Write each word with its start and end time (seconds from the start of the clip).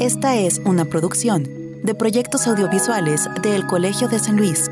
Esta 0.00 0.34
es 0.34 0.62
una 0.64 0.86
producción 0.86 1.46
de 1.82 1.94
proyectos 1.94 2.46
audiovisuales 2.46 3.28
del 3.42 3.66
Colegio 3.66 4.08
de 4.08 4.18
San 4.18 4.38
Luis. 4.38 4.70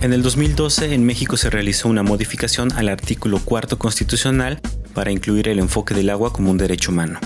En 0.00 0.12
el 0.12 0.22
2012 0.22 0.92
en 0.92 1.06
México 1.06 1.38
se 1.38 1.48
realizó 1.48 1.88
una 1.88 2.02
modificación 2.02 2.70
al 2.72 2.90
artículo 2.90 3.38
cuarto 3.42 3.78
constitucional 3.78 4.60
para 4.92 5.10
incluir 5.10 5.48
el 5.48 5.58
enfoque 5.58 5.94
del 5.94 6.10
agua 6.10 6.34
como 6.34 6.50
un 6.50 6.58
derecho 6.58 6.92
humano. 6.92 7.18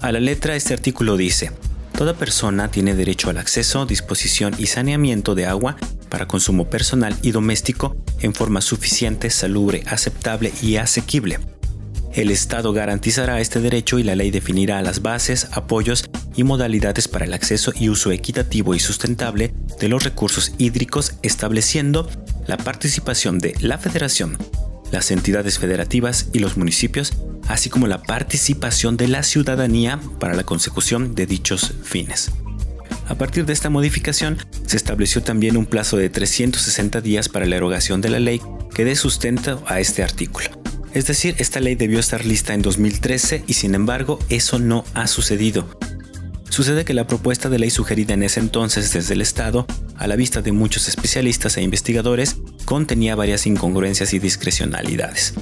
A 0.00 0.10
la 0.10 0.18
letra 0.18 0.56
este 0.56 0.74
artículo 0.74 1.16
dice, 1.16 1.52
Toda 1.96 2.14
persona 2.14 2.68
tiene 2.68 2.96
derecho 2.96 3.30
al 3.30 3.38
acceso, 3.38 3.86
disposición 3.86 4.56
y 4.58 4.66
saneamiento 4.66 5.36
de 5.36 5.46
agua 5.46 5.76
para 6.08 6.26
consumo 6.26 6.68
personal 6.68 7.16
y 7.22 7.30
doméstico 7.30 7.96
en 8.18 8.34
forma 8.34 8.60
suficiente, 8.60 9.30
salubre, 9.30 9.84
aceptable 9.86 10.52
y 10.62 10.78
asequible. 10.78 11.38
El 12.18 12.32
Estado 12.32 12.72
garantizará 12.72 13.40
este 13.40 13.60
derecho 13.60 13.96
y 14.00 14.02
la 14.02 14.16
ley 14.16 14.32
definirá 14.32 14.82
las 14.82 15.02
bases, 15.02 15.46
apoyos 15.52 16.04
y 16.34 16.42
modalidades 16.42 17.06
para 17.06 17.26
el 17.26 17.32
acceso 17.32 17.72
y 17.78 17.90
uso 17.90 18.10
equitativo 18.10 18.74
y 18.74 18.80
sustentable 18.80 19.54
de 19.78 19.88
los 19.88 20.02
recursos 20.02 20.52
hídricos, 20.58 21.14
estableciendo 21.22 22.10
la 22.48 22.56
participación 22.56 23.38
de 23.38 23.54
la 23.60 23.78
Federación, 23.78 24.36
las 24.90 25.12
entidades 25.12 25.60
federativas 25.60 26.26
y 26.32 26.40
los 26.40 26.56
municipios, 26.56 27.12
así 27.46 27.70
como 27.70 27.86
la 27.86 28.02
participación 28.02 28.96
de 28.96 29.06
la 29.06 29.22
ciudadanía 29.22 30.00
para 30.18 30.34
la 30.34 30.42
consecución 30.42 31.14
de 31.14 31.26
dichos 31.26 31.72
fines. 31.84 32.32
A 33.06 33.14
partir 33.14 33.46
de 33.46 33.52
esta 33.52 33.70
modificación, 33.70 34.38
se 34.66 34.76
estableció 34.76 35.22
también 35.22 35.56
un 35.56 35.66
plazo 35.66 35.96
de 35.96 36.10
360 36.10 37.00
días 37.00 37.28
para 37.28 37.46
la 37.46 37.54
erogación 37.54 38.00
de 38.00 38.08
la 38.08 38.18
ley 38.18 38.40
que 38.74 38.84
dé 38.84 38.96
sustento 38.96 39.62
a 39.68 39.78
este 39.78 40.02
artículo. 40.02 40.57
Es 40.98 41.06
decir, 41.06 41.36
esta 41.38 41.60
ley 41.60 41.76
debió 41.76 42.00
estar 42.00 42.26
lista 42.26 42.54
en 42.54 42.62
2013 42.62 43.44
y 43.46 43.52
sin 43.52 43.76
embargo 43.76 44.18
eso 44.30 44.58
no 44.58 44.84
ha 44.94 45.06
sucedido. 45.06 45.78
Sucede 46.48 46.84
que 46.84 46.92
la 46.92 47.06
propuesta 47.06 47.48
de 47.48 47.60
ley 47.60 47.70
sugerida 47.70 48.14
en 48.14 48.24
ese 48.24 48.40
entonces 48.40 48.92
desde 48.92 49.14
el 49.14 49.20
Estado, 49.20 49.64
a 49.96 50.08
la 50.08 50.16
vista 50.16 50.42
de 50.42 50.50
muchos 50.50 50.88
especialistas 50.88 51.56
e 51.56 51.62
investigadores, 51.62 52.38
contenía 52.64 53.14
varias 53.14 53.46
incongruencias 53.46 54.12
y 54.12 54.18
discrecionalidades. 54.18 55.34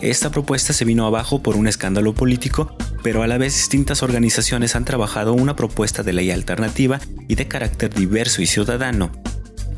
Esta 0.00 0.32
propuesta 0.32 0.72
se 0.72 0.84
vino 0.84 1.06
abajo 1.06 1.40
por 1.40 1.54
un 1.54 1.68
escándalo 1.68 2.12
político, 2.12 2.76
pero 3.04 3.22
a 3.22 3.28
la 3.28 3.38
vez 3.38 3.54
distintas 3.54 4.02
organizaciones 4.02 4.74
han 4.74 4.84
trabajado 4.84 5.34
una 5.34 5.54
propuesta 5.54 6.02
de 6.02 6.14
ley 6.14 6.32
alternativa 6.32 6.98
y 7.28 7.36
de 7.36 7.46
carácter 7.46 7.94
diverso 7.94 8.42
y 8.42 8.46
ciudadano. 8.46 9.12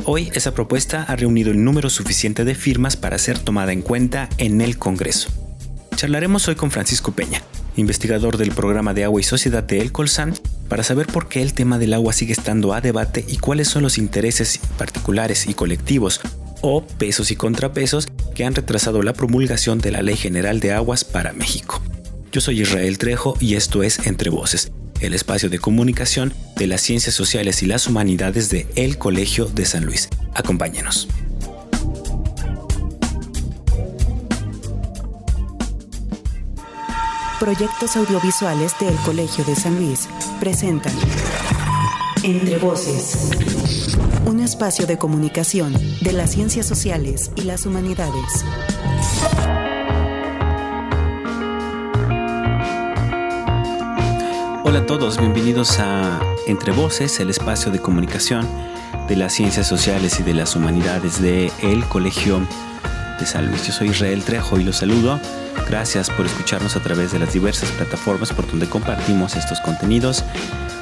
Hoy 0.05 0.31
esa 0.35 0.55
propuesta 0.55 1.03
ha 1.03 1.17
reunido 1.17 1.51
el 1.51 1.63
número 1.63 1.91
suficiente 1.91 2.45
de 2.45 2.55
firmas 2.55 2.97
para 2.97 3.19
ser 3.19 3.39
tomada 3.39 3.73
en 3.73 3.83
cuenta 3.83 4.29
en 4.39 4.61
el 4.61 4.79
Congreso. 4.79 5.31
Charlaremos 5.97 6.49
hoy 6.49 6.55
con 6.55 6.71
Francisco 6.71 7.13
Peña, 7.13 7.43
investigador 7.77 8.37
del 8.37 8.53
programa 8.53 8.95
de 8.95 9.05
agua 9.05 9.21
y 9.21 9.25
sociedad 9.25 9.63
de 9.63 9.81
El 9.81 9.93
Colsan, 9.93 10.35
para 10.69 10.83
saber 10.83 11.07
por 11.07 11.29
qué 11.29 11.43
el 11.43 11.53
tema 11.53 11.79
del 11.79 11.95
agua 11.95 12.13
sigue 12.13 12.33
estando 12.33 12.73
a 12.73 12.81
debate 12.81 13.25
y 13.27 13.39
cuáles 13.39 13.69
son 13.69 13.83
los 13.83 13.99
intereses 13.99 14.61
particulares 14.79 15.47
y 15.47 15.55
colectivos 15.55 16.21
o 16.61 16.87
pesos 16.87 17.31
y 17.31 17.37
contrapesos 17.37 18.09
que 18.35 18.45
han 18.45 18.55
retrasado 18.55 19.03
la 19.03 19.13
promulgación 19.13 19.79
de 19.79 19.91
la 19.91 20.03
Ley 20.03 20.17
General 20.17 20.61
de 20.61 20.73
Aguas 20.73 21.05
para 21.05 21.33
México. 21.33 21.83
Yo 22.33 22.41
soy 22.41 22.61
Israel 22.61 22.99
Trejo 22.99 23.37
y 23.41 23.55
esto 23.55 23.83
es 23.83 24.07
Entre 24.07 24.31
Voces, 24.31 24.71
el 25.01 25.15
espacio 25.15 25.49
de 25.49 25.59
comunicación 25.59 26.35
de 26.57 26.67
las 26.67 26.81
ciencias 26.81 27.15
sociales 27.15 27.63
y 27.63 27.67
las 27.67 27.87
humanidades 27.87 28.51
de 28.51 28.67
El 28.75 28.99
Colegio 28.99 29.47
de 29.47 29.65
San 29.65 29.85
Luis. 29.85 30.09
Acompáñenos. 30.35 31.09
Proyectos 37.39 37.97
audiovisuales 37.97 38.73
del 38.81 38.95
Colegio 38.97 39.45
de 39.45 39.55
San 39.55 39.77
Luis 39.77 40.09
presentan 40.41 40.93
Entre 42.25 42.59
Voces, 42.59 43.31
un 44.27 44.41
espacio 44.41 44.87
de 44.87 44.98
comunicación 44.98 45.73
de 46.01 46.13
las 46.13 46.33
ciencias 46.33 46.67
sociales 46.67 47.31
y 47.37 47.42
las 47.42 47.64
humanidades. 47.64 48.45
Hola 54.68 54.80
a 54.80 54.86
todos, 54.86 55.18
bienvenidos 55.18 55.80
a 55.80 56.20
Entre 56.46 56.73
Voces, 56.73 57.20
el 57.20 57.30
espacio 57.30 57.73
de 57.73 57.79
comunicación 57.79 58.46
de 59.08 59.17
las 59.17 59.33
ciencias 59.33 59.67
sociales 59.67 60.20
y 60.20 60.23
de 60.23 60.34
las 60.34 60.56
humanidades 60.56 61.23
de 61.23 61.51
El 61.62 61.86
Colegio 61.86 62.42
de 63.18 63.24
San 63.24 63.48
Luis. 63.48 63.67
Yo 63.67 63.73
soy 63.73 63.89
Israel 63.89 64.23
Trejo 64.23 64.61
y 64.61 64.64
los 64.64 64.77
saludo. 64.77 65.18
Gracias 65.70 66.11
por 66.11 66.27
escucharnos 66.27 66.77
a 66.77 66.83
través 66.83 67.12
de 67.12 67.18
las 67.18 67.33
diversas 67.33 67.70
plataformas 67.70 68.30
por 68.34 68.46
donde 68.46 68.68
compartimos 68.68 69.36
estos 69.36 69.58
contenidos 69.62 70.23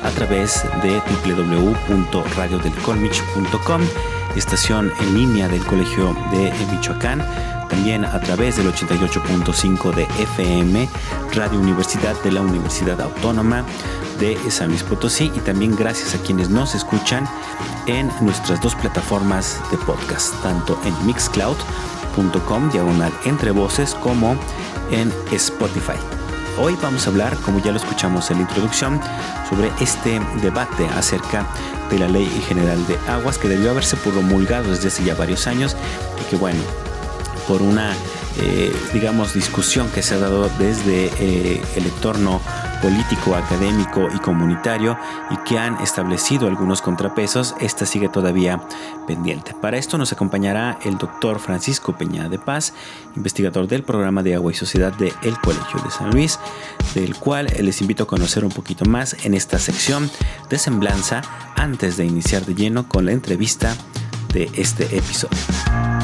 a 0.03 0.11
través 0.11 0.65
de 0.83 1.01
www.radiodelcolmich.com, 1.25 3.83
estación 4.37 4.93
en 5.01 5.15
línea 5.15 5.49
del 5.49 5.65
Colegio 5.65 6.15
de 6.31 6.53
Michoacán, 6.71 7.25
también 7.69 8.05
a 8.05 8.21
través 8.21 8.57
del 8.57 8.73
88.5 8.73 9.95
de 9.95 10.05
FM, 10.23 10.89
Radio 11.35 11.59
Universidad 11.59 12.15
de 12.23 12.33
la 12.33 12.41
Universidad 12.43 13.01
Autónoma 13.01 13.65
de 14.21 14.39
San 14.51 14.69
Luis 14.69 14.83
Potosí 14.83 15.31
y 15.35 15.41
también 15.41 15.75
gracias 15.77 16.15
a 16.15 16.19
quienes 16.19 16.49
nos 16.49 16.75
escuchan 16.75 17.29
en 17.87 18.11
nuestras 18.21 18.61
dos 18.61 18.75
plataformas 18.75 19.61
de 19.71 19.79
podcast, 19.79 20.35
tanto 20.43 20.79
en 20.85 21.07
mixcloud.com, 21.07 22.71
diagonal 22.71 23.13
entre 23.25 23.51
voces, 23.51 23.95
como 23.95 24.37
en 24.91 25.13
Spotify. 25.33 26.16
Hoy 26.59 26.75
vamos 26.81 27.07
a 27.07 27.11
hablar, 27.11 27.37
como 27.45 27.59
ya 27.59 27.71
lo 27.71 27.77
escuchamos 27.77 28.31
en 28.31 28.39
la 28.39 28.45
introducción, 28.45 28.99
sobre 29.51 29.71
este 29.79 30.21
debate 30.41 30.87
acerca 30.97 31.47
de 31.91 31.99
la 31.99 32.09
Ley 32.09 32.27
General 32.49 32.79
de 32.87 32.97
Aguas 33.11 33.37
que 33.37 33.47
debió 33.47 33.73
haberse 33.73 33.95
promulgado 33.99 34.71
desde 34.71 34.89
hace 34.89 35.05
ya 35.05 35.15
varios 35.15 35.47
años 35.47 35.77
y 36.19 36.31
que 36.31 36.37
bueno, 36.37 36.59
por 37.47 37.61
una, 37.61 37.95
eh, 38.41 38.75
digamos, 38.95 39.35
discusión 39.35 39.91
que 39.91 40.03
se 40.03 40.15
ha 40.15 40.19
dado 40.19 40.49
desde 40.59 41.13
eh, 41.19 41.63
el 41.77 41.85
entorno 41.85 42.41
político, 42.83 43.35
académico 43.35 44.09
y 44.15 44.19
comunitario 44.19 44.99
y 45.31 45.37
que 45.39 45.59
han 45.59 45.81
establecido 45.81 46.47
algunos 46.47 46.83
contrapesos, 46.83 47.55
esta 47.61 47.87
sigue 47.87 48.09
todavía 48.09 48.61
pendiente. 49.07 49.55
Para 49.55 49.79
esto 49.79 49.99
nos 49.99 50.13
acompañará 50.13 50.79
el 50.85 50.99
doctor 50.99 51.39
Francisco 51.39 51.97
Peña 51.97 52.29
de 52.29 52.39
Paz, 52.39 52.75
investigador 53.17 53.67
del 53.69 53.83
programa 53.83 54.23
de 54.23 54.35
agua 54.35 54.53
y 54.53 54.55
sociedad 54.55 54.93
de 54.93 55.13
Colegio 55.43 55.81
de 55.83 55.91
San 55.91 56.11
Luis, 56.11 56.39
del 56.95 57.17
cual 57.17 57.47
les 57.61 57.81
invito 57.81 58.05
a 58.05 58.07
conocer 58.07 58.45
un 58.45 58.51
poquito 58.51 58.85
más 58.85 59.17
en 59.25 59.35
esta 59.35 59.59
sección 59.59 60.11
de 60.49 60.59
semblanza 60.59 61.23
antes 61.55 61.97
de 61.97 62.05
iniciar 62.05 62.45
de 62.45 62.55
lleno 62.55 62.89
con 62.89 63.07
la 63.07 63.13
entrevista 63.13 63.77
de 64.33 64.51
este 64.55 64.85
episodio. 64.97 65.96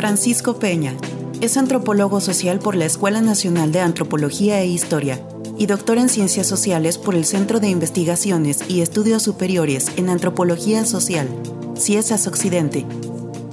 Francisco 0.00 0.58
Peña 0.58 0.96
es 1.42 1.58
antropólogo 1.58 2.22
social 2.22 2.58
por 2.58 2.74
la 2.74 2.86
Escuela 2.86 3.20
Nacional 3.20 3.70
de 3.70 3.80
Antropología 3.80 4.58
e 4.62 4.66
Historia 4.66 5.20
y 5.58 5.66
doctor 5.66 5.98
en 5.98 6.08
Ciencias 6.08 6.46
Sociales 6.46 6.96
por 6.96 7.14
el 7.14 7.26
Centro 7.26 7.60
de 7.60 7.68
Investigaciones 7.68 8.60
y 8.66 8.80
Estudios 8.80 9.22
Superiores 9.22 9.92
en 9.98 10.08
Antropología 10.08 10.86
Social, 10.86 11.28
CIESAS 11.76 12.26
Occidente. 12.28 12.86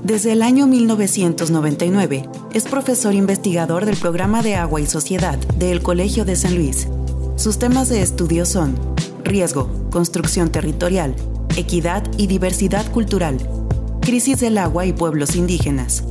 Desde 0.06 0.32
el 0.32 0.42
año 0.42 0.68
1999 0.68 2.30
es 2.54 2.64
profesor 2.64 3.14
investigador 3.14 3.86
del 3.86 3.98
Programa 3.98 4.42
de 4.42 4.56
Agua 4.56 4.80
y 4.80 4.86
Sociedad 4.86 5.38
del 5.58 5.84
Colegio 5.84 6.24
de 6.24 6.38
San 6.38 6.56
Luis. 6.56 6.88
Sus 7.36 7.60
temas 7.60 7.90
de 7.90 8.02
estudio 8.02 8.46
son 8.46 8.80
riesgo, 9.26 9.70
construcción 9.92 10.48
territorial, 10.48 11.14
equidad 11.58 12.10
y 12.18 12.28
diversidad 12.28 12.90
cultural, 12.94 13.38
crisis 14.00 14.40
del 14.40 14.58
agua 14.58 14.86
y 14.86 14.94
pueblos 14.94 15.36
indígenas, 15.36 16.06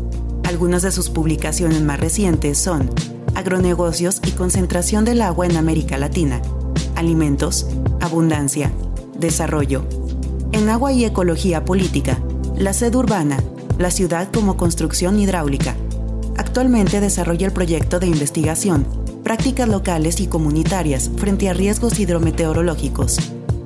algunas 0.46 0.82
de 0.82 0.92
sus 0.92 1.10
publicaciones 1.10 1.82
más 1.82 1.98
recientes 1.98 2.56
son 2.58 2.88
Agronegocios 3.34 4.20
y 4.24 4.30
concentración 4.30 5.04
del 5.04 5.20
agua 5.20 5.44
en 5.44 5.56
América 5.56 5.98
Latina, 5.98 6.40
Alimentos, 6.94 7.66
Abundancia, 8.00 8.72
Desarrollo, 9.18 9.84
en 10.52 10.70
Agua 10.70 10.92
y 10.92 11.04
Ecología 11.04 11.64
Política, 11.64 12.18
la 12.56 12.72
sed 12.72 12.94
urbana, 12.94 13.42
la 13.78 13.90
ciudad 13.90 14.28
como 14.32 14.56
construcción 14.56 15.18
hidráulica. 15.18 15.76
Actualmente 16.38 17.00
desarrolla 17.00 17.46
el 17.48 17.52
proyecto 17.52 17.98
de 17.98 18.06
investigación 18.06 18.86
Prácticas 19.24 19.68
locales 19.68 20.20
y 20.20 20.28
comunitarias 20.28 21.10
frente 21.16 21.48
a 21.48 21.54
riesgos 21.54 21.98
hidrometeorológicos 21.98 23.18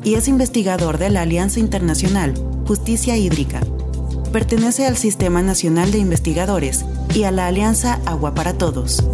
y 0.03 0.15
es 0.15 0.27
investigador 0.27 0.97
de 0.97 1.11
la 1.11 1.21
Alianza 1.21 1.61
Internacional 1.61 2.33
Justicia 2.67 3.19
Hídrica 3.19 3.61
pertenece 4.31 4.87
al 4.87 4.97
Sistema 4.97 5.43
Nacional 5.43 5.93
de 5.93 5.99
Investigadores 5.99 6.85
y 7.15 7.25
a 7.25 7.31
la 7.31 7.47
Alianza 7.47 8.01
Agua 8.07 8.35
para 8.35 8.55
Todos. 8.55 9.05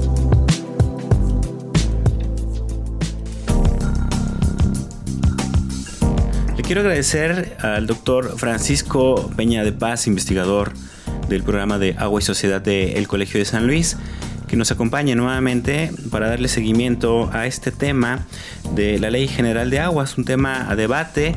quiero 6.67 6.81
agradecer 6.81 7.57
al 7.61 7.87
doctor 7.87 8.37
Francisco 8.39 9.31
Peña 9.37 9.63
de 9.63 9.71
Paz, 9.71 10.09
investigador 10.09 10.73
del 11.29 11.45
programa 11.45 11.79
de 11.79 11.95
Agua 11.97 12.21
y 12.21 12.25
Sociedad 12.25 12.61
del 12.61 13.07
Colegio 13.07 13.39
de 13.39 13.45
San 13.45 13.69
Luis, 13.69 13.97
que 14.49 14.57
nos 14.57 14.73
acompañe 14.73 15.15
nuevamente 15.15 15.93
para 16.11 16.29
darle 16.29 16.49
seguimiento 16.49 17.31
a 17.33 17.47
este 17.47 17.71
tema 17.71 18.27
de 18.75 18.99
la 18.99 19.11
Ley 19.11 19.29
General 19.29 19.71
de 19.71 19.79
Aguas, 19.79 20.19
un 20.19 20.25
tema 20.25 20.69
a 20.69 20.75
debate 20.75 21.37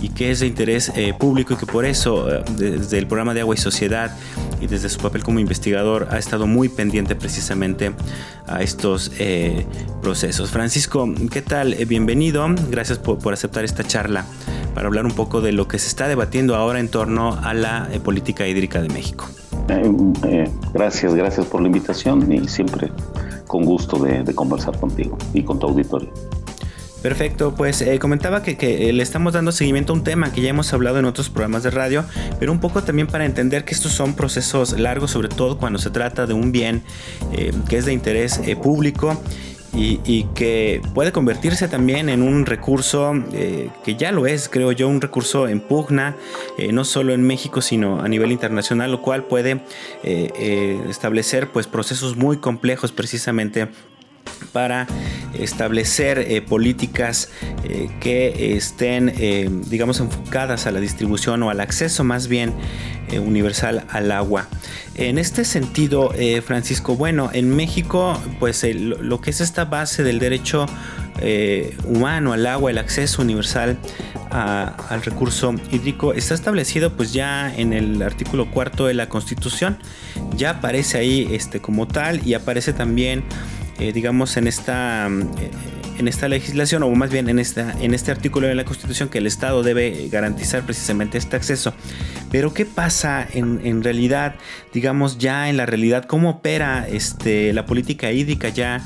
y 0.00 0.08
que 0.10 0.30
es 0.30 0.40
de 0.40 0.46
interés 0.46 0.92
eh, 0.96 1.14
público 1.18 1.54
y 1.54 1.56
que 1.56 1.66
por 1.66 1.84
eso 1.84 2.32
eh, 2.32 2.42
desde 2.56 2.98
el 2.98 3.06
programa 3.06 3.34
de 3.34 3.40
Agua 3.40 3.54
y 3.54 3.58
Sociedad 3.58 4.16
y 4.60 4.66
desde 4.66 4.88
su 4.88 4.98
papel 4.98 5.22
como 5.22 5.40
investigador 5.40 6.08
ha 6.10 6.18
estado 6.18 6.46
muy 6.46 6.68
pendiente 6.68 7.14
precisamente 7.14 7.92
a 8.46 8.62
estos 8.62 9.12
eh, 9.18 9.66
procesos. 10.02 10.50
Francisco, 10.50 11.08
¿qué 11.30 11.42
tal? 11.42 11.74
bienvenido, 11.86 12.46
gracias 12.70 12.98
por, 12.98 13.32
aceptar 13.32 13.64
esta 13.64 13.84
charla 13.84 14.24
para 14.74 14.86
hablar 14.86 15.04
un 15.04 15.12
poco 15.12 15.40
de 15.40 15.52
lo 15.52 15.68
que 15.68 15.78
se 15.78 15.88
está 15.88 16.08
debatiendo 16.08 16.56
ahora 16.56 16.80
en 16.80 16.88
torno 16.88 17.38
a 17.42 17.54
la 17.54 17.88
política 18.04 18.46
hídrica 18.46 18.82
de 18.82 18.88
México. 18.88 19.28
Gracias, 20.72 21.14
gracias 21.14 21.46
por 21.46 21.60
la 21.60 21.68
invitación 21.68 22.30
y 22.32 22.48
siempre 22.48 22.90
con 23.50 23.64
gusto 23.64 23.98
de, 23.98 24.24
conversar 24.34 24.78
contigo 24.78 25.18
y 25.34 25.42
con 25.42 25.58
tu 25.58 25.66
auditorio. 25.66 26.08
Perfecto, 27.02 27.54
pues 27.54 27.80
eh, 27.80 27.98
comentaba 27.98 28.42
que, 28.42 28.92
le 28.92 29.02
estamos 29.02 29.32
dando 29.32 29.52
seguimiento 29.52 29.92
a 29.92 29.96
un 29.96 30.04
tema 30.04 30.32
que 30.32 30.42
ya 30.42 30.50
hemos 30.50 30.72
hablado 30.72 30.98
en 30.98 31.06
otros 31.06 31.30
programas 31.30 31.62
de 31.62 31.70
radio, 31.70 32.04
pero 32.38 32.52
un 32.52 32.60
poco 32.60 32.82
también 32.82 33.06
para 33.06 33.24
entender 33.24 33.64
que 33.64 33.74
estos 33.74 33.92
son 33.92 34.14
procesos 34.14 34.78
largos, 34.78 35.12
sobre 35.12 35.28
todo 35.28 35.58
cuando 35.58 35.78
se 35.78 35.90
trata 35.90 36.26
de 36.26 36.34
un 36.34 36.52
bien 36.52 36.82
que 37.68 37.78
es 37.78 37.86
de 37.86 37.92
interés 37.92 38.40
público 38.62 39.18
y, 39.72 40.24
que 40.34 40.82
puede 40.94 41.12
convertirse 41.12 41.68
también 41.68 42.08
en 42.08 42.22
un 42.22 42.46
recurso 42.46 43.12
eh, 43.32 43.70
que 43.84 43.94
ya 43.94 44.12
lo 44.12 44.26
es, 44.26 44.48
creo 44.48 44.72
yo, 44.72 44.88
un 44.88 45.00
recurso 45.00 45.48
en 45.48 45.60
pugna, 45.60 46.16
eh, 46.58 46.72
no 46.72 46.84
solo 46.84 47.12
en 47.12 47.22
México, 47.22 47.60
sino 47.60 48.00
a 48.00 48.08
nivel 48.08 48.32
internacional, 48.32 48.90
lo 48.90 49.00
cual 49.00 49.24
puede 49.24 49.62
eh, 50.02 50.80
establecer 50.88 51.50
pues, 51.50 51.66
procesos 51.66 52.16
muy 52.16 52.38
complejos 52.38 52.92
precisamente 52.92 53.68
para 54.52 54.86
establecer 55.34 56.44
políticas 56.46 57.30
que 58.00 58.56
estén, 58.56 59.62
digamos, 59.68 60.00
enfocadas 60.00 60.66
a 60.66 60.72
la 60.72 60.80
distribución 60.80 61.42
o 61.44 61.50
al 61.50 61.60
acceso 61.60 62.02
más 62.02 62.26
bien 62.26 62.52
universal 63.18 63.84
al 63.90 64.10
agua. 64.10 64.48
En 65.00 65.18
este 65.18 65.44
sentido, 65.44 66.12
eh, 66.14 66.42
Francisco, 66.42 66.96
bueno, 66.96 67.30
en 67.32 67.54
México, 67.54 68.20
pues 68.38 68.66
lo 68.74 69.20
que 69.20 69.30
es 69.30 69.40
esta 69.40 69.64
base 69.64 70.02
del 70.02 70.18
derecho 70.18 70.66
eh, 71.20 71.76
humano 71.84 72.32
al 72.32 72.46
agua, 72.46 72.70
el 72.70 72.78
acceso 72.78 73.22
universal 73.22 73.78
al 74.30 75.02
recurso 75.02 75.54
hídrico, 75.72 76.12
está 76.12 76.34
establecido 76.34 76.92
pues 76.96 77.12
ya 77.12 77.52
en 77.56 77.72
el 77.72 78.02
artículo 78.02 78.50
cuarto 78.50 78.86
de 78.86 78.94
la 78.94 79.08
Constitución, 79.08 79.78
ya 80.36 80.50
aparece 80.50 80.98
ahí 80.98 81.28
este, 81.32 81.60
como 81.60 81.88
tal 81.88 82.26
y 82.26 82.34
aparece 82.34 82.72
también, 82.72 83.24
eh, 83.80 83.92
digamos, 83.92 84.36
en 84.36 84.46
esta 84.46 85.08
en 86.00 86.08
esta 86.08 86.28
legislación, 86.28 86.82
o 86.82 86.90
más 86.90 87.10
bien 87.10 87.28
en, 87.28 87.38
esta, 87.38 87.74
en 87.80 87.92
este 87.94 88.10
artículo 88.10 88.48
de 88.48 88.54
la 88.54 88.64
Constitución, 88.64 89.10
que 89.10 89.18
el 89.18 89.26
Estado 89.26 89.62
debe 89.62 90.08
garantizar 90.10 90.62
precisamente 90.62 91.18
este 91.18 91.36
acceso. 91.36 91.74
Pero 92.30 92.54
¿qué 92.54 92.64
pasa 92.64 93.26
en, 93.30 93.84
realidad, 93.84 94.34
digamos, 94.72 95.18
ya 95.18 95.50
en 95.50 95.58
la 95.58 95.66
realidad? 95.66 96.04
¿Cómo 96.04 96.30
opera 96.30 96.88
este, 96.88 97.52
la 97.52 97.66
política 97.66 98.10
hídrica 98.12 98.48
ya, 98.48 98.80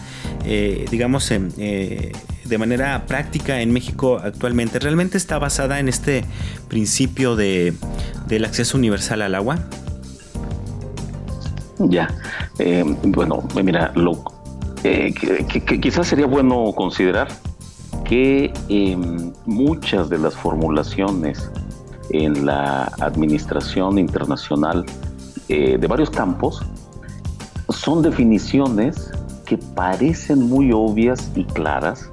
eh, 0.44 0.87
digamos, 0.91 1.31
eh, 1.31 2.12
de 2.44 2.58
manera 2.58 3.06
práctica 3.06 3.61
en 3.61 3.73
México 3.73 4.20
actualmente? 4.23 4.81
¿Realmente 4.81 5.17
está 5.17 5.38
basada 5.38 5.79
en 5.79 5.88
este 5.88 6.25
principio 6.69 7.37
de, 7.37 7.75
del 8.26 8.44
acceso 8.44 8.76
universal 8.76 9.23
al 9.23 9.37
agua? 9.37 9.61
Ya, 11.79 12.08
eh, 12.58 12.85
bueno, 13.05 13.47
mira, 13.62 13.93
lo, 13.94 14.33
quizás 15.81 16.06
sería 16.06 16.26
bueno 16.26 16.72
considerar 16.76 17.28
que 18.04 18.52
em, 18.69 19.32
muchas 19.46 20.10
de 20.10 20.19
las 20.19 20.36
formulaciones 20.36 21.50
en 22.10 22.44
la 22.44 22.84
administración 23.00 23.98
internacional 23.98 24.84
eh, 25.48 25.78
de 25.78 25.86
varios 25.86 26.10
campos 26.10 26.60
son 27.70 28.02
definiciones 28.02 29.10
que 29.46 29.56
parecen 29.56 30.48
muy 30.48 30.70
obvias 30.72 31.30
y 31.34 31.44
claras 31.44 32.10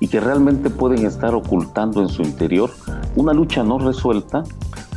y 0.00 0.08
que 0.08 0.18
realmente 0.18 0.68
pueden 0.68 1.06
estar 1.06 1.34
ocultando 1.34 2.02
en 2.02 2.08
su 2.08 2.22
interior 2.22 2.70
una 3.14 3.32
lucha 3.32 3.62
no 3.62 3.78
resuelta 3.78 4.42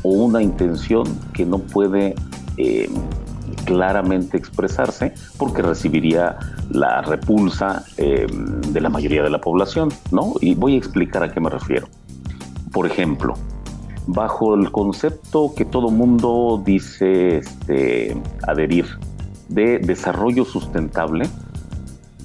o 0.01 0.09
una 0.09 0.41
intención 0.41 1.03
que 1.33 1.45
no 1.45 1.59
puede 1.59 2.15
em, 2.57 2.91
claramente 3.65 4.37
expresarse 4.37 5.13
porque 5.37 5.61
recibiría 5.61 6.37
la 6.69 7.01
repulsa 7.01 7.85
eh, 7.97 8.27
de 8.69 8.81
la 8.81 8.89
mayoría 8.89 9.23
de 9.23 9.29
la 9.29 9.39
población, 9.39 9.89
¿no? 10.11 10.33
Y 10.41 10.55
voy 10.55 10.75
a 10.75 10.77
explicar 10.77 11.23
a 11.23 11.31
qué 11.31 11.39
me 11.39 11.49
refiero. 11.49 11.87
Por 12.71 12.87
ejemplo, 12.87 13.35
bajo 14.07 14.55
el 14.55 14.71
concepto 14.71 15.53
que 15.55 15.65
todo 15.65 15.89
mundo 15.89 16.61
dice 16.63 17.37
este, 17.37 18.17
adherir 18.47 18.85
de 19.49 19.79
desarrollo 19.79 20.45
sustentable, 20.45 21.29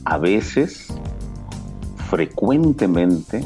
a 0.05 0.19
veces, 0.19 0.88
frecuentemente, 2.08 3.44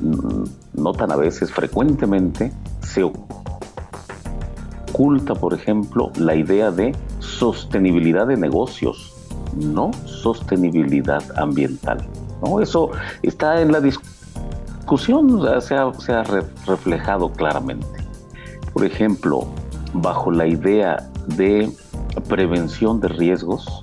mm, 0.00 0.44
no 0.74 0.92
tan 0.92 1.12
a 1.12 1.16
veces, 1.16 1.52
frecuentemente, 1.52 2.52
se 2.82 3.04
oculta, 4.92 5.34
por 5.34 5.54
ejemplo, 5.54 6.10
la 6.18 6.34
idea 6.34 6.70
de 6.70 6.94
sostenibilidad 7.20 8.26
de 8.26 8.36
negocios, 8.36 9.15
no 9.56 9.90
sostenibilidad 10.04 11.22
ambiental. 11.36 11.98
¿no? 12.44 12.60
Eso 12.60 12.90
está 13.22 13.60
en 13.60 13.72
la 13.72 13.80
discusión, 13.80 15.42
se 15.60 15.74
ha, 15.74 16.24
reflejado 16.66 17.30
claramente. 17.32 17.86
Por 18.72 18.84
ejemplo, 18.84 19.46
bajo 19.94 20.30
la 20.30 20.46
idea 20.46 21.08
de 21.36 21.70
prevención 22.28 23.00
de 23.00 23.08
riesgos, 23.08 23.80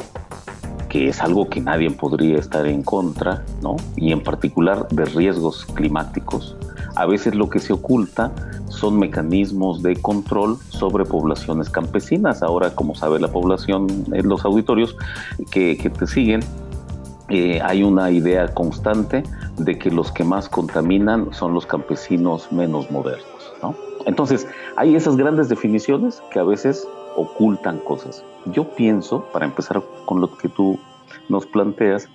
que 0.90 1.10
es 1.10 1.22
algo 1.22 1.50
que 1.50 1.60
nadie 1.60 1.90
podría 1.90 2.38
estar 2.38 2.68
en 2.68 2.84
contra, 2.84 3.44
¿no? 3.62 3.76
Y 3.96 4.12
en 4.12 4.22
particular 4.22 4.88
de 4.90 5.06
riesgos 5.06 5.66
climáticos, 5.66 6.56
a 6.96 7.06
veces 7.06 7.36
lo 7.36 7.50
que 7.50 7.60
se 7.60 7.74
oculta 7.74 8.32
son 8.70 9.00
mecanismos 9.00 9.82
de 9.82 9.96
control 9.96 10.58
sobre 10.70 11.06
poblaciones 11.06 11.70
campesinas. 11.70 12.44
Ahora, 12.44 12.74
como 12.76 12.96
sabe 12.96 13.20
la 13.20 13.30
población 13.30 13.88
en 14.14 14.28
los 14.28 14.46
auditorios 14.46 14.96
que, 15.52 15.76
te 15.76 16.08
siguen, 16.08 16.42
eh, 17.30 17.62
hay 17.64 17.84
una 17.84 18.12
idea 18.12 18.54
constante 18.54 19.24
de 19.58 19.78
que 19.78 19.92
los 19.92 20.12
que 20.12 20.24
más 20.24 20.50
contaminan 20.50 21.34
son 21.34 21.54
los 21.54 21.66
campesinos 21.66 22.52
menos 22.52 22.90
modernos. 22.92 23.28
Entonces, 24.06 24.48
hay 24.76 24.96
esas 24.96 25.16
grandes 25.16 25.48
definiciones 25.48 26.22
que 26.32 26.40
a 26.40 26.44
veces 26.44 26.86
ocultan 27.16 27.80
cosas. 27.80 28.24
Yo 28.48 28.76
pienso, 28.76 29.26
para 29.32 29.46
empezar 29.46 29.82
con 30.06 30.20
lo 30.20 30.36
que 30.38 30.50
tú 30.50 30.78
nos 31.30 31.46
planteas, 31.46 32.10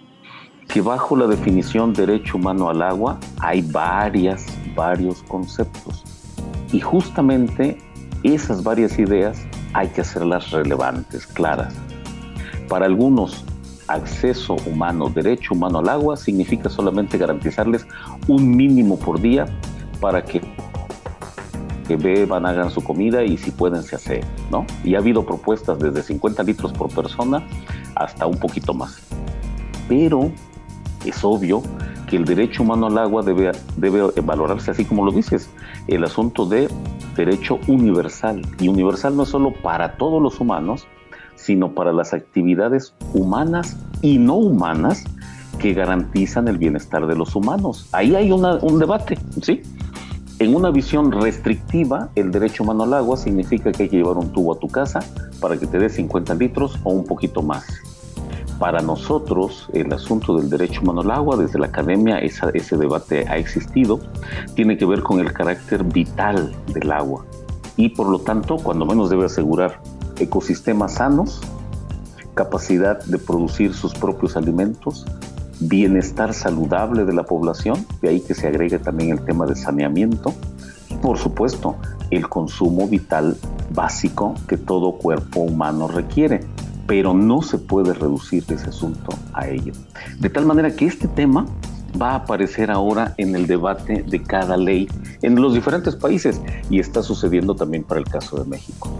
que 0.69 0.83
bajo 0.83 1.17
la 1.17 1.27
definición 1.27 1.95
derecho 1.95 2.37
humano 2.37 2.69
al 2.69 2.83
agua 2.83 3.19
hay 3.41 3.63
varias, 3.63 4.47
varios 4.77 5.23
conceptos. 5.23 6.05
Y 6.73 6.81
justamente 6.81 7.79
esas 8.23 8.63
varias 8.63 8.99
ideas 8.99 9.47
hay 9.73 9.89
que 9.89 10.03
hacerlas 10.03 10.51
relevantes, 10.51 11.27
claras. 11.27 11.75
Para 12.69 12.85
algunos, 12.85 13.45
acceso 13.89 14.57
humano, 14.67 15.09
derecho 15.09 15.55
humano 15.55 15.79
al 15.79 15.89
agua 15.89 16.17
significa 16.17 16.69
solamente 16.69 17.17
garantizarles 17.17 17.87
un 18.27 18.55
mínimo 18.55 18.99
por 18.99 19.21
día 19.21 19.47
para 20.01 20.23
que, 20.23 20.43
que 21.87 21.97
beban, 21.97 22.45
hagan 22.45 22.71
su 22.71 22.85
comida 22.85 23.25
y 23.25 23.39
si 23.39 23.51
pueden 23.51 23.83
se 23.83 23.97
hace, 23.97 24.21
¿no? 24.51 24.67
Y 24.85 24.95
ha 24.95 24.99
habido 24.99 25.25
propuestas 25.25 25.79
desde 25.79 26.03
50 26.03 26.43
litros 26.43 26.73
por 26.75 26.95
persona 26.95 27.43
hasta 27.95 28.27
un 28.27 28.39
poquito 28.39 28.75
más. 28.75 28.99
Pero 29.89 30.31
es 31.05 31.25
obvio 31.25 31.63
que 32.09 32.17
el 32.17 32.25
derecho 32.25 32.63
humano 32.63 32.87
al 32.87 32.99
agua 32.99 33.23
debe, 33.23 33.53
debe 33.77 34.03
valorarse 34.23 34.71
así 34.71 34.85
como 34.85 35.05
lo 35.05 35.13
dices, 35.13 35.51
el 35.87 36.05
asunto 36.05 36.47
de 36.47 36.69
derecho 37.17 37.59
universal. 37.67 38.43
Y 38.59 38.69
universal 38.69 39.17
no 39.17 39.25
es 39.25 39.29
solo 39.29 39.53
para 39.63 39.97
todos 39.97 40.23
los 40.23 40.41
humanos, 40.41 40.87
sino 41.35 41.75
para 41.75 41.93
las 41.93 42.15
actividades 42.15 42.95
humanas 43.13 43.77
y 44.03 44.19
no 44.19 44.35
humanas 44.35 45.05
que 45.59 45.75
garantizan 45.75 46.49
el 46.49 46.57
bienestar 46.57 47.07
de 47.07 47.15
los 47.15 47.35
humanos. 47.35 47.89
Ahí 47.93 48.15
hay 48.15 48.31
un 48.33 48.79
debate, 48.79 49.19
¿sí? 49.43 49.63
En 50.39 50.55
una 50.55 50.71
visión 50.71 51.11
restrictiva, 51.11 52.11
el 52.15 52.31
derecho 52.31 52.63
humano 52.63 52.85
al 52.85 52.95
agua 52.95 53.17
significa 53.17 53.73
que 53.73 53.85
hay 53.85 53.89
que 53.89 53.97
llevar 53.97 54.17
un 54.17 54.33
tubo 54.33 54.55
a 54.55 54.59
tu 54.59 54.69
casa 54.69 55.01
para 55.41 55.57
que 55.57 55.67
te 55.67 55.79
dé 55.79 55.89
50 55.89 56.35
litros 56.37 56.79
o 56.85 56.93
un 56.93 57.05
poquito 57.05 57.43
más. 57.43 57.67
Para 58.59 58.81
nosotros, 58.81 59.69
el 59.73 59.93
asunto 59.93 60.37
del 60.37 60.51
derecho 60.51 60.81
humano. 60.81 61.03
Al 61.03 61.13
agua, 61.13 61.37
desde 61.37 61.61
la 61.61 61.67
academia, 61.67 62.19
ese 62.19 62.77
debate 62.77 63.25
ha 63.29 63.37
existido, 63.37 64.01
tiene 64.55 64.77
que 64.77 64.85
ver 64.85 65.03
con 65.03 65.21
el 65.21 65.33
carácter 65.33 65.85
vital 65.85 66.55
del 66.73 66.91
agua. 66.91 67.25
Y 67.77 67.91
por 67.91 68.09
lo 68.09 68.19
tanto, 68.19 68.57
cuando 68.57 68.85
menos 68.85 69.11
debe 69.11 69.27
asegurar 69.27 69.81
ecosistemas 70.19 70.95
sanos, 70.95 71.41
capacidad 72.35 73.03
de 73.05 73.19
producir 73.19 73.75
sus 73.75 73.95
propios 73.95 74.37
alimentos, 74.37 75.07
bienestar 75.61 76.35
saludable 76.35 77.05
de 77.05 77.13
la 77.13 77.25
población, 77.25 77.87
de 78.03 78.09
ahí 78.09 78.21
que 78.21 78.35
se 78.35 78.49
agregue 78.49 78.81
también 78.81 79.11
el 79.11 79.25
tema 79.25 79.47
de 79.47 79.55
saneamiento, 79.55 80.35
y 80.89 80.95
por 80.95 81.19
supuesto 81.19 81.77
el 82.11 82.29
consumo 82.29 82.89
vital 82.89 83.37
básico 83.73 84.35
que 84.49 84.57
todo 84.57 84.99
cuerpo 84.99 85.41
humano 85.41 85.87
requiere 85.87 86.41
pero 86.89 87.13
no 87.13 87.43
se 87.43 87.59
puede 87.59 87.93
reducir 87.93 88.43
ese 88.49 88.71
asunto 88.71 89.11
a 89.35 89.47
ello. 89.47 89.75
De 90.19 90.31
tal 90.31 90.47
manera 90.47 90.75
que 90.75 90.87
este 90.87 91.07
tema 91.07 91.45
va 92.01 92.13
a 92.13 92.15
aparecer 92.17 92.71
ahora 92.71 93.15
en 93.19 93.37
el 93.37 93.47
debate 93.47 94.03
de 94.03 94.23
cada 94.23 94.57
ley 94.57 94.89
en 95.21 95.41
los 95.41 95.53
diferentes 95.53 95.95
países 95.95 96.41
y 96.71 96.81
está 96.81 97.03
sucediendo 97.03 97.55
también 97.55 97.85
para 97.85 98.01
el 98.01 98.07
caso 98.07 98.43
de 98.43 98.49
México. 98.49 98.91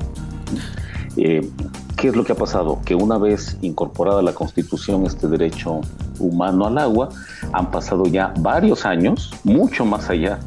Eh, 1.17 1.51
¿Qué 1.97 2.09
es 2.09 2.15
lo 2.15 2.25
que 2.25 2.33
ha 2.33 2.37
pasado? 2.37 2.79
Que 2.85 2.95
una 2.95 3.17
vez 3.17 3.57
incorporada 3.63 4.21
la 4.21 4.35
Constitución 4.35 5.07
este 5.07 5.27
derecho 5.27 5.81
humano 6.19 6.67
al 6.67 6.77
agua, 6.77 7.09
han 7.55 7.71
pasado 7.71 8.05
ya 8.05 8.35
varios 8.39 8.85
años, 8.85 9.33
mucho 9.45 9.87
más 9.87 10.11
allá 10.11 10.39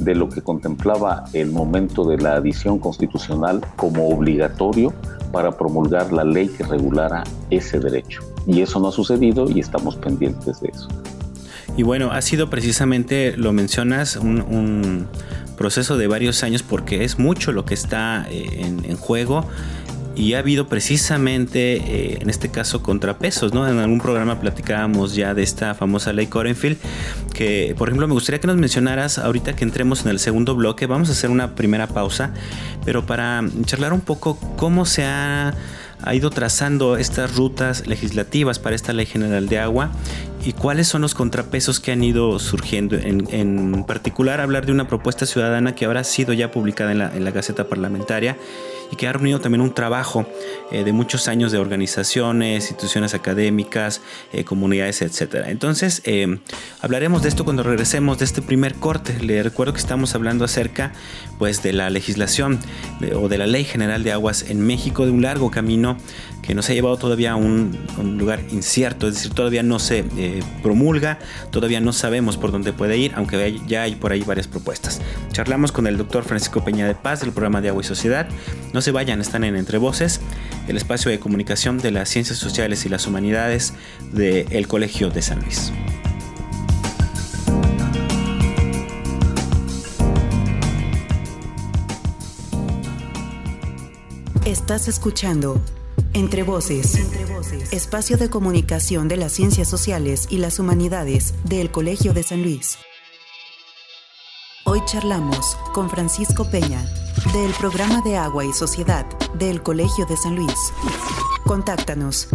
de 0.00 0.16
lo 0.16 0.28
que 0.28 0.42
contemplaba 0.42 1.24
el 1.32 1.52
momento 1.52 2.04
de 2.04 2.18
la 2.18 2.34
adición 2.34 2.78
constitucional 2.80 3.60
como 3.76 4.08
obligatorio 4.08 4.92
para 5.32 5.56
promulgar 5.56 6.12
la 6.12 6.24
ley 6.24 6.48
que 6.48 6.64
regulara 6.64 7.24
ese 7.50 7.78
derecho. 7.78 8.22
Y 8.46 8.62
eso 8.62 8.80
no 8.80 8.88
ha 8.88 8.92
sucedido 8.92 9.48
y 9.50 9.60
estamos 9.60 9.96
pendientes 9.96 10.60
de 10.60 10.68
eso. 10.68 10.88
Y 11.76 11.82
bueno, 11.84 12.10
ha 12.10 12.20
sido 12.22 12.50
precisamente, 12.50 13.36
lo 13.36 13.52
mencionas, 13.52 14.16
un, 14.16 15.06
proceso 15.56 15.96
de 15.96 16.06
varios 16.06 16.44
años 16.44 16.62
porque 16.62 17.02
es 17.02 17.18
mucho 17.18 17.50
lo 17.50 17.64
que 17.64 17.74
está 17.74 18.28
eh, 18.30 18.64
en, 18.84 18.96
juego 18.96 19.44
y 20.18 20.34
ha 20.34 20.40
habido 20.40 20.66
precisamente, 20.66 21.76
eh, 21.76 22.18
en 22.20 22.28
este 22.28 22.50
caso, 22.50 22.82
contrapesos, 22.82 23.54
¿no? 23.54 23.68
En 23.68 23.78
algún 23.78 24.00
programa 24.00 24.40
platicábamos 24.40 25.14
ya 25.14 25.32
de 25.32 25.44
esta 25.44 25.76
famosa 25.76 26.12
ley 26.12 26.26
Corenfield, 26.26 26.76
que, 27.32 27.76
por 27.78 27.88
ejemplo, 27.88 28.08
me 28.08 28.14
gustaría 28.14 28.40
que 28.40 28.48
nos 28.48 28.56
mencionaras, 28.56 29.18
ahorita 29.18 29.54
que 29.54 29.62
entremos 29.62 30.04
en 30.04 30.10
el 30.10 30.18
segundo 30.18 30.56
bloque, 30.56 30.86
vamos 30.86 31.08
a 31.08 31.12
hacer 31.12 31.30
una 31.30 31.54
primera 31.54 31.86
pausa, 31.86 32.34
pero 32.84 33.06
para 33.06 33.44
charlar 33.64 33.92
un 33.92 34.00
poco 34.00 34.40
cómo 34.56 34.86
se 34.86 35.04
ha 35.04 35.54
ido 36.12 36.30
trazando 36.30 36.96
estas 36.96 37.36
rutas 37.36 37.86
legislativas 37.86 38.58
para 38.58 38.74
esta 38.74 38.92
ley 38.92 39.06
general 39.06 39.48
de 39.48 39.60
agua 39.60 39.92
y 40.44 40.52
cuáles 40.52 40.88
son 40.88 41.02
los 41.02 41.14
contrapesos 41.14 41.78
que 41.78 41.92
han 41.92 42.02
ido 42.02 42.40
surgiendo. 42.40 42.96
En, 42.96 43.84
particular, 43.84 44.40
hablar 44.40 44.66
de 44.66 44.72
una 44.72 44.88
propuesta 44.88 45.26
ciudadana 45.26 45.76
que 45.76 45.84
ahora 45.84 46.00
ha 46.00 46.04
sido 46.04 46.32
ya 46.32 46.50
publicada 46.50 46.90
en 46.90 46.98
la, 46.98 47.16
en 47.16 47.24
la 47.24 47.30
Gaceta 47.30 47.68
Parlamentaria 47.68 48.36
y 48.90 48.96
que 48.96 49.06
ha 49.06 49.12
reunido 49.12 49.40
también 49.40 49.60
un 49.60 49.72
trabajo 49.72 50.26
eh, 50.70 50.84
de 50.84 50.92
muchos 50.92 51.28
años 51.28 51.52
de 51.52 51.58
organizaciones, 51.58 52.64
instituciones 52.64 53.14
académicas, 53.14 54.00
eh, 54.32 54.44
comunidades, 54.44 55.02
etc. 55.02 55.44
Entonces, 55.46 56.02
eh, 56.04 56.38
hablaremos 56.80 57.22
de 57.22 57.28
esto 57.28 57.44
cuando 57.44 57.62
regresemos 57.62 58.18
de 58.18 58.24
este 58.24 58.42
primer 58.42 58.74
corte. 58.74 59.18
Le 59.20 59.42
recuerdo 59.42 59.72
que 59.72 59.80
estamos 59.80 60.14
hablando 60.14 60.44
acerca 60.44 60.92
pues, 61.38 61.62
de 61.62 61.72
la 61.72 61.90
legislación 61.90 62.58
o 63.14 63.28
de 63.28 63.38
la 63.38 63.46
Ley 63.46 63.64
General 63.64 64.02
de 64.02 64.12
Aguas 64.12 64.46
en 64.48 64.60
México, 64.60 65.04
de 65.04 65.12
un 65.12 65.22
largo 65.22 65.50
camino 65.50 65.96
que 66.48 66.54
nos 66.54 66.70
ha 66.70 66.72
llevado 66.72 66.96
todavía 66.96 67.32
a 67.32 67.36
un, 67.36 67.78
lugar 68.16 68.40
incierto, 68.50 69.06
es 69.06 69.16
decir, 69.16 69.34
todavía 69.34 69.62
no 69.62 69.78
se 69.78 70.06
eh, 70.16 70.42
promulga, 70.62 71.18
todavía 71.50 71.78
no 71.82 71.92
sabemos 71.92 72.38
por 72.38 72.52
dónde 72.52 72.72
puede 72.72 72.96
ir, 72.96 73.12
aunque 73.16 73.60
ya 73.66 73.82
hay 73.82 73.96
por 73.96 74.12
ahí 74.12 74.22
varias 74.22 74.48
propuestas. 74.48 75.02
Charlamos 75.30 75.72
con 75.72 75.86
el 75.86 75.98
doctor 75.98 76.24
Francisco 76.24 76.64
Peña 76.64 76.86
de 76.86 76.94
Paz 76.94 77.20
del 77.20 77.32
programa 77.32 77.60
de 77.60 77.68
Agua 77.68 77.82
y 77.82 77.84
Sociedad. 77.84 78.30
No 78.72 78.80
se 78.80 78.92
vayan, 78.92 79.20
están 79.20 79.44
en 79.44 79.56
Entre 79.56 79.76
Voces, 79.76 80.22
el 80.68 80.78
espacio 80.78 81.10
de 81.10 81.20
comunicación 81.20 81.76
de 81.76 81.90
las 81.90 82.08
ciencias 82.08 82.38
sociales 82.38 82.86
y 82.86 82.88
las 82.88 83.06
humanidades 83.06 83.74
del 84.14 84.66
Colegio 84.68 85.10
de 85.10 85.20
San 85.20 85.40
Luis. 85.42 85.70
Estás 94.46 94.88
escuchando 94.88 95.60
entre 96.12 96.42
voces. 96.42 96.98
Espacio 97.72 98.16
de 98.16 98.30
comunicación 98.30 99.08
de 99.08 99.16
las 99.16 99.32
ciencias 99.32 99.68
sociales 99.68 100.26
y 100.30 100.38
las 100.38 100.58
humanidades 100.58 101.34
del 101.44 101.70
Colegio 101.70 102.14
de 102.14 102.22
San 102.22 102.42
Luis. 102.42 102.78
Hoy 104.64 104.82
charlamos 104.84 105.56
con 105.72 105.88
Francisco 105.88 106.50
Peña 106.50 106.84
del 107.32 107.52
programa 107.52 108.02
de 108.02 108.16
Agua 108.16 108.44
y 108.44 108.52
Sociedad 108.52 109.06
del 109.34 109.62
Colegio 109.62 110.04
de 110.06 110.16
San 110.16 110.36
Luis. 110.36 110.72
Contáctanos 111.44 112.28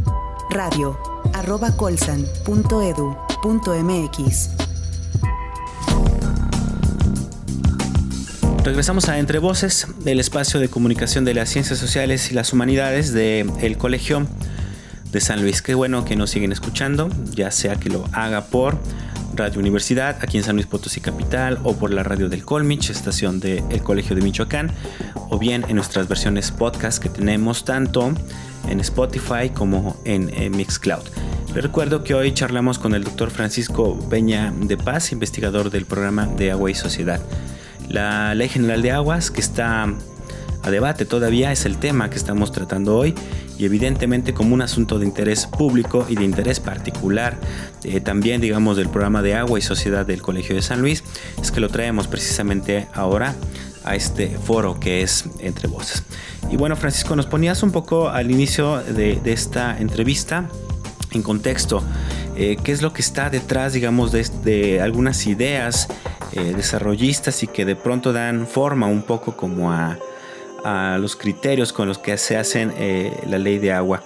radio 0.50 0.98
arroba 1.34 1.76
colsan.edu.mx. 1.76 4.63
Regresamos 8.64 9.10
a 9.10 9.20
Entre 9.20 9.40
Voces, 9.40 9.88
el 10.06 10.22
espacio 10.22 10.58
de 10.58 10.70
comunicación 10.70 11.26
de 11.26 11.34
las 11.34 11.50
ciencias 11.50 11.78
sociales 11.80 12.32
y 12.32 12.34
las 12.34 12.54
humanidades 12.54 13.12
del 13.12 13.78
Colegio 13.78 14.26
de 15.12 15.20
San 15.20 15.42
Luis. 15.42 15.62
Qué 15.62 15.76
bueno 15.76 16.06
que 16.06 16.16
nos 16.16 16.30
siguen 16.30 16.54
escuchando, 16.54 17.10
ya 17.32 17.52
sea 17.52 17.76
que 17.76 17.90
lo 17.90 18.06
haga 18.14 18.46
por 18.46 18.78
Radio 19.36 19.60
Universidad, 19.60 20.16
aquí 20.22 20.38
en 20.38 20.46
San 20.46 20.56
Luis 20.56 20.66
Potosí 20.66 21.02
Capital, 21.02 21.60
o 21.64 21.76
por 21.76 21.92
la 21.92 22.04
radio 22.04 22.30
del 22.30 22.46
Colmich, 22.46 22.90
estación 22.90 23.42
del 23.42 23.84
Colegio 23.84 24.16
de 24.16 24.22
Michoacán, 24.22 24.72
o 25.30 25.38
bien 25.38 25.66
en 25.68 25.76
nuestras 25.76 26.08
versiones 26.08 26.52
podcast 26.52 27.04
que 27.04 27.10
tenemos 27.10 27.66
tanto 27.66 28.14
en 28.70 28.80
Spotify 28.80 29.50
como 29.54 29.98
en, 30.06 30.30
en 30.42 30.56
Mixcloud. 30.56 31.04
Les 31.54 31.64
recuerdo 31.64 32.06
que 32.06 32.14
hoy 32.14 32.34
charlamos 32.34 32.80
con 32.80 32.96
el 32.96 33.04
doctor 33.04 33.30
Francisco 33.30 34.00
Peña 34.10 34.54
de 34.56 34.78
Paz, 34.78 35.12
investigador 35.12 35.70
del 35.70 35.86
programa 35.86 36.28
de 36.28 36.52
Agua 36.52 36.72
y 36.72 36.76
Sociedad. 36.76 37.20
La 37.90 38.34
Ley 38.36 38.50
General 38.50 38.82
de 38.82 38.92
Aguas, 38.92 39.32
que 39.32 39.42
está 39.42 39.94
a 40.64 40.72
debate 40.72 41.06
todavía, 41.06 41.52
es 41.52 41.66
el 41.66 41.78
tema 41.78 42.10
que 42.10 42.16
estamos 42.18 42.52
tratando 42.52 42.98
hoy 42.98 43.14
y 43.58 43.66
evidentemente 43.66 44.34
como 44.34 44.54
un 44.54 44.62
asunto 44.62 45.00
de 45.00 45.06
interés 45.06 45.46
público 45.46 46.06
y 46.10 46.16
de 46.16 46.24
interés 46.24 46.60
particular 46.60 47.38
eh, 47.84 48.02
también 48.02 48.42
digamos 48.42 48.78
del 48.78 48.90
programa 48.90 49.22
de 49.22 49.36
agua 49.36 49.60
y 49.60 49.62
sociedad 49.62 50.06
del 50.06 50.22
Colegio 50.22 50.56
de 50.56 50.62
San 50.62 50.82
Luis 50.82 51.04
es 51.42 51.52
que 51.52 51.60
lo 51.60 51.70
traemos 51.70 52.08
precisamente 52.08 52.88
ahora 52.94 53.36
a 53.84 53.96
este 53.96 54.38
foro 54.38 54.80
que 54.80 55.02
es 55.02 55.26
Entre 55.40 55.68
Voces. 55.68 56.04
Y 56.50 56.58
bueno 56.58 56.76
Francisco, 56.76 57.16
nos 57.16 57.26
ponías 57.26 57.64
un 57.64 57.72
poco 57.72 58.10
al 58.10 58.32
inicio 58.32 58.78
de, 58.78 59.20
esta 59.26 59.78
entrevista 59.78 60.50
en 61.12 61.22
contexto 61.22 61.84
eh, 62.36 62.58
qué 62.64 62.72
es 62.72 62.82
lo 62.82 62.94
que 62.94 63.02
está 63.02 63.30
detrás 63.30 63.74
digamos 63.74 64.12
de, 64.12 64.82
algunas 64.82 65.28
ideas 65.28 65.88
eh, 66.32 66.54
desarrollistas 66.56 67.44
y 67.44 67.48
que 67.48 67.66
de 67.66 67.76
pronto 67.76 68.14
dan 68.14 68.48
forma 68.48 68.88
un 68.88 69.04
poco 69.04 69.36
como 69.36 69.72
a, 69.72 69.98
los 70.98 71.18
criterios 71.18 71.74
con 71.74 71.90
los 71.90 71.98
que 71.98 72.18
se 72.18 72.38
hacen 72.38 72.74
eh, 72.78 73.12
la 73.28 73.38
ley 73.38 73.58
de 73.58 73.74
agua. 73.74 74.02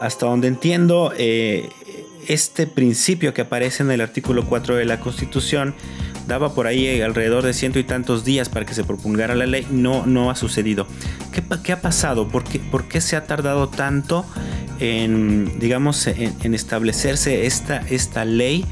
Hasta 0.00 0.26
donde 0.26 0.48
entiendo, 0.48 1.14
este 1.16 2.66
principio 2.66 3.32
que 3.32 3.40
aparece 3.40 3.82
en 3.82 3.90
el 3.90 4.02
artículo 4.02 4.44
4 4.44 4.76
de 4.76 4.84
la 4.84 5.00
Constitución 5.00 5.74
daba 6.26 6.54
por 6.54 6.66
ahí 6.66 7.00
alrededor 7.00 7.44
de 7.44 7.52
ciento 7.52 7.78
y 7.78 7.84
tantos 7.84 8.24
días 8.24 8.48
para 8.48 8.64
que 8.66 8.74
se 8.74 8.84
propulgara 8.84 9.34
la 9.34 9.46
ley, 9.46 9.66
no, 9.70 10.06
no 10.06 10.30
ha 10.30 10.36
sucedido. 10.36 10.86
¿Qué, 11.32 11.42
qué 11.62 11.72
ha 11.72 11.80
pasado? 11.80 12.28
¿Por 12.28 12.44
qué, 12.44 12.58
¿Por 12.58 12.84
qué, 12.84 13.00
se 13.00 13.16
ha 13.16 13.26
tardado 13.26 13.68
tanto 13.68 14.24
en, 14.80 15.58
digamos, 15.58 16.06
en, 16.06 16.54
establecerse 16.54 17.46
esta, 17.46 17.78
esta 17.78 18.24
ley 18.24 18.64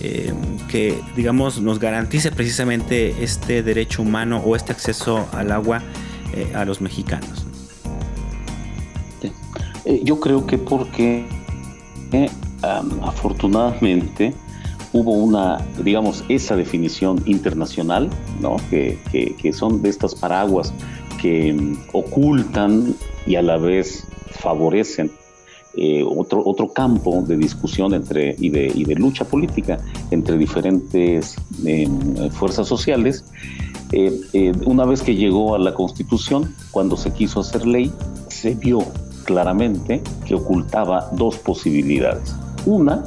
eh, 0.00 0.32
que, 0.68 0.98
digamos, 1.16 1.60
nos 1.60 1.78
garantice 1.78 2.30
precisamente 2.30 3.22
este 3.22 3.62
derecho 3.62 4.02
humano 4.02 4.38
o 4.38 4.56
este 4.56 4.72
acceso 4.72 5.28
al 5.32 5.52
agua 5.52 5.82
eh, 6.34 6.52
a 6.54 6.64
los 6.64 6.80
mexicanos? 6.80 7.46
Eh, 9.84 10.00
yo 10.04 10.20
creo 10.20 10.46
que 10.46 10.58
porque 10.58 11.26
afortunadamente 13.02 14.34
hubo 14.92 15.12
una, 15.12 15.58
digamos, 15.82 16.24
esa 16.28 16.56
definición 16.56 17.22
internacional, 17.26 18.10
¿no? 18.40 18.56
Que, 18.70 18.98
que, 19.10 19.52
son 19.52 19.82
de 19.82 19.88
estas 19.88 20.14
paraguas 20.14 20.72
que 21.20 21.52
mm, 21.52 21.76
ocultan 21.92 22.94
y 23.26 23.36
a 23.36 23.42
la 23.42 23.56
vez 23.56 24.06
favorecen 24.30 25.10
eh, 25.80 26.02
otro, 26.04 26.42
otro 26.44 26.72
campo 26.72 27.22
de 27.26 27.36
discusión 27.36 27.94
entre, 27.94 28.34
y, 28.38 28.48
de, 28.48 28.72
y 28.74 28.84
de 28.84 28.94
lucha 28.94 29.24
política 29.24 29.78
entre 30.10 30.36
diferentes 30.36 31.36
em, 31.64 32.30
fuerzas 32.30 32.66
sociales. 32.66 33.24
Eh, 33.92 34.20
eh, 34.32 34.52
una 34.66 34.84
vez 34.84 35.02
que 35.02 35.14
llegó 35.14 35.54
a 35.54 35.58
la 35.58 35.74
Constitución, 35.74 36.54
cuando 36.70 36.96
se 36.96 37.12
quiso 37.12 37.40
hacer 37.40 37.66
ley, 37.66 37.92
se 38.28 38.54
vio 38.54 38.80
claramente 39.24 40.02
que 40.26 40.34
ocultaba 40.34 41.10
dos 41.12 41.36
posibilidades. 41.36 42.34
Una, 42.66 43.04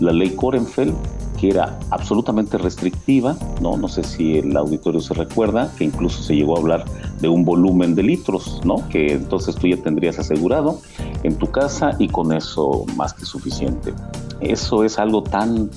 la 0.00 0.12
ley 0.12 0.30
Korenfeld, 0.30 0.94
que 1.38 1.48
era 1.48 1.78
absolutamente 1.90 2.58
restrictiva, 2.58 3.36
¿no? 3.60 3.76
No 3.76 3.88
sé 3.88 4.02
si 4.02 4.38
el 4.38 4.56
auditorio 4.56 5.00
se 5.00 5.14
recuerda, 5.14 5.72
que 5.76 5.84
incluso 5.84 6.22
se 6.22 6.34
llegó 6.34 6.56
a 6.56 6.60
hablar 6.60 6.84
de 7.20 7.28
un 7.28 7.44
volumen 7.44 7.94
de 7.94 8.02
litros, 8.02 8.60
¿no? 8.64 8.88
Que 8.88 9.12
entonces 9.12 9.54
tú 9.54 9.66
ya 9.66 9.76
tendrías 9.76 10.18
asegurado 10.18 10.80
en 11.22 11.36
tu 11.36 11.50
casa 11.50 11.92
y 11.98 12.08
con 12.08 12.32
eso 12.32 12.84
más 12.96 13.12
que 13.12 13.24
suficiente. 13.24 13.94
Eso 14.40 14.84
es 14.84 14.98
algo 14.98 15.22
tan, 15.22 15.70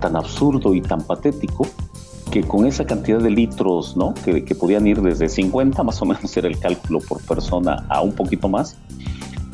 tan 0.00 0.16
absurdo 0.16 0.74
y 0.74 0.82
tan 0.82 1.02
patético 1.02 1.66
que 2.30 2.42
con 2.42 2.66
esa 2.66 2.84
cantidad 2.84 3.18
de 3.18 3.30
litros, 3.30 3.96
¿no? 3.96 4.12
Que, 4.12 4.44
que 4.44 4.54
podían 4.54 4.86
ir 4.86 5.00
desde 5.00 5.28
50, 5.28 5.82
más 5.82 6.02
o 6.02 6.04
menos 6.04 6.36
era 6.36 6.48
el 6.48 6.58
cálculo 6.58 7.00
por 7.00 7.22
persona, 7.22 7.86
a 7.88 8.02
un 8.02 8.12
poquito 8.12 8.48
más. 8.48 8.76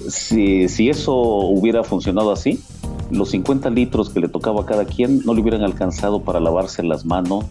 Si, 0.08 0.68
si 0.68 0.90
eso 0.90 1.14
hubiera 1.14 1.84
funcionado 1.84 2.32
así, 2.32 2.60
los 3.10 3.30
50 3.30 3.70
litros 3.70 4.10
que 4.10 4.20
le 4.20 4.28
tocaba 4.28 4.62
a 4.62 4.66
cada 4.66 4.84
quien 4.84 5.20
no 5.24 5.34
le 5.34 5.40
hubieran 5.40 5.62
alcanzado 5.62 6.22
para 6.22 6.40
lavarse 6.40 6.82
las 6.82 7.04
manos 7.04 7.46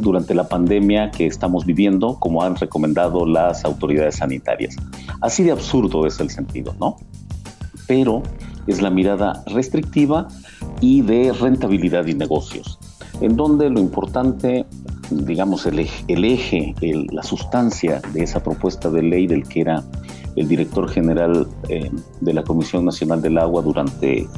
durante 0.00 0.34
la 0.34 0.48
pandemia 0.48 1.10
que 1.10 1.26
estamos 1.26 1.64
viviendo, 1.64 2.18
como 2.20 2.42
han 2.42 2.56
recomendado 2.56 3.26
las 3.26 3.64
autoridades 3.64 4.16
sanitarias. 4.16 4.76
Así 5.20 5.42
de 5.42 5.52
absurdo 5.52 6.06
es 6.06 6.20
el 6.20 6.30
sentido, 6.30 6.74
¿no? 6.78 6.96
Pero 7.88 8.22
es 8.66 8.82
la 8.82 8.90
mirada 8.90 9.42
restrictiva 9.46 10.28
y 10.80 11.00
de 11.02 11.32
rentabilidad 11.32 12.06
y 12.06 12.14
negocios, 12.14 12.78
en 13.20 13.36
donde 13.36 13.70
lo 13.70 13.80
importante, 13.80 14.66
digamos, 15.10 15.66
el 15.66 15.78
eje, 16.24 16.74
la 17.10 17.22
sustancia 17.22 18.00
de 18.12 18.22
esa 18.22 18.42
propuesta 18.42 18.90
de 18.90 19.02
ley 19.02 19.26
del 19.26 19.46
que 19.46 19.60
era 19.60 19.84
el 20.36 20.48
director 20.48 20.88
general 20.88 21.46
eh, 21.68 21.90
de 22.20 22.32
la 22.32 22.42
Comisión 22.42 22.84
Nacional 22.84 23.22
del 23.22 23.38
Agua 23.38 23.62
durante 23.62 24.28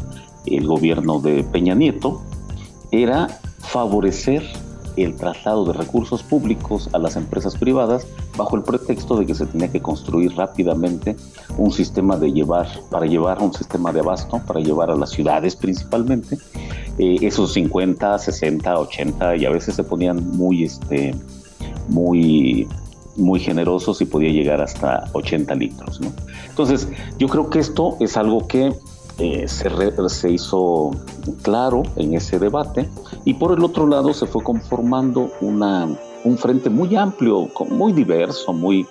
el 0.47 0.67
gobierno 0.67 1.21
de 1.21 1.45
Peña 1.45 1.75
Nieto, 1.75 2.23
era 2.91 3.29
favorecer 3.59 4.43
el 5.05 5.17
traslado 5.17 5.65
de 5.65 5.73
recursos 5.73 6.23
públicos 6.23 6.89
a 6.93 6.99
las 6.99 7.17
empresas 7.17 7.57
privadas 7.57 8.07
bajo 8.37 8.57
el 8.57 8.63
pretexto 8.63 9.17
de 9.17 9.27
que 9.27 9.35
se 9.35 9.47
tenía 9.47 9.71
que 9.71 9.81
construir 9.81 10.35
rápidamente 10.37 11.17
un 11.57 11.73
sistema 11.73 12.17
de 12.17 12.33
llevar, 12.33 12.69
para 12.91 13.07
llevar 13.07 13.43
un 13.43 13.53
sistema 13.53 13.93
de 13.93 14.01
abasto, 14.01 14.41
para 14.47 14.61
llevar 14.61 14.91
a 14.91 14.97
las 14.97 15.11
ciudades 15.11 15.57
principalmente, 15.57 16.39
eh, 16.99 17.17
esos 17.23 17.53
50, 17.53 18.19
60, 18.19 18.79
80 18.79 19.37
y 19.37 19.47
a 19.47 19.51
veces 19.51 19.75
se 19.75 19.85
ponían 19.85 20.37
muy, 20.37 20.65
este, 20.65 21.15
muy 21.89 22.69
muy 23.19 23.41
generosos 23.41 24.01
y 24.01 24.05
podía 24.05 24.31
llegar 24.31 24.61
hasta 24.61 25.11
80 25.13 25.55
litros. 25.57 26.01
Entonces, 26.49 26.89
yo 27.19 27.29
creo 27.29 27.51
que 27.51 27.59
esto 27.59 27.97
es 28.01 28.17
algo 28.17 28.47
que 28.47 28.73
eh, 29.19 29.49
se, 29.49 29.69
se, 30.09 30.31
hizo 30.31 30.91
claro 31.43 31.83
en 31.97 32.15
ese 32.15 32.39
debate 32.39 32.89
y 33.25 33.35
por 33.35 33.57
el 33.57 33.65
otro 33.65 33.87
lado 33.87 34.15
se 34.15 34.27
fue 34.27 34.45
conformando 34.45 35.33
una, 35.41 35.89
un 36.25 36.39
frente 36.39 36.71
muy 36.71 36.95
amplio, 36.95 37.49
muy 37.69 37.93
diverso, 37.93 38.53
muy 38.53 38.87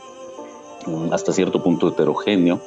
mm, 0.86 1.14
hasta 1.14 1.32
cierto 1.32 1.64
punto 1.64 1.88
heterogéneo 1.88 2.60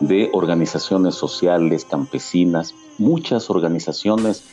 de 0.00 0.30
organizaciones 0.32 1.14
sociales, 1.14 1.84
campesinas, 1.84 2.74
muchas 2.98 3.50
organizaciones 3.50 4.44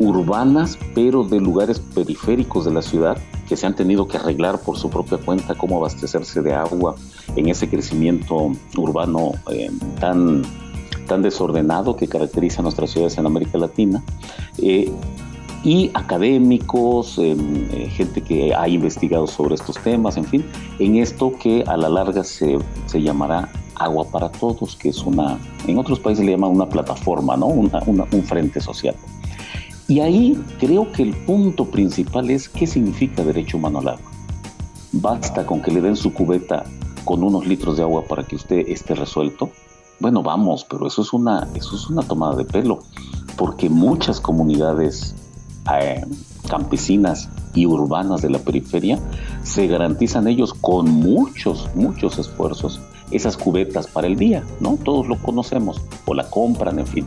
urbanas, 0.00 0.78
pero 0.94 1.24
de 1.24 1.40
lugares 1.40 1.78
periféricos 1.78 2.64
de 2.64 2.72
la 2.72 2.82
ciudad, 2.82 3.16
que 3.48 3.56
se 3.56 3.66
han 3.66 3.76
tenido 3.76 4.06
que 4.06 4.16
arreglar 4.16 4.60
por 4.60 4.76
su 4.76 4.90
propia 4.90 5.18
cuenta 5.18 5.54
cómo 5.54 5.78
abastecerse 5.78 6.42
de 6.42 6.54
agua 6.54 6.96
en 7.36 7.48
ese 7.48 7.68
crecimiento 7.68 8.52
urbano 8.76 9.32
eh, 9.50 9.70
tan, 10.00 10.42
tan 11.06 11.22
desordenado 11.22 11.96
que 11.96 12.08
caracteriza 12.08 12.62
nuestras 12.62 12.90
ciudades 12.90 13.18
en 13.18 13.26
América 13.26 13.58
Latina. 13.58 14.02
Eh, 14.58 14.90
y 15.64 15.90
académicos, 15.94 17.18
em, 17.18 17.68
eh, 17.72 17.88
gente 17.88 18.20
que 18.20 18.52
ha 18.52 18.68
investigado 18.68 19.26
sobre 19.28 19.54
estos 19.54 19.76
temas, 19.78 20.16
en 20.16 20.24
fin, 20.24 20.44
en 20.80 20.96
esto 20.96 21.32
que 21.40 21.62
a 21.66 21.76
la 21.76 21.88
larga 21.88 22.24
se, 22.24 22.58
se 22.86 23.00
llamará 23.00 23.48
Agua 23.76 24.04
para 24.10 24.28
Todos, 24.28 24.74
que 24.74 24.88
es 24.88 25.04
una, 25.04 25.38
en 25.66 25.78
otros 25.78 26.00
países 26.00 26.24
le 26.24 26.32
llaman 26.32 26.50
una 26.50 26.68
plataforma, 26.68 27.36
¿no? 27.36 27.46
un 27.46 28.24
frente 28.24 28.60
social. 28.60 28.96
Y 29.88 30.00
ahí 30.00 30.42
creo 30.58 30.90
que 30.90 31.02
el 31.02 31.14
punto 31.14 31.66
principal 31.66 32.30
es 32.30 32.48
qué 32.48 32.66
significa 32.66 33.24
derecho 33.24 33.56
humano 33.56 33.80
al 33.80 33.88
agua. 33.88 34.10
Basta 34.92 35.44
con 35.44 35.60
que 35.60 35.70
le 35.70 35.80
den 35.80 35.96
su 35.96 36.12
cubeta 36.12 36.64
con 37.04 37.22
unos 37.22 37.46
litros 37.46 37.76
de 37.76 37.82
agua 37.82 38.04
para 38.04 38.24
que 38.24 38.36
usted 38.36 38.68
esté 38.68 38.94
resuelto. 38.94 39.50
Bueno, 40.00 40.22
vamos, 40.22 40.66
pero 40.68 40.86
eso 40.86 41.02
es 41.02 41.12
una, 41.12 41.48
eso 41.54 41.76
es 41.76 41.88
una 41.88 42.02
tomada 42.02 42.36
de 42.36 42.44
pelo, 42.44 42.80
porque 43.36 43.68
muchas 43.70 44.20
comunidades 44.20 45.14
eh, 45.80 46.04
campesinas 46.48 47.28
y 47.54 47.66
urbanas 47.66 48.22
de 48.22 48.30
la 48.30 48.38
periferia 48.38 48.98
se 49.42 49.66
garantizan 49.66 50.26
ellos 50.26 50.54
con 50.54 50.88
muchos, 50.90 51.68
muchos 51.74 52.18
esfuerzos 52.18 52.80
esas 53.12 53.36
cubetas 53.36 53.86
para 53.86 54.06
el 54.06 54.16
día, 54.16 54.42
¿no? 54.60 54.78
Todos 54.82 55.06
lo 55.06 55.16
conocemos 55.20 55.80
o 56.06 56.14
la 56.14 56.28
compran, 56.28 56.78
en 56.78 56.86
fin. 56.86 57.06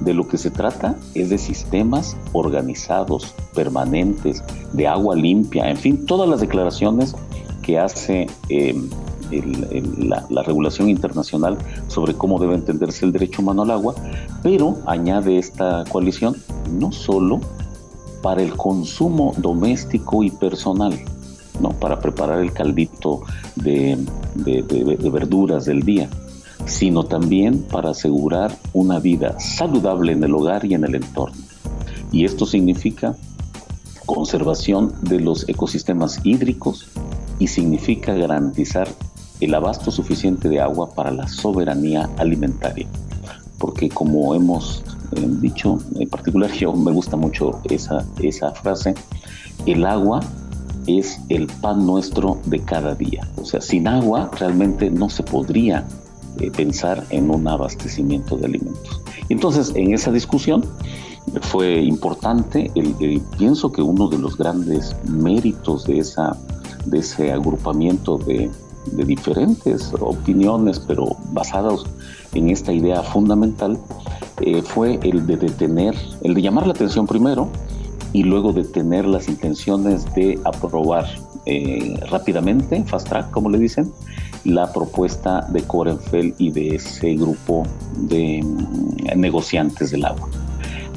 De 0.00 0.14
lo 0.14 0.28
que 0.28 0.38
se 0.38 0.50
trata 0.50 0.96
es 1.14 1.28
de 1.30 1.38
sistemas 1.38 2.16
organizados, 2.32 3.34
permanentes, 3.54 4.42
de 4.72 4.86
agua 4.86 5.16
limpia, 5.16 5.68
en 5.68 5.76
fin, 5.76 6.06
todas 6.06 6.28
las 6.28 6.40
declaraciones 6.40 7.14
que 7.62 7.78
hace 7.78 8.28
eh, 8.48 8.80
la, 9.30 10.26
la, 10.28 10.42
regulación 10.42 10.88
internacional 10.88 11.58
sobre 11.88 12.14
cómo 12.14 12.38
debe 12.38 12.54
entenderse 12.54 13.04
el 13.04 13.12
derecho 13.12 13.42
humano 13.42 13.62
al 13.62 13.70
agua, 13.70 13.94
pero 14.42 14.78
añade 14.86 15.38
esta 15.38 15.84
coalición 15.90 16.36
no 16.70 16.92
solo 16.92 17.40
para 18.22 18.42
el 18.42 18.56
consumo 18.56 19.34
doméstico 19.36 20.22
y 20.22 20.30
personal, 20.30 20.98
¿no? 21.60 21.70
para 21.70 22.00
preparar 22.00 22.40
el 22.40 22.52
caldito 22.52 23.22
de, 23.56 23.98
verduras 25.12 25.64
del 25.64 25.82
día, 25.82 26.08
sino 26.66 27.04
también 27.04 27.62
para 27.62 27.90
asegurar 27.90 28.56
una 28.72 28.98
vida 28.98 29.38
saludable 29.38 30.12
en 30.12 30.24
el 30.24 30.34
hogar 30.34 30.64
y 30.64 30.74
en 30.74 30.84
el 30.84 30.96
entorno. 30.96 31.42
Y 32.10 32.24
esto 32.24 32.46
significa 32.46 33.16
conservación 34.06 34.92
de 35.02 35.20
los 35.20 35.48
ecosistemas 35.48 36.20
hídricos 36.24 36.88
y 37.38 37.48
significa 37.48 38.14
garantizar 38.14 38.88
el 39.40 39.54
abasto 39.54 39.90
suficiente 39.90 40.48
de 40.48 40.60
agua 40.60 40.90
para 40.94 41.10
la 41.10 41.28
soberanía 41.28 42.08
alimentaria. 42.16 42.86
Porque 43.58 43.88
como 43.88 44.34
hemos 44.34 44.82
eh, 45.12 45.26
dicho, 45.40 45.78
en 45.96 46.08
particular 46.08 46.50
yo 46.58 46.72
me 46.72 46.92
gusta 46.92 47.16
mucho 47.16 47.60
esa, 47.70 48.04
esa 48.20 48.52
frase, 48.52 48.94
el 49.66 49.84
agua 49.86 50.20
es 50.86 51.20
el 51.28 51.46
pan 51.46 51.86
nuestro 51.86 52.38
de 52.46 52.60
cada 52.60 52.94
día. 52.94 53.28
O 53.36 53.44
sea, 53.44 53.60
sin 53.60 53.86
agua 53.86 54.30
realmente 54.38 54.90
no 54.90 55.10
se 55.10 55.22
podría 55.22 55.86
eh, 56.40 56.50
pensar 56.50 57.04
en 57.10 57.30
un 57.30 57.46
abastecimiento 57.46 58.36
de 58.36 58.46
alimentos. 58.46 59.02
Entonces, 59.28 59.72
en 59.74 59.92
esa 59.92 60.10
discusión 60.10 60.64
fue 61.42 61.82
importante, 61.82 62.70
el, 62.74 63.20
pienso 63.36 63.70
que 63.70 63.82
uno 63.82 64.08
de 64.08 64.18
los 64.18 64.36
grandes 64.38 64.96
méritos 65.04 65.84
de, 65.84 65.98
esa, 65.98 66.36
de 66.86 67.00
ese 67.00 67.32
agrupamiento 67.32 68.16
de, 68.18 68.50
de 68.92 69.04
diferentes 69.04 69.92
opiniones, 70.00 70.80
pero 70.80 71.16
basadas 71.32 71.84
en 72.34 72.50
esta 72.50 72.72
idea 72.72 73.02
fundamental, 73.02 73.78
eh, 74.40 74.62
fue 74.62 74.98
el 75.02 75.26
de 75.26 75.36
detener, 75.36 75.94
el 76.22 76.34
de 76.34 76.42
llamar 76.42 76.66
la 76.66 76.72
atención 76.72 77.06
primero 77.06 77.48
y 78.12 78.22
luego 78.22 78.52
detener 78.52 79.04
las 79.04 79.28
intenciones 79.28 80.12
de 80.14 80.38
aprobar 80.44 81.06
eh, 81.46 81.98
rápidamente, 82.10 82.82
fast 82.84 83.08
track, 83.08 83.30
como 83.30 83.50
le 83.50 83.58
dicen, 83.58 83.92
la 84.44 84.72
propuesta 84.72 85.46
de 85.50 85.62
Korenfeld 85.62 86.34
y 86.38 86.50
de 86.50 86.76
ese 86.76 87.14
grupo 87.14 87.64
de 87.96 88.42
mm, 88.42 89.18
negociantes 89.18 89.90
del 89.90 90.04
agua. 90.04 90.28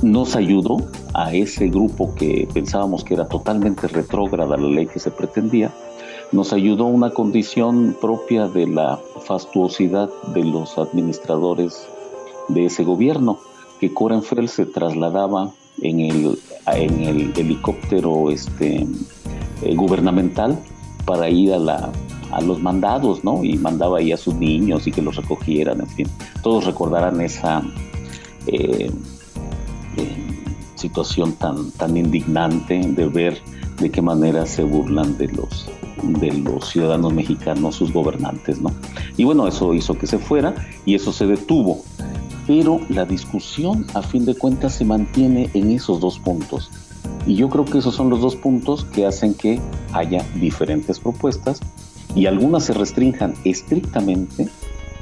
Nos 0.02 0.36
ayudó 0.36 0.78
a 1.14 1.34
ese 1.34 1.68
grupo 1.68 2.14
que 2.16 2.48
pensábamos 2.54 3.04
que 3.04 3.14
era 3.14 3.28
totalmente 3.28 3.88
retrógrada 3.88 4.58
la 4.58 4.68
ley 4.68 4.88
que 4.88 5.00
se 5.00 5.12
pretendía, 5.12 5.72
nos 6.32 6.54
ayudó 6.54 6.86
una 6.86 7.12
condición 7.12 7.96
propia 8.00 8.48
de 8.48 8.68
la 8.68 9.00
fastuosidad 9.26 10.10
de 10.34 10.44
los 10.44 10.78
administradores 10.78 11.88
de 12.48 12.66
ese 12.66 12.84
gobierno, 12.84 13.40
que 13.80 13.94
Korenfeld 13.94 14.48
se 14.48 14.66
trasladaba 14.66 15.52
en 15.82 16.00
el, 16.00 16.40
en 16.68 17.02
el 17.02 17.34
helicóptero 17.38 18.30
este, 18.30 18.88
eh, 19.62 19.76
gubernamental 19.76 20.60
para 21.06 21.30
ir 21.30 21.54
a, 21.54 21.58
la, 21.58 21.92
a 22.32 22.42
los 22.42 22.62
mandados, 22.62 23.24
¿no? 23.24 23.44
Y 23.44 23.58
mandaba 23.58 24.00
ahí 24.00 24.12
a 24.12 24.18
sus 24.18 24.36
niños 24.36 24.88
y 24.88 24.92
que 24.92 25.02
los 25.02 25.16
recogieran, 25.16 25.82
en 25.82 25.88
fin. 25.88 26.08
Todos 26.44 26.66
recordarán 26.66 27.20
esa 27.22 27.64
eh, 28.48 28.92
eh, 29.98 30.18
situación 30.76 31.34
tan, 31.34 31.72
tan 31.72 31.98
indignante 31.98 32.80
de 32.80 33.08
ver 33.08 33.42
de 33.80 33.90
qué 33.90 34.02
manera 34.02 34.46
se 34.46 34.64
burlan 34.64 35.18
de 35.18 35.28
los, 35.30 35.68
de 36.04 36.32
los 36.34 36.70
ciudadanos 36.70 37.14
mexicanos, 37.14 37.76
sus 37.76 37.94
gobernantes, 37.94 38.62
¿no? 38.62 38.72
Y 39.18 39.24
bueno, 39.24 39.48
eso 39.48 39.74
hizo 39.74 39.98
que 39.98 40.08
se 40.08 40.18
fuera 40.18 40.56
y 40.86 40.96
eso 40.96 41.12
se 41.12 41.28
detuvo. 41.28 41.84
Pero 42.48 42.82
la 42.90 43.06
discusión, 43.06 43.86
a 43.94 44.02
fin 44.02 44.26
de 44.26 44.36
cuentas, 44.36 44.74
se 44.74 44.86
mantiene 44.86 45.50
en 45.54 45.72
esos 45.72 46.00
dos 46.00 46.20
puntos. 46.20 46.70
Y 47.26 47.36
yo 47.36 47.50
creo 47.50 47.66
que 47.66 47.78
esos 47.78 47.96
son 47.96 48.10
los 48.10 48.22
dos 48.22 48.36
puntos 48.36 48.86
que 48.86 49.06
hacen 49.06 49.34
que 49.34 49.60
haya 49.94 50.26
diferentes 50.36 51.00
propuestas 51.00 51.62
y 52.16 52.26
algunas 52.26 52.66
se 52.66 52.74
restrinjan 52.74 53.34
estrictamente 53.46 54.50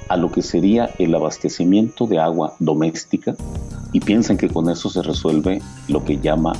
a 0.10 0.18
lo 0.18 0.32
que 0.32 0.42
sería 0.42 0.90
el 0.98 1.16
abastecimiento 1.16 2.08
de 2.08 2.20
agua 2.20 2.56
doméstica 2.60 3.36
y 3.94 4.00
piensan 4.00 4.38
que 4.38 4.50
con 4.50 4.70
eso 4.70 4.90
se 4.90 5.02
resuelve 5.02 5.62
lo 5.88 6.04
que 6.04 6.18
llama 6.18 6.54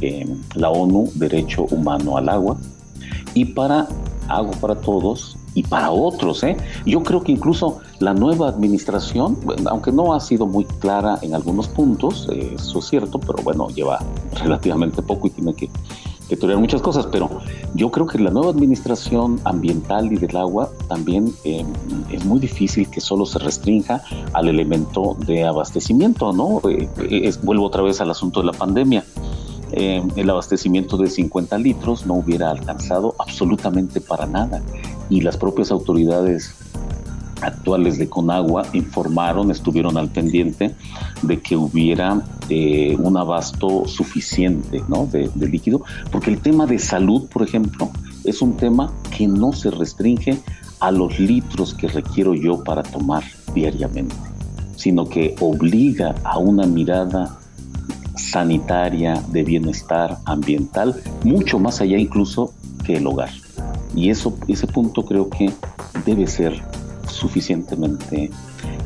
eh, 0.00 0.26
la 0.54 0.70
ONU 0.70 1.10
derecho 1.14 1.64
humano 1.64 2.16
al 2.16 2.28
agua 2.28 2.58
y 3.34 3.46
para 3.46 3.88
agua 4.28 4.52
para 4.60 4.74
todos 4.74 5.36
y 5.54 5.62
para 5.62 5.90
otros. 5.90 6.42
¿eh? 6.44 6.56
Yo 6.86 7.02
creo 7.02 7.22
que 7.22 7.32
incluso 7.32 7.80
la 7.98 8.14
nueva 8.14 8.48
administración, 8.48 9.38
aunque 9.66 9.92
no 9.92 10.14
ha 10.14 10.20
sido 10.20 10.46
muy 10.46 10.64
clara 10.64 11.18
en 11.22 11.34
algunos 11.34 11.68
puntos, 11.68 12.28
eh, 12.32 12.54
eso 12.56 12.78
es 12.78 12.86
cierto, 12.86 13.18
pero 13.18 13.42
bueno, 13.42 13.68
lleva 13.68 14.00
relativamente 14.42 15.02
poco 15.02 15.26
y 15.26 15.30
tiene 15.30 15.54
que, 15.54 15.68
que 16.28 16.56
muchas 16.56 16.80
cosas, 16.80 17.06
pero 17.12 17.28
yo 17.74 17.90
creo 17.90 18.06
que 18.06 18.18
la 18.18 18.30
nueva 18.30 18.50
administración 18.50 19.38
ambiental 19.44 20.10
y 20.10 20.16
del 20.16 20.34
agua 20.36 20.70
también 20.88 21.34
eh, 21.44 21.62
es 22.10 22.24
muy 22.24 22.40
difícil 22.40 22.88
que 22.88 23.02
solo 23.02 23.26
se 23.26 23.38
restrinja 23.38 24.02
al 24.32 24.48
elemento 24.48 25.14
de 25.26 25.44
abastecimiento, 25.44 26.32
¿no? 26.32 26.62
vuelvo 27.42 27.66
otra 27.66 27.82
vez 27.82 28.00
al 28.00 28.10
asunto 28.10 28.40
de 28.40 28.46
la 28.46 28.52
pandemia. 28.52 29.04
Eh, 29.72 30.02
el 30.16 30.30
abastecimiento 30.30 30.96
de 30.96 31.08
50 31.08 31.56
litros 31.58 32.06
no 32.06 32.14
hubiera 32.14 32.50
alcanzado 32.50 33.14
absolutamente 33.18 34.00
para 34.00 34.26
nada. 34.26 34.62
Y 35.08 35.20
las 35.20 35.36
propias 35.36 35.70
autoridades 35.70 36.54
actuales 37.42 37.98
de 37.98 38.08
Conagua 38.08 38.64
informaron, 38.72 39.50
estuvieron 39.50 39.96
al 39.96 40.08
pendiente 40.08 40.74
de 41.22 41.40
que 41.40 41.56
hubiera 41.56 42.22
eh, 42.48 42.96
un 42.98 43.16
abasto 43.16 43.86
suficiente 43.86 44.82
de, 45.10 45.30
de, 45.34 45.48
líquido, 45.48 45.82
porque 46.10 46.30
el 46.30 46.38
tema 46.38 46.66
de 46.66 46.78
salud, 46.78 47.28
por 47.28 47.42
ejemplo, 47.42 47.90
es 48.24 48.42
un 48.42 48.56
tema 48.56 48.92
que 49.16 49.26
no 49.26 49.52
se 49.52 49.70
restringe 49.70 50.38
a 50.80 50.90
los 50.90 51.18
litros 51.18 51.74
que 51.74 51.88
requiero 51.88 52.34
yo 52.34 52.62
para 52.62 52.82
tomar 52.82 53.24
diariamente, 53.54 54.14
sino 54.76 55.08
que 55.08 55.34
obliga 55.40 56.14
a 56.24 56.38
una 56.38 56.66
mirada 56.66 57.38
sanitaria, 58.16 59.22
de 59.28 59.42
bienestar 59.42 60.18
ambiental, 60.24 61.00
mucho 61.24 61.58
más 61.58 61.80
allá 61.80 61.98
incluso 61.98 62.52
que 62.84 62.96
el 62.96 63.06
hogar. 63.06 63.30
Y 63.94 64.10
eso, 64.10 64.36
ese 64.48 64.66
punto 64.66 65.04
creo 65.04 65.28
que 65.28 65.50
debe 66.04 66.26
ser 66.26 66.62
suficientemente 67.08 68.30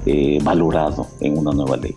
eh, 0.05 0.39
valorado 0.43 1.09
en 1.21 1.39
una 1.39 1.53
nueva 1.53 1.77
ley. 1.77 1.95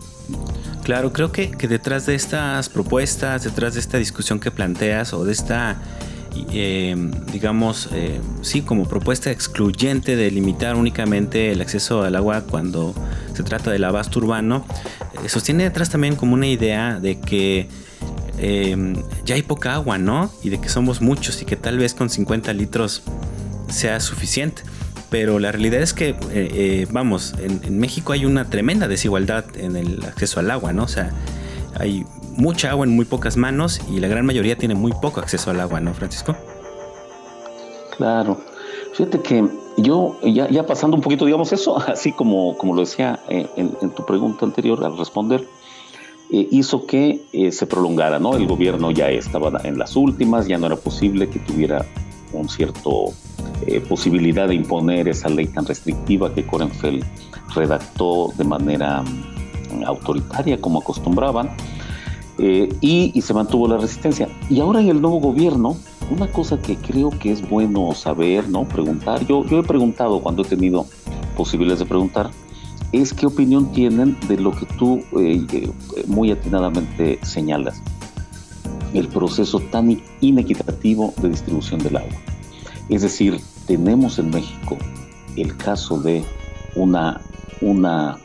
Claro, 0.83 1.13
creo 1.13 1.31
que, 1.31 1.51
que, 1.51 1.67
detrás 1.67 2.05
de 2.05 2.15
estas 2.15 2.69
propuestas, 2.69 3.43
detrás 3.43 3.75
de 3.75 3.79
esta 3.79 3.97
discusión 3.97 4.39
que 4.39 4.49
planteas 4.49 5.13
o 5.13 5.23
de 5.23 5.31
esta, 5.31 5.77
eh, 6.51 6.95
digamos, 7.31 7.89
eh, 7.91 8.19
sí, 8.41 8.61
como 8.61 8.87
propuesta 8.87 9.31
excluyente 9.31 10.15
de 10.15 10.31
limitar 10.31 10.75
únicamente 10.75 11.51
el 11.51 11.61
acceso 11.61 12.03
al 12.03 12.15
agua 12.15 12.41
cuando 12.41 12.93
se 13.33 13.43
trata 13.43 13.71
del 13.71 13.83
abasto 13.83 14.19
urbano, 14.19 14.65
sostiene 15.27 15.63
detrás 15.63 15.89
también 15.89 16.15
como 16.15 16.33
una 16.33 16.47
idea 16.47 16.99
de 16.99 17.19
que 17.19 17.67
ya 19.25 19.35
hay 19.35 19.41
poca 19.41 19.73
agua, 19.73 19.97
¿no? 19.97 20.31
Y 20.43 20.49
de 20.49 20.61
que 20.61 20.69
somos 20.69 21.01
muchos 21.01 21.41
y 21.41 21.45
que 21.45 21.57
tal 21.57 21.77
vez 21.77 21.93
con 21.93 22.09
50 22.09 22.53
litros 22.53 23.03
sea 23.67 23.99
suficiente 23.99 24.63
pero 25.09 25.39
la 25.39 25.51
realidad 25.51 25.81
es 25.81 25.93
que, 25.93 26.09
eh, 26.09 26.15
eh, 26.31 26.87
vamos, 26.91 27.33
en, 27.39 27.79
México 27.79 28.13
hay 28.13 28.25
una 28.25 28.49
tremenda 28.49 28.87
desigualdad 28.87 29.45
en 29.57 29.75
el 29.75 30.03
acceso 30.05 30.39
al 30.39 30.51
agua, 30.51 30.71
¿no? 30.71 30.83
O 30.83 30.87
sea, 30.87 31.11
hay 31.79 32.05
mucha 32.39 32.71
agua 32.71 32.85
en 32.85 32.95
muy 32.95 33.05
pocas 33.05 33.37
manos 33.37 33.81
y 33.91 33.99
la 33.99 34.07
gran 34.07 34.25
mayoría 34.25 34.57
tiene 34.57 34.75
muy 34.75 34.91
poco 34.93 35.19
acceso 35.19 35.51
al 35.51 35.59
agua, 35.59 35.79
¿no, 35.79 35.93
Francisco? 35.93 36.35
Claro. 37.97 38.37
Fíjate 38.93 39.21
que 39.21 39.47
yo, 39.77 40.17
ya, 40.23 40.65
pasando 40.65 40.95
un 40.97 41.03
poquito, 41.03 41.25
digamos, 41.25 41.51
eso, 41.53 41.77
así 41.87 42.11
como, 42.11 42.57
como 42.57 42.73
lo 42.73 42.81
decía 42.81 43.19
eh, 43.29 43.47
en, 43.55 43.91
tu 43.91 44.05
pregunta 44.05 44.45
anterior 44.45 44.83
al 44.83 44.97
responder, 44.97 45.47
hizo 46.31 46.85
que 46.85 47.25
se 47.51 47.65
prolongara, 47.65 48.19
¿no? 48.19 48.35
El 48.35 48.45
gobierno 48.45 48.91
ya 48.91 49.09
estaba 49.09 49.51
en 49.63 49.79
las 49.79 49.95
últimas, 49.95 50.47
ya 50.47 50.59
no 50.59 50.67
era 50.67 50.75
posible 50.75 51.27
que 51.27 51.39
tuviera 51.39 51.83
un 52.33 52.47
cierto 52.49 53.13
eh, 53.65 53.81
posibilidad 53.81 54.47
de 54.47 54.55
imponer 54.55 55.07
esa 55.07 55.29
ley 55.29 55.47
tan 55.47 55.65
restrictiva 55.65 56.33
que 56.33 56.45
Korenfeld 56.45 57.03
redactó 57.53 58.31
de 58.37 58.43
manera 58.43 59.01
mm, 59.01 59.83
autoritaria 59.85 60.59
como 60.61 60.79
acostumbraban 60.79 61.49
eh, 62.39 62.73
y, 62.79 63.21
se 63.21 63.33
mantuvo 63.33 63.67
la 63.67 63.77
resistencia. 63.77 64.29
Y 64.49 64.61
ahora 64.61 64.79
en 64.79 64.87
el 64.87 65.01
nuevo 65.01 65.19
gobierno, 65.19 65.75
una 66.09 66.31
cosa 66.31 66.57
que 66.61 66.77
creo 66.77 67.09
que 67.09 67.31
es 67.31 67.47
bueno 67.47 67.93
saber, 67.93 68.47
¿no? 68.47 68.63
Preguntar, 68.63 69.25
yo, 69.27 69.45
yo 69.45 69.59
he 69.59 69.63
preguntado 69.63 70.21
cuando 70.21 70.43
he 70.43 70.45
tenido 70.45 70.85
posibilidades 71.35 71.79
de 71.79 71.85
preguntar, 71.85 72.31
es 72.91 73.13
qué 73.13 73.25
opinión 73.25 73.71
tienen 73.73 74.17
de 74.27 74.37
lo 74.37 74.51
que 74.51 74.65
tú 74.77 75.03
eh, 75.19 75.69
muy 76.07 76.31
atinadamente 76.31 77.19
señalas, 77.23 77.81
el 78.93 79.09
proceso 79.09 79.59
tan 79.59 80.01
inequitativo 80.21 81.13
de 81.21 81.29
distribución 81.29 81.81
del 81.83 81.97
agua. 81.97 82.17
Es 82.87 83.01
decir, 83.01 83.39
tenemos 83.67 84.17
en 84.17 84.29
México 84.31 84.77
el 85.35 85.55
caso 85.57 85.99
de 85.99 86.23
una, 86.75 87.21
una 87.61 88.17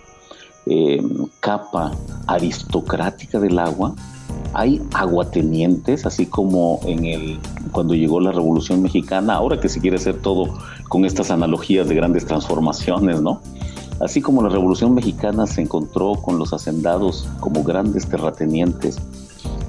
eh, 0.67 1.03
capa 1.41 1.93
aristocrática 2.27 3.39
del 3.41 3.59
agua. 3.59 3.95
Hay 4.53 4.83
aguatenientes, 4.95 6.07
así 6.07 6.27
como 6.27 6.81
en 6.85 7.05
el, 7.05 7.41
cuando 7.73 7.95
llegó 7.95 8.21
la 8.21 8.33
Revolución 8.33 8.83
Mexicana, 8.83 9.35
ahora 9.35 9.61
que 9.61 9.69
se 9.69 9.81
quiere 9.81 9.97
hacer 9.97 10.21
todo 10.21 10.55
con 10.89 11.05
estas 11.05 11.31
analogías 11.31 11.89
de 11.89 11.95
grandes 11.95 12.25
transformaciones, 12.25 13.21
¿no? 13.21 13.41
Así 14.01 14.21
como 14.21 14.43
la 14.43 14.49
Revolución 14.49 14.95
Mexicana 14.95 15.47
se 15.47 15.63
encontró 15.63 16.15
con 16.15 16.39
los 16.39 16.53
hacendados 16.53 17.29
como 17.41 17.63
grandes 17.63 18.09
terratenientes, 18.09 18.99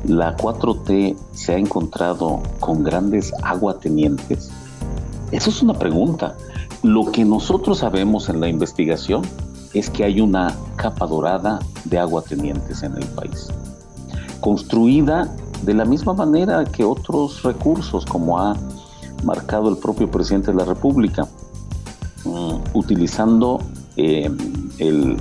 la 0.03 0.35
4T 0.37 1.15
se 1.31 1.53
ha 1.53 1.57
encontrado 1.57 2.41
con 2.59 2.83
grandes 2.83 3.33
aguatenientes 3.41 4.51
eso 5.31 5.49
es 5.49 5.61
una 5.61 5.73
pregunta. 5.73 6.35
Lo 6.83 7.11
que 7.11 7.25
nosotros 7.25 7.79
sabemos 7.79 8.29
en 8.29 8.39
la 8.39 8.47
investigación 8.47 9.23
es 9.75 9.89
que 9.89 10.05
hay 10.05 10.21
una 10.21 10.55
capa 10.77 11.05
dorada 11.05 11.59
de 11.83 11.99
aguatenientes 11.99 12.81
en 12.81 12.95
el 12.95 13.05
país, 13.09 13.47
construida 14.39 15.29
de 15.63 15.73
la 15.73 15.85
misma 15.85 16.13
manera 16.13 16.63
que 16.63 16.83
otros 16.83 17.43
recursos, 17.43 18.05
como 18.05 18.39
ha 18.39 18.55
marcado 19.23 19.69
el 19.69 19.77
propio 19.77 20.09
presidente 20.09 20.51
de 20.51 20.57
la 20.57 20.65
República, 20.65 21.27
mm, 22.23 22.55
utilizando 22.73 23.59
eh, 23.97 24.29
el, 24.79 25.17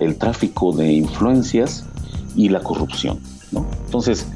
el, 0.00 0.16
tráfico 0.16 0.72
de 0.72 0.92
influencias 0.92 1.84
y 2.36 2.48
la 2.48 2.60
corrupción. 2.60 3.18
¿no? 3.52 3.64
Entonces, 3.86 4.26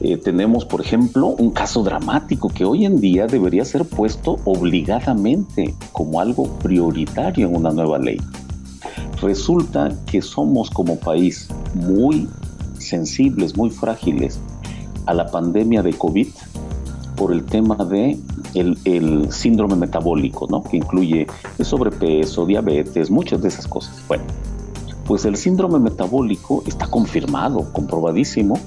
eh, 0.00 0.16
tenemos, 0.16 0.64
por 0.64 0.80
ejemplo, 0.80 1.26
un 1.26 1.50
caso 1.50 1.82
dramático 1.82 2.48
que 2.48 2.64
hoy 2.64 2.84
en 2.84 3.00
día 3.00 3.26
debería 3.26 3.64
ser 3.64 3.84
puesto 3.84 4.36
obligadamente 4.44 5.74
como 5.92 6.20
algo 6.20 6.46
prioritario 6.58 7.48
en 7.48 7.56
una 7.56 7.70
nueva 7.70 7.98
ley. 7.98 8.18
Resulta 9.20 9.90
que 10.06 10.22
somos 10.22 10.70
como 10.70 11.00
país 11.00 11.48
muy 11.74 12.28
sensibles, 12.78 13.56
muy 13.56 13.70
frágiles 13.70 14.38
a 15.06 15.14
la 15.14 15.26
pandemia 15.26 15.82
de 15.82 15.92
COVID 15.92 16.28
por 17.16 17.32
el 17.32 17.44
tema 17.44 17.74
de 17.84 18.16
el, 18.54 19.32
síndrome 19.32 19.74
metabólico, 19.74 20.46
¿no? 20.48 20.62
que 20.62 20.76
incluye 20.76 21.26
el 21.58 21.64
sobrepeso, 21.64 22.46
diabetes, 22.46 23.10
muchas 23.10 23.42
de 23.42 23.48
esas 23.48 23.66
cosas. 23.66 24.00
Bueno, 24.06 24.24
pues 25.04 25.24
el 25.24 25.36
síndrome 25.36 25.80
metabólico 25.80 26.62
está 26.66 26.86
confirmado, 26.86 27.72
comprobadísimo, 27.72 28.58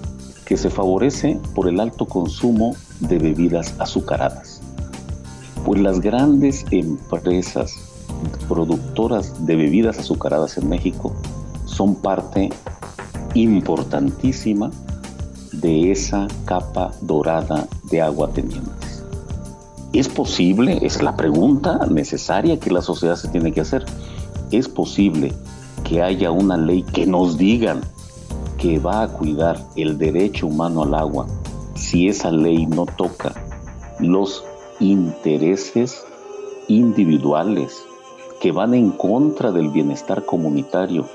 que 0.52 0.58
se 0.58 0.70
favorece 0.70 1.40
por 1.56 1.70
el 1.70 1.80
alto 1.80 2.06
consumo 2.06 2.76
de 3.00 3.20
bebidas 3.20 3.74
azucaradas. 3.80 4.60
Pues 5.64 5.80
las 5.80 6.02
grandes 6.02 6.66
empresas 6.72 7.74
productoras 8.50 9.46
de 9.46 9.56
bebidas 9.56 9.98
azucaradas 9.98 10.58
en 10.58 10.68
México 10.68 11.16
son 11.64 11.96
parte 11.96 12.50
importantísima 13.34 14.72
de 15.54 15.90
esa 15.90 16.28
capa 16.44 16.92
dorada 17.00 17.66
de 17.90 18.02
agua 18.02 18.34
tenientes. 18.34 19.06
¿Es 19.94 20.10
posible? 20.10 20.80
Es 20.82 21.02
la 21.02 21.16
pregunta 21.16 21.88
necesaria 21.90 22.60
que 22.60 22.72
la 22.72 22.82
sociedad 22.82 23.16
se 23.16 23.30
tiene 23.30 23.54
que 23.54 23.62
hacer. 23.62 23.86
¿Es 24.52 24.68
posible 24.68 25.32
que 25.86 26.02
haya 26.02 26.30
una 26.32 26.58
ley 26.58 26.84
que 26.84 27.06
nos 27.06 27.38
digan 27.38 27.80
que 28.62 28.78
va 28.78 29.02
a 29.02 29.08
cuidar 29.08 29.60
el 29.76 29.98
derecho 29.98 30.46
humano 30.46 30.84
al 30.84 30.94
agua 30.94 31.26
si 31.74 32.08
esa 32.08 32.30
ley 32.30 32.68
no 32.68 32.86
toca 32.86 33.34
los 34.00 34.44
intereses 34.80 36.04
individuales 36.68 37.82
que 38.40 38.52
van 38.52 38.76
en 38.76 38.92
contra 38.92 39.52
del 39.52 39.70
bienestar 39.70 40.26
comunitario, 40.26 41.08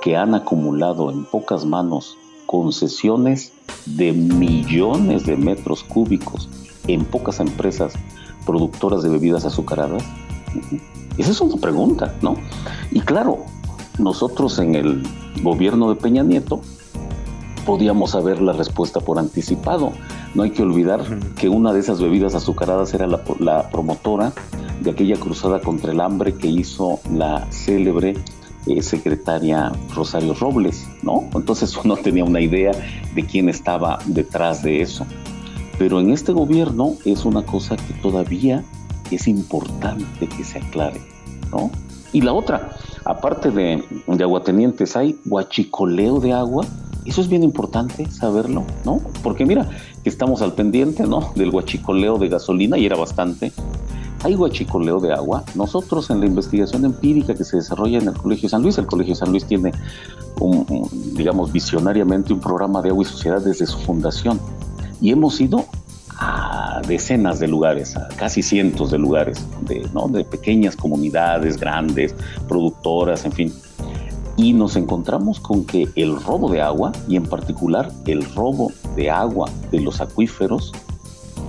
que 0.00 0.16
han 0.16 0.36
acumulado 0.36 1.10
en 1.10 1.24
pocas 1.24 1.64
manos 1.64 2.16
concesiones 2.46 3.52
de 3.86 4.12
millones 4.12 5.26
de 5.26 5.36
metros 5.36 5.82
cúbicos 5.82 6.48
en 6.86 7.04
pocas 7.04 7.40
empresas 7.40 7.94
productoras 8.46 9.02
de 9.02 9.08
bebidas 9.08 9.44
azucaradas? 9.44 10.04
Esa 11.18 11.32
es 11.32 11.40
una 11.40 11.56
pregunta, 11.56 12.14
¿no? 12.22 12.36
Y 12.92 13.00
claro, 13.00 13.38
nosotros 13.98 14.60
en 14.60 14.76
el 14.76 15.02
gobierno 15.42 15.88
de 15.88 15.96
Peña 15.96 16.22
Nieto 16.22 16.60
podíamos 17.64 18.10
saber 18.10 18.40
la 18.40 18.52
respuesta 18.52 19.00
por 19.00 19.18
anticipado. 19.18 19.92
No 20.34 20.42
hay 20.42 20.50
que 20.50 20.62
olvidar 20.62 21.04
que 21.36 21.48
una 21.48 21.72
de 21.72 21.80
esas 21.80 22.00
bebidas 22.00 22.34
azucaradas 22.34 22.94
era 22.94 23.06
la, 23.06 23.70
promotora 23.70 24.32
de 24.80 24.90
aquella 24.90 25.16
cruzada 25.16 25.60
contra 25.60 25.92
el 25.92 26.00
hambre 26.00 26.34
que 26.34 26.48
hizo 26.48 27.00
la 27.12 27.46
célebre 27.50 28.14
eh, 28.66 28.82
secretaria 28.82 29.72
Rosario 29.94 30.34
Robles, 30.34 30.86
¿no? 31.02 31.28
Entonces 31.34 31.76
uno 31.84 31.96
tenía 31.96 32.24
una 32.24 32.40
idea 32.40 32.72
de 33.14 33.24
quién 33.24 33.48
estaba 33.48 33.98
detrás 34.06 34.62
de 34.62 34.82
eso. 34.82 35.06
Pero 35.78 36.00
en 36.00 36.10
este 36.10 36.32
gobierno 36.32 36.94
es 37.04 37.24
una 37.24 37.44
cosa 37.44 37.76
que 37.76 37.94
todavía 37.94 38.62
es 39.10 39.26
importante 39.26 40.28
que 40.28 40.44
se 40.44 40.58
aclare, 40.58 41.00
¿no? 41.50 41.70
Y 42.14 42.20
la 42.20 42.32
otra, 42.32 42.70
aparte 43.04 43.50
de, 43.50 43.84
de 44.06 44.24
aguatenientes, 44.24 44.96
hay 44.96 45.18
huachicoleo 45.26 46.20
de 46.20 46.32
agua. 46.32 46.64
Eso 47.04 47.20
es 47.20 47.28
bien 47.28 47.42
importante 47.42 48.08
saberlo, 48.08 48.62
¿no? 48.84 49.00
Porque 49.24 49.44
mira, 49.44 49.68
que 50.04 50.10
estamos 50.10 50.40
al 50.40 50.52
pendiente, 50.52 51.08
¿no? 51.08 51.32
Del 51.34 51.50
huachicoleo 51.50 52.16
de 52.18 52.28
gasolina 52.28 52.78
y 52.78 52.86
era 52.86 52.96
bastante. 52.96 53.52
Hay 54.22 54.36
huachicoleo 54.36 55.00
de 55.00 55.12
agua. 55.12 55.42
Nosotros 55.56 56.08
en 56.08 56.20
la 56.20 56.26
investigación 56.26 56.84
empírica 56.84 57.34
que 57.34 57.44
se 57.44 57.56
desarrolla 57.56 57.98
en 57.98 58.06
el 58.06 58.14
Colegio 58.14 58.48
San 58.48 58.62
Luis, 58.62 58.78
el 58.78 58.86
Colegio 58.86 59.16
San 59.16 59.32
Luis 59.32 59.44
tiene, 59.44 59.72
un, 60.40 60.88
digamos, 61.16 61.52
visionariamente 61.52 62.32
un 62.32 62.40
programa 62.40 62.80
de 62.80 62.90
agua 62.90 63.02
y 63.02 63.06
sociedad 63.06 63.42
desde 63.42 63.66
su 63.66 63.76
fundación. 63.78 64.38
Y 65.00 65.10
hemos 65.10 65.40
ido 65.40 65.64
decenas 66.86 67.38
de 67.38 67.48
lugares, 67.48 67.94
casi 68.16 68.42
cientos 68.42 68.90
de 68.90 68.98
lugares, 68.98 69.44
de, 69.62 69.88
¿no? 69.92 70.08
de 70.08 70.24
pequeñas 70.24 70.76
comunidades, 70.76 71.58
grandes, 71.58 72.14
productoras, 72.48 73.24
en 73.24 73.32
fin. 73.32 73.52
Y 74.36 74.52
nos 74.52 74.76
encontramos 74.76 75.38
con 75.38 75.64
que 75.64 75.88
el 75.94 76.20
robo 76.20 76.50
de 76.50 76.60
agua, 76.60 76.92
y 77.08 77.16
en 77.16 77.24
particular 77.24 77.90
el 78.06 78.24
robo 78.34 78.72
de 78.96 79.10
agua 79.10 79.48
de 79.70 79.80
los 79.80 80.00
acuíferos, 80.00 80.72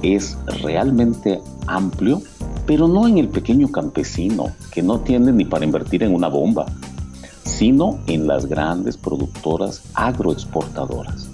es 0.04 0.38
realmente 0.62 1.42
amplio, 1.68 2.22
pero 2.66 2.88
no 2.88 3.08
en 3.08 3.18
el 3.18 3.28
pequeño 3.28 3.72
campesino, 3.72 4.52
que 4.72 4.82
no 4.82 5.00
tiene 5.00 5.32
ni 5.32 5.46
para 5.46 5.66
invertir 5.66 6.04
en 6.04 6.14
una 6.14 6.28
bomba, 6.28 6.66
sino 7.44 8.00
en 8.08 8.28
las 8.28 8.46
grandes 8.46 8.98
productoras 8.98 9.84
agroexportadoras. 9.94 11.30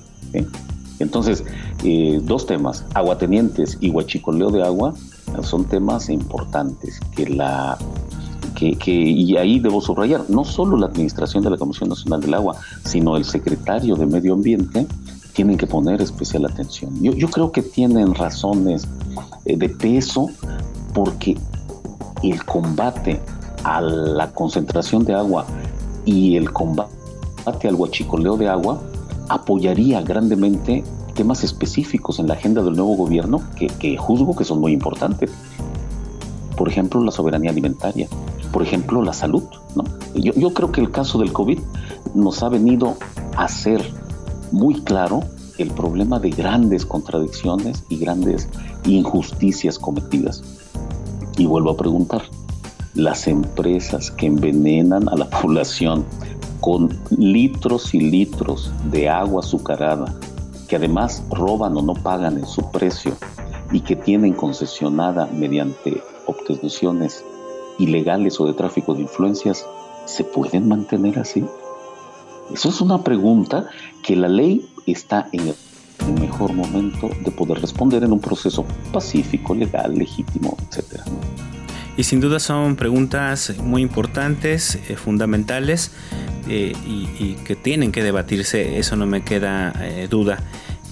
Entonces, 1.01 1.43
eh, 1.83 2.19
dos 2.23 2.45
temas, 2.45 2.85
aguatenientes 2.93 3.77
y 3.79 3.89
huachicoleo 3.89 4.51
de 4.51 4.63
agua, 4.63 4.93
son 5.43 5.65
temas 5.65 6.09
importantes 6.09 6.99
que 7.15 7.27
la 7.27 7.77
que, 8.55 8.91
y 8.91 9.37
ahí 9.37 9.59
debo 9.59 9.81
subrayar, 9.81 10.29
no 10.29 10.43
solo 10.43 10.77
la 10.77 10.85
administración 10.85 11.43
de 11.43 11.49
la 11.49 11.57
Comisión 11.57 11.89
Nacional 11.89 12.21
del 12.21 12.33
Agua, 12.35 12.57
sino 12.83 13.17
el 13.17 13.25
secretario 13.25 13.95
de 13.95 14.05
Medio 14.05 14.33
Ambiente 14.33 14.85
tienen 15.33 15.57
que 15.57 15.65
poner 15.65 16.01
especial 16.01 16.45
atención. 16.45 16.93
Yo, 17.01 17.13
yo 17.13 17.29
creo 17.29 17.51
que 17.51 17.63
tienen 17.63 18.13
razones 18.13 18.87
eh, 19.45 19.57
de 19.57 19.69
peso 19.69 20.29
porque 20.93 21.37
el 22.21 22.43
combate 22.45 23.19
a 23.63 23.81
la 23.81 24.31
concentración 24.31 25.05
de 25.05 25.15
agua 25.15 25.45
y 26.05 26.35
el 26.35 26.51
combate 26.51 27.67
al 27.67 27.75
huachicoleo 27.75 28.37
de 28.37 28.47
agua 28.47 28.81
apoyaría 29.31 30.01
grandemente 30.01 30.83
temas 31.15 31.43
específicos 31.43 32.19
en 32.19 32.27
la 32.27 32.33
agenda 32.33 32.61
del 32.61 32.75
nuevo 32.75 32.95
gobierno 32.95 33.41
que, 33.55 33.97
juzgo 33.97 34.35
que 34.35 34.43
son 34.43 34.59
muy 34.59 34.73
importantes. 34.73 35.31
Por 36.57 36.67
ejemplo, 36.67 37.01
la 37.01 37.11
soberanía 37.11 37.49
alimentaria, 37.51 38.07
por 38.51 38.61
ejemplo, 38.61 39.01
la 39.01 39.13
salud. 39.13 39.43
¿no? 39.75 39.83
Yo, 40.15 40.33
yo 40.33 40.53
creo 40.53 40.71
que 40.71 40.81
el 40.81 40.91
caso 40.91 41.17
del 41.17 41.31
COVID 41.31 41.59
nos 42.13 42.43
ha 42.43 42.49
venido 42.49 42.95
a 43.37 43.45
hacer 43.45 43.81
muy 44.51 44.75
claro 44.81 45.21
el 45.57 45.71
problema 45.71 46.19
de 46.19 46.31
grandes 46.31 46.85
contradicciones 46.85 47.83
y 47.87 47.97
grandes 47.97 48.49
injusticias 48.85 49.79
cometidas. 49.79 50.43
Y 51.37 51.45
vuelvo 51.45 51.71
a 51.71 51.77
preguntar, 51.77 52.23
las 52.95 53.27
empresas 53.27 54.11
que 54.11 54.25
envenenan 54.25 55.07
a 55.07 55.15
la 55.15 55.29
población 55.41 56.05
con 56.61 56.97
litros 57.09 57.93
y 57.93 57.99
litros 57.99 58.71
de 58.91 59.09
agua 59.09 59.41
azucarada, 59.41 60.15
que 60.69 60.77
además 60.77 61.23
roban 61.29 61.75
o 61.75 61.81
no 61.81 61.95
pagan 61.95 62.37
en 62.37 62.45
su 62.45 62.71
precio 62.71 63.13
y 63.71 63.81
que 63.81 63.95
tienen 63.95 64.33
concesionada 64.33 65.25
mediante 65.25 66.01
obtenciones 66.27 67.25
ilegales 67.79 68.39
o 68.39 68.45
de 68.45 68.53
tráfico 68.53 68.93
de 68.93 69.01
influencias, 69.01 69.65
¿se 70.05 70.23
pueden 70.23 70.67
mantener 70.67 71.19
así? 71.19 71.43
Eso 72.53 72.69
es 72.69 72.79
una 72.79 73.03
pregunta 73.03 73.67
que 74.03 74.15
la 74.15 74.27
ley 74.27 74.69
está 74.85 75.27
en 75.31 75.47
el 75.47 75.55
mejor 76.19 76.53
momento 76.53 77.09
de 77.23 77.31
poder 77.31 77.59
responder 77.61 78.03
en 78.03 78.11
un 78.11 78.19
proceso 78.19 78.65
pacífico, 78.91 79.55
legal, 79.55 79.95
legítimo, 79.95 80.57
etc. 80.69 81.01
Y 81.97 82.03
sin 82.03 82.21
duda 82.21 82.39
son 82.39 82.75
preguntas 82.75 83.53
muy 83.57 83.81
importantes, 83.81 84.79
eh, 84.87 84.95
fundamentales 84.95 85.91
eh, 86.47 86.73
y, 86.85 87.35
que 87.45 87.55
tienen 87.55 87.91
que 87.91 88.01
debatirse, 88.01 88.77
eso 88.77 88.95
no 88.95 89.05
me 89.05 89.23
queda 89.23 89.73
eh, 89.81 90.07
duda. 90.09 90.39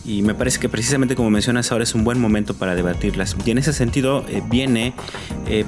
Y 0.05 0.23
me 0.23 0.33
parece 0.33 0.59
que 0.59 0.69
precisamente 0.69 1.15
como 1.15 1.29
mencionas 1.29 1.71
ahora 1.71 1.83
es 1.83 1.93
un 1.93 2.03
buen 2.03 2.19
momento 2.19 2.53
para 2.55 2.75
debatirlas. 2.75 3.35
Y 3.45 3.51
en 3.51 3.59
ese 3.59 3.73
sentido 3.73 4.25
viene 4.49 4.93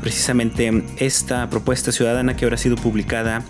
precisamente 0.02 0.84
esta 0.98 1.48
propuesta 1.50 1.92
ciudadana 1.92 2.36
que 2.36 2.46
ahora 2.46 2.56
ha 2.56 2.58
sido 2.58 2.76
publicada 2.76 3.44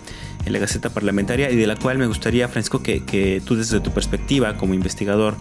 en 0.44 0.52
la 0.52 0.58
Gaceta 0.58 0.90
Parlamentaria 0.90 1.50
y 1.50 1.56
de 1.56 1.66
la 1.66 1.76
cual 1.76 1.96
me 1.96 2.06
gustaría, 2.06 2.46
Francisco, 2.48 2.82
que, 2.82 3.42
tú 3.46 3.56
desde 3.56 3.80
tu 3.80 3.90
perspectiva 3.92 4.58
como 4.58 4.74
investigador 4.74 5.36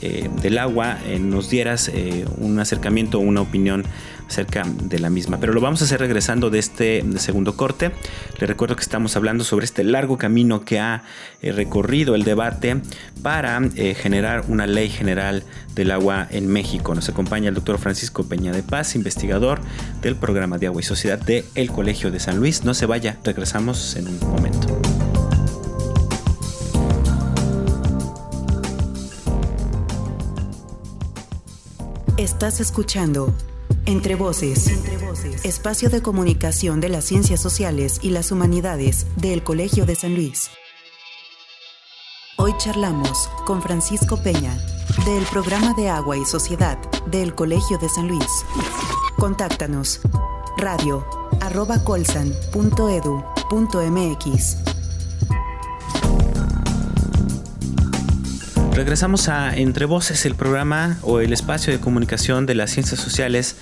del 0.00 0.58
agua 0.58 0.98
nos 1.20 1.50
dieras 1.50 1.88
un 2.38 2.58
acercamiento 2.58 3.20
una 3.20 3.42
opinión 3.42 3.84
acerca 4.30 4.62
de 4.64 4.98
la 4.98 5.10
misma. 5.10 5.38
Pero 5.38 5.52
lo 5.52 5.60
vamos 5.60 5.82
a 5.82 5.84
hacer 5.84 6.00
regresando 6.00 6.48
de 6.48 6.58
este 6.58 7.04
segundo 7.18 7.56
corte. 7.56 7.90
Le 8.38 8.46
recuerdo 8.46 8.76
que 8.76 8.82
estamos 8.82 9.16
hablando 9.16 9.44
sobre 9.44 9.64
este 9.64 9.84
largo 9.84 10.16
camino 10.16 10.64
que 10.64 10.80
ha 10.80 11.02
recorrido 11.42 12.14
el 12.14 12.24
debate 12.24 12.80
para 13.22 13.60
generar 13.96 14.44
una 14.48 14.66
ley 14.66 14.88
general 14.88 15.42
del 15.74 15.90
agua 15.90 16.26
en 16.30 16.46
México. 16.46 16.94
Nos 16.94 17.08
acompaña 17.08 17.48
el 17.48 17.54
doctor 17.54 17.78
Francisco 17.78 18.24
Peña 18.24 18.52
de 18.52 18.62
Paz, 18.62 18.94
investigador 18.94 19.60
del 20.00 20.16
programa 20.16 20.58
de 20.58 20.66
agua 20.66 20.80
y 20.80 20.84
sociedad 20.84 21.20
el 21.54 21.70
Colegio 21.70 22.10
de 22.10 22.20
San 22.20 22.38
Luis. 22.38 22.64
No 22.64 22.74
se 22.74 22.86
vaya, 22.86 23.18
regresamos 23.24 23.96
en 23.96 24.08
un 24.08 24.18
momento. 24.20 24.80
Estás 32.16 32.60
escuchando 32.60 33.34
Entre 33.86 34.14
Voces, 34.14 34.70
espacio 35.44 35.90
de 35.90 36.02
comunicación 36.02 36.80
de 36.80 36.88
las 36.88 37.04
ciencias 37.04 37.40
sociales 37.40 37.98
y 38.02 38.10
las 38.10 38.30
humanidades 38.30 39.06
del 39.16 39.42
Colegio 39.42 39.86
de 39.86 39.96
San 39.96 40.14
Luis. 40.14 40.50
Hoy 42.36 42.54
charlamos 42.58 43.28
con 43.46 43.60
Francisco 43.62 44.22
Peña, 44.22 44.56
del 45.04 45.24
programa 45.24 45.74
de 45.74 45.88
Agua 45.88 46.16
y 46.16 46.24
Sociedad 46.24 46.78
del 47.06 47.34
Colegio 47.34 47.78
de 47.78 47.88
San 47.88 48.08
Luis. 48.08 48.44
Contáctanos 49.16 50.00
radio 50.56 51.04
colsan.edu.mx 51.84 52.40
Regresamos 58.72 59.28
a 59.28 59.56
Entre 59.56 59.84
Voces, 59.84 60.24
el 60.24 60.36
programa 60.36 60.96
o 61.02 61.20
el 61.20 61.32
espacio 61.32 61.72
de 61.72 61.80
comunicación 61.80 62.46
de 62.46 62.54
las 62.54 62.70
ciencias 62.70 63.00
sociales 63.00 63.56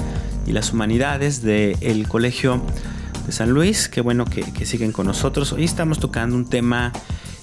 y 0.47 0.53
las 0.53 0.73
humanidades 0.73 1.42
del 1.42 2.07
Colegio 2.07 2.62
de 3.27 3.33
San 3.33 3.51
Luis. 3.51 3.88
Qué 3.88 4.01
bueno 4.01 4.27
que, 4.27 4.66
siguen 4.66 4.92
con 4.92 5.07
nosotros. 5.07 5.53
Hoy 5.53 5.64
estamos 5.64 5.99
tocando 5.99 6.37
un 6.37 6.49
tema 6.49 6.92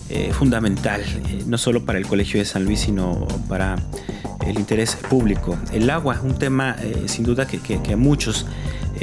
eh, 0.09 0.31
fundamental, 0.31 1.01
eh, 1.01 1.43
no 1.47 1.57
solo 1.57 1.83
para 1.85 1.97
el 1.97 2.05
Colegio 2.05 2.39
de 2.39 2.45
San 2.45 2.65
Luis, 2.65 2.81
sino 2.81 3.27
para 3.49 3.75
el 4.45 4.57
interés 4.59 4.95
público. 4.95 5.57
El 5.73 5.89
agua, 5.89 6.21
un 6.23 6.37
tema 6.37 6.75
eh, 6.79 7.05
sin 7.07 7.25
duda 7.25 7.47
que, 7.47 7.79
a 7.91 7.97
muchos 7.97 8.45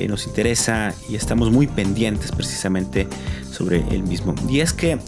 nos 0.09 0.27
interesa 0.27 0.94
y 1.11 1.16
estamos 1.16 1.51
muy 1.51 1.66
pendientes 1.66 2.33
precisamente 2.33 3.07
sobre 3.51 3.85
el 3.90 4.05
mismo. 4.05 4.35
Y 4.48 4.61
es 4.61 4.72
que 4.72 4.98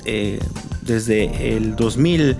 desde 0.83 1.57
el 1.57 1.75
2000, 1.75 2.37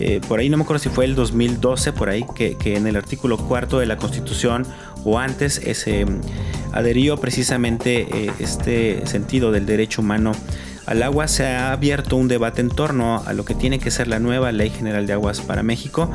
eh, 0.00 0.20
por 0.26 0.40
ahí 0.40 0.48
no 0.48 0.56
me 0.56 0.64
acuerdo 0.64 0.82
si 0.82 0.88
fue 0.88 1.04
el 1.04 1.14
2012, 1.14 1.92
por 1.92 2.08
ahí, 2.08 2.24
que, 2.34 2.56
en 2.64 2.86
el 2.86 2.96
artículo 2.96 3.36
cuarto 3.36 3.78
de 3.78 3.86
la 3.86 3.96
Constitución 3.96 4.66
o 5.04 5.18
antes 5.18 5.54
se 5.54 6.06
adherió 6.72 7.16
precisamente 7.16 8.32
este 8.38 9.06
sentido 9.06 9.52
del 9.52 9.64
derecho 9.64 10.02
humano 10.02 10.32
al 10.88 11.02
agua, 11.02 11.28
se 11.28 11.46
ha 11.46 11.72
abierto 11.72 12.16
un 12.16 12.28
debate 12.28 12.62
en 12.62 12.70
torno 12.70 13.22
a 13.24 13.34
lo 13.34 13.44
que 13.44 13.54
tiene 13.54 13.78
que 13.78 13.90
ser 13.90 14.08
la 14.08 14.18
nueva 14.18 14.52
Ley 14.52 14.70
General 14.70 15.06
de 15.06 15.12
Aguas 15.12 15.40
para 15.40 15.62
México. 15.62 16.10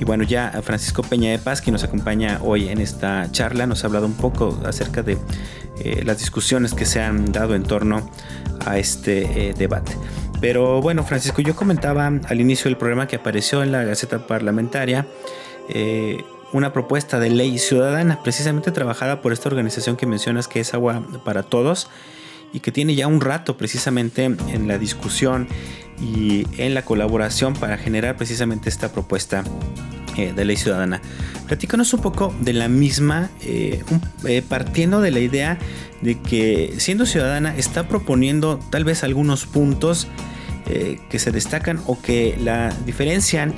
Y 0.00 0.04
bueno, 0.04 0.24
ya 0.24 0.58
Francisco 0.62 1.02
Peña 1.02 1.30
de 1.30 1.38
Paz, 1.38 1.60
que 1.60 1.70
nos 1.70 1.84
acompaña 1.84 2.40
hoy 2.42 2.68
en 2.68 2.80
esta 2.80 3.30
charla, 3.30 3.66
nos 3.66 3.84
ha 3.84 3.88
hablado 3.88 4.06
un 4.06 4.14
poco 4.14 4.58
acerca 4.64 5.02
de 5.02 5.18
eh, 5.84 6.02
las 6.06 6.18
discusiones 6.18 6.72
que 6.72 6.86
se 6.86 7.02
han 7.02 7.30
dado 7.30 7.54
en 7.54 7.62
torno 7.62 8.10
a 8.64 8.78
este 8.78 9.50
eh, 9.50 9.54
debate. 9.54 9.92
Pero 10.40 10.80
bueno, 10.80 11.04
Francisco, 11.04 11.42
yo 11.42 11.54
comentaba 11.54 12.06
al 12.06 12.40
inicio 12.40 12.64
del 12.64 12.76
programa 12.76 13.06
que 13.06 13.16
apareció 13.16 13.62
en 13.62 13.72
la 13.72 13.84
Gaceta 13.84 14.26
Parlamentaria 14.26 15.06
eh, 15.68 16.24
una 16.52 16.72
propuesta 16.72 17.20
de 17.20 17.30
ley 17.30 17.58
ciudadana, 17.58 18.22
precisamente 18.22 18.72
trabajada 18.72 19.20
por 19.20 19.32
esta 19.32 19.48
organización 19.48 19.96
que 19.96 20.06
mencionas 20.06 20.48
que 20.48 20.60
es 20.60 20.74
Agua 20.74 21.02
para 21.24 21.42
Todos 21.42 21.88
y 22.52 22.60
que 22.60 22.72
tiene 22.72 22.94
ya 22.94 23.06
un 23.06 23.20
rato 23.20 23.56
precisamente 23.56 24.24
en 24.24 24.66
la 24.66 24.78
discusión 24.78 25.46
y 26.00 26.46
en 26.56 26.74
la 26.74 26.82
colaboración 26.84 27.54
para 27.54 27.76
generar 27.76 28.16
precisamente 28.16 28.68
esta 28.68 28.90
propuesta 28.90 29.44
eh, 30.16 30.32
de 30.34 30.44
ley 30.44 30.56
ciudadana. 30.56 31.00
Platícanos 31.46 31.92
un 31.92 32.00
poco 32.00 32.34
de 32.40 32.52
la 32.52 32.68
misma, 32.68 33.30
eh, 33.42 33.82
eh, 34.24 34.42
partiendo 34.46 35.00
de 35.00 35.10
la 35.10 35.20
idea 35.20 35.58
de 36.00 36.18
que 36.18 36.74
siendo 36.78 37.06
ciudadana 37.06 37.56
está 37.56 37.88
proponiendo 37.88 38.58
tal 38.70 38.84
vez 38.84 39.04
algunos 39.04 39.46
puntos 39.46 40.08
que 41.08 41.18
se 41.18 41.32
destacan 41.32 41.80
o 41.86 42.00
que 42.00 42.38
la 42.40 42.72
diferencian 42.86 43.54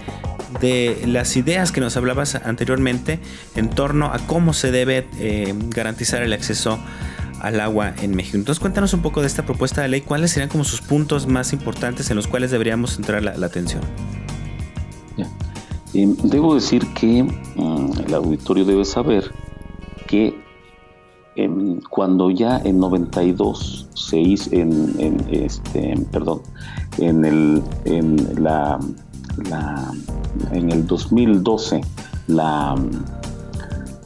de 0.62 1.02
las 1.04 1.36
ideas 1.36 1.70
que 1.70 1.82
nos 1.82 1.94
hablabas 1.98 2.36
anteriormente 2.36 3.18
en 3.54 3.68
torno 3.68 4.06
a 4.06 4.18
cómo 4.20 4.54
se 4.54 4.70
debe 4.70 5.06
garantizar 5.68 6.22
el 6.22 6.32
acceso 6.32 6.78
al 7.42 7.60
agua 7.60 7.92
en 8.00 8.14
México. 8.14 8.36
Entonces 8.38 8.60
cuéntanos 8.60 8.94
un 8.94 9.02
poco 9.02 9.20
de 9.20 9.26
esta 9.26 9.44
propuesta 9.44 9.82
de 9.82 9.88
ley, 9.88 10.00
cuáles 10.00 10.30
serían 10.30 10.48
como 10.48 10.64
sus 10.64 10.80
puntos 10.80 11.26
más 11.26 11.52
importantes 11.52 12.08
en 12.08 12.16
los 12.16 12.28
cuales 12.28 12.52
deberíamos 12.52 12.94
centrar 12.94 13.22
la, 13.22 13.46
atención. 13.46 13.82
Eh, 15.94 16.14
debo 16.24 16.54
decir 16.54 16.86
que 16.94 17.22
mm, 17.22 17.92
el 18.06 18.14
auditorio 18.14 18.64
debe 18.64 18.84
saber 18.84 19.30
que 20.06 20.34
em, 21.36 21.80
cuando 21.90 22.30
ya 22.30 22.58
en 22.64 22.78
92 22.78 23.88
se 23.94 24.18
hizo 24.18 24.50
en, 24.52 25.26
este 25.30 25.94
perdón 26.10 26.42
en 26.98 27.24
el 27.24 27.62
en 27.84 28.42
la, 28.42 28.78
en 30.52 30.70
el 30.70 30.86
2012 30.86 31.80
la 32.28 32.76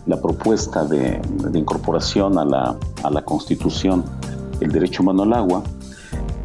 la 0.07 0.20
propuesta 0.20 0.85
de, 0.85 1.20
incorporación 1.53 2.38
a 2.38 2.44
la, 2.44 2.77
a 3.03 3.11
la, 3.11 3.22
Constitución 3.22 4.05
el 4.61 4.70
derecho 4.70 5.03
humano 5.03 5.25
al 5.25 5.33
agua 5.33 5.62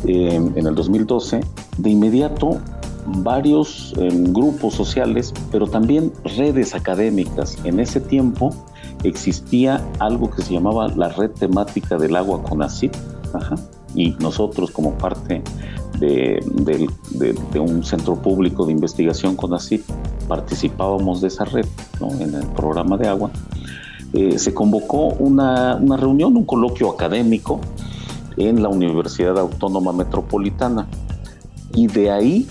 eh, 0.05 0.35
en 0.55 0.67
el 0.67 0.75
2012, 0.75 1.41
de 1.77 1.89
inmediato 1.89 2.59
varios 3.17 3.93
eh, 3.97 4.09
grupos 4.11 4.73
sociales, 4.73 5.33
pero 5.51 5.67
también 5.67 6.11
redes 6.37 6.73
académicas. 6.75 7.57
En 7.63 7.79
ese 7.79 7.99
tiempo 7.99 8.49
existía 9.03 9.85
algo 9.99 10.29
que 10.29 10.41
se 10.41 10.53
llamaba 10.53 10.87
la 10.89 11.09
red 11.09 11.31
temática 11.31 11.97
del 11.97 12.15
agua 12.15 12.41
con 12.43 12.61
ajá, 12.61 13.55
y 13.95 14.11
nosotros 14.19 14.71
como 14.71 14.97
parte 14.97 15.41
de, 15.99 16.43
de, 17.51 17.59
un 17.59 17.83
centro 17.83 18.15
público 18.15 18.65
de 18.65 18.71
investigación 18.71 19.35
con 19.35 19.51
CONACYT 19.51 19.83
participábamos 20.27 21.21
de 21.21 21.27
esa 21.27 21.45
red 21.45 21.65
en 22.19 22.33
el 22.33 22.45
programa 22.47 22.97
de 22.97 23.07
agua 23.07 23.31
eh, 24.13 24.37
se 24.37 24.53
convocó 24.53 25.07
una, 25.07 25.79
reunión, 25.95 26.35
un 26.35 26.43
coloquio 26.43 26.91
académico 26.91 27.61
en 28.35 28.61
la 28.61 28.67
Universidad 28.67 29.37
Autónoma 29.39 29.93
Metropolitana. 29.93 30.87
Y 31.73 31.87
de 31.87 32.11
ahí 32.11 32.47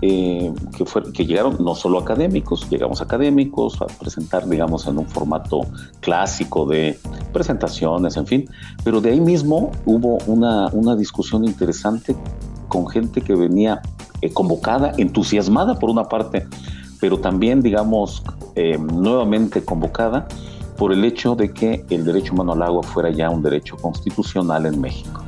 eh, 0.00 0.52
que, 0.76 0.84
fue, 0.84 1.12
que 1.12 1.26
llegaron 1.26 1.56
no 1.60 1.74
solo 1.74 1.98
académicos, 1.98 2.68
llegamos 2.70 3.00
académicos 3.00 3.80
a 3.82 3.86
presentar, 3.86 4.48
digamos, 4.48 4.86
en 4.86 4.98
un 4.98 5.06
formato 5.06 5.62
clásico 6.00 6.66
de 6.66 6.98
presentaciones, 7.32 8.16
en 8.16 8.26
fin, 8.26 8.50
pero 8.84 9.00
de 9.00 9.10
ahí 9.10 9.20
mismo 9.20 9.72
hubo 9.86 10.18
una, 10.26 10.68
una 10.68 10.94
discusión 10.96 11.44
interesante 11.44 12.16
con 12.68 12.86
gente 12.88 13.20
que 13.20 13.34
venía 13.34 13.80
eh, 14.20 14.32
convocada, 14.32 14.92
entusiasmada 14.98 15.78
por 15.78 15.90
una 15.90 16.04
parte, 16.04 16.46
pero 17.00 17.18
también, 17.18 17.62
digamos, 17.62 18.22
nuevamente 18.92 19.64
convocada 19.64 20.26
por 20.76 20.92
el 20.92 21.04
hecho 21.04 21.34
de 21.34 21.52
que 21.52 21.84
el 21.90 22.04
derecho 22.04 22.32
humano 22.32 22.52
al 22.52 22.62
agua 22.62 22.82
fuera 22.82 23.10
ya 23.10 23.30
un 23.30 23.42
derecho 23.42 23.76
constitucional 23.76 24.66
en 24.66 24.80
México. 24.80 25.27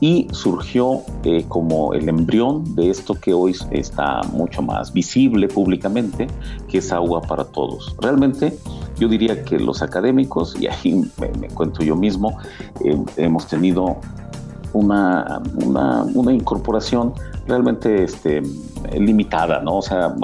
Y 0.00 0.28
surgió 0.32 1.02
eh, 1.24 1.44
como 1.46 1.92
el 1.92 2.08
embrión 2.08 2.74
de 2.74 2.88
esto 2.88 3.14
que 3.14 3.34
hoy 3.34 3.54
está 3.70 4.22
mucho 4.32 4.62
más 4.62 4.92
visible 4.92 5.46
públicamente, 5.46 6.26
que 6.68 6.78
es 6.78 6.90
agua 6.90 7.20
para 7.20 7.44
todos. 7.44 7.94
Realmente 8.00 8.56
yo 8.98 9.08
diría 9.08 9.44
que 9.44 9.58
los 9.58 9.82
académicos, 9.82 10.56
y 10.58 10.66
ahí 10.68 11.04
me, 11.18 11.48
cuento 11.48 11.82
yo 11.82 11.96
mismo, 11.96 12.38
eh, 12.84 12.96
hemos 13.16 13.46
tenido 13.46 13.96
una, 14.72 15.42
una, 16.14 16.32
incorporación 16.32 17.12
realmente 17.46 18.04
este, 18.04 18.40
limitada, 18.96 19.60
¿no? 19.60 19.78
O 19.78 19.82
sea, 19.82 20.14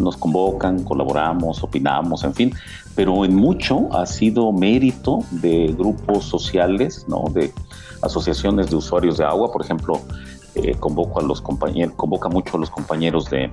nos 0.00 0.16
convocan, 0.16 0.84
colaboramos, 0.84 1.62
opinamos, 1.62 2.24
en 2.24 2.34
fin, 2.34 2.54
pero 2.94 3.24
en 3.24 3.34
mucho 3.34 3.88
ha 3.92 4.04
sido 4.06 4.52
mérito 4.52 5.20
de 5.30 5.74
grupos 5.76 6.24
sociales, 6.24 7.06
¿no? 7.08 7.24
De 7.32 7.52
asociaciones 8.02 8.70
de 8.70 8.76
usuarios 8.76 9.18
de 9.18 9.24
agua, 9.24 9.50
por 9.50 9.62
ejemplo, 9.62 10.00
eh, 10.54 10.74
convoco 10.78 11.20
a 11.20 11.22
los 11.22 11.40
compañeros, 11.40 11.94
convoca 11.96 12.28
mucho 12.28 12.56
a 12.56 12.60
los 12.60 12.70
compañeros 12.70 13.30
de, 13.30 13.50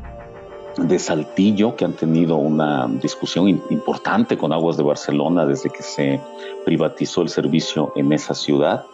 de 0.77 0.99
Saltillo, 0.99 1.75
que 1.75 1.86
han 1.86 1.93
tenido 1.93 2.38
una 2.38 2.88
discusión 3.01 3.47
importante 3.47 4.38
con 4.38 4.53
Aguas 4.53 4.77
de 4.77 4.84
Barcelona 4.84 5.45
desde 5.45 5.69
que 5.69 5.84
se 5.84 6.19
privatizó 6.65 7.21
el 7.21 7.29
servicio 7.29 7.91
en 7.95 8.13
esa 8.13 8.34
ciudad. 8.34 8.86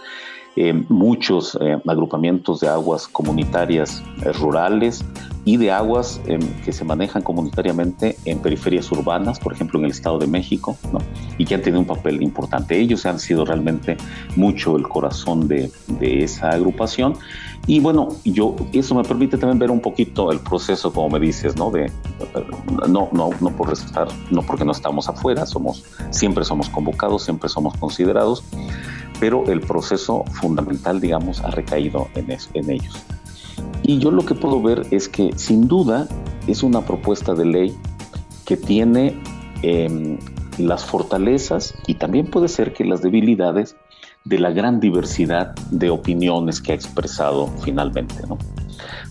Eh, 0.57 0.73
muchos 0.89 1.57
eh, 1.61 1.81
agrupamientos 1.87 2.59
de 2.59 2.67
aguas 2.67 3.07
comunitarias 3.07 4.03
rurales 4.41 5.01
y 5.43 5.58
de 5.58 5.71
aguas 5.71 6.21
que 6.63 6.71
se 6.71 6.86
manejan 6.86 7.23
comunitariamente 7.23 8.17
en 8.25 8.39
periferias 8.39 8.91
urbanas, 8.91 9.39
por 9.39 9.54
ejemplo 9.54 9.80
en 9.80 9.86
el 9.86 9.91
Estado 9.91 10.19
de 10.19 10.27
México, 10.27 10.77
¿no? 10.91 10.99
y 11.38 11.45
que 11.45 11.56
han 11.56 11.62
tenido 11.62 11.80
un 11.80 11.88
papel 11.88 12.21
importante. 12.21 12.80
Ellos 12.80 13.06
han 13.06 13.19
sido 13.19 13.45
realmente 13.45 13.97
mucho 14.36 14.77
el 14.77 14.88
corazón 14.88 15.47
de, 15.47 15.71
de 15.88 16.23
esa 16.23 16.49
agrupación. 16.49 17.15
Y 17.67 17.80
bueno, 17.80 18.10
yo 18.23 18.56
eso 18.73 18.95
me 18.95 19.04
permite 19.04 19.38
también 19.38 19.60
ver 19.60 19.71
un 19.71 19.82
poquito 19.82 20.32
el 20.32 20.39
proceso, 20.39 20.91
como 20.91 21.10
me 21.10 21.19
dices, 21.19 21.56
¿no? 21.56 21.69
De 21.71 21.91
no, 22.88 23.10
no, 23.12 23.30
no 23.39 23.49
por 23.56 23.71
estar, 23.71 24.08
no 24.32 24.41
porque 24.41 24.65
no 24.65 24.71
estamos 24.71 25.08
afuera, 25.10 25.45
somos 25.45 25.84
siempre 26.10 26.43
somos 26.43 26.69
convocados, 26.69 27.23
siempre 27.23 27.49
somos 27.49 27.77
considerados 27.77 28.43
pero 29.21 29.45
el 29.51 29.62
proceso 29.62 30.25
fundamental, 30.32 30.99
digamos, 30.99 31.41
ha 31.41 31.51
recaído 31.51 32.08
en, 32.15 32.36
en 32.56 32.69
ellos. 32.71 33.06
Y 33.83 33.99
yo 33.99 34.11
lo 34.11 34.25
que 34.25 34.35
puedo 34.35 34.61
ver 34.61 34.85
es 34.91 35.09
que 35.09 35.31
sin 35.35 35.67
duda 35.67 36.07
es 36.47 36.63
una 36.63 36.81
propuesta 36.81 37.33
de 37.33 37.45
ley 37.45 37.77
que 38.45 38.57
tiene 38.57 39.19
em, 39.63 40.17
las 40.57 40.85
fortalezas 40.85 41.73
y 41.87 41.95
también 41.95 42.27
puede 42.27 42.47
ser 42.47 42.73
que 42.73 42.85
las 42.85 43.01
debilidades 43.01 43.75
de 44.23 44.39
la 44.39 44.51
gran 44.51 44.79
diversidad 44.79 45.55
de 45.71 45.89
opiniones 45.89 46.61
que 46.61 46.73
ha 46.73 46.75
expresado 46.75 47.47
finalmente. 47.63 48.15
¿no? 48.27 48.37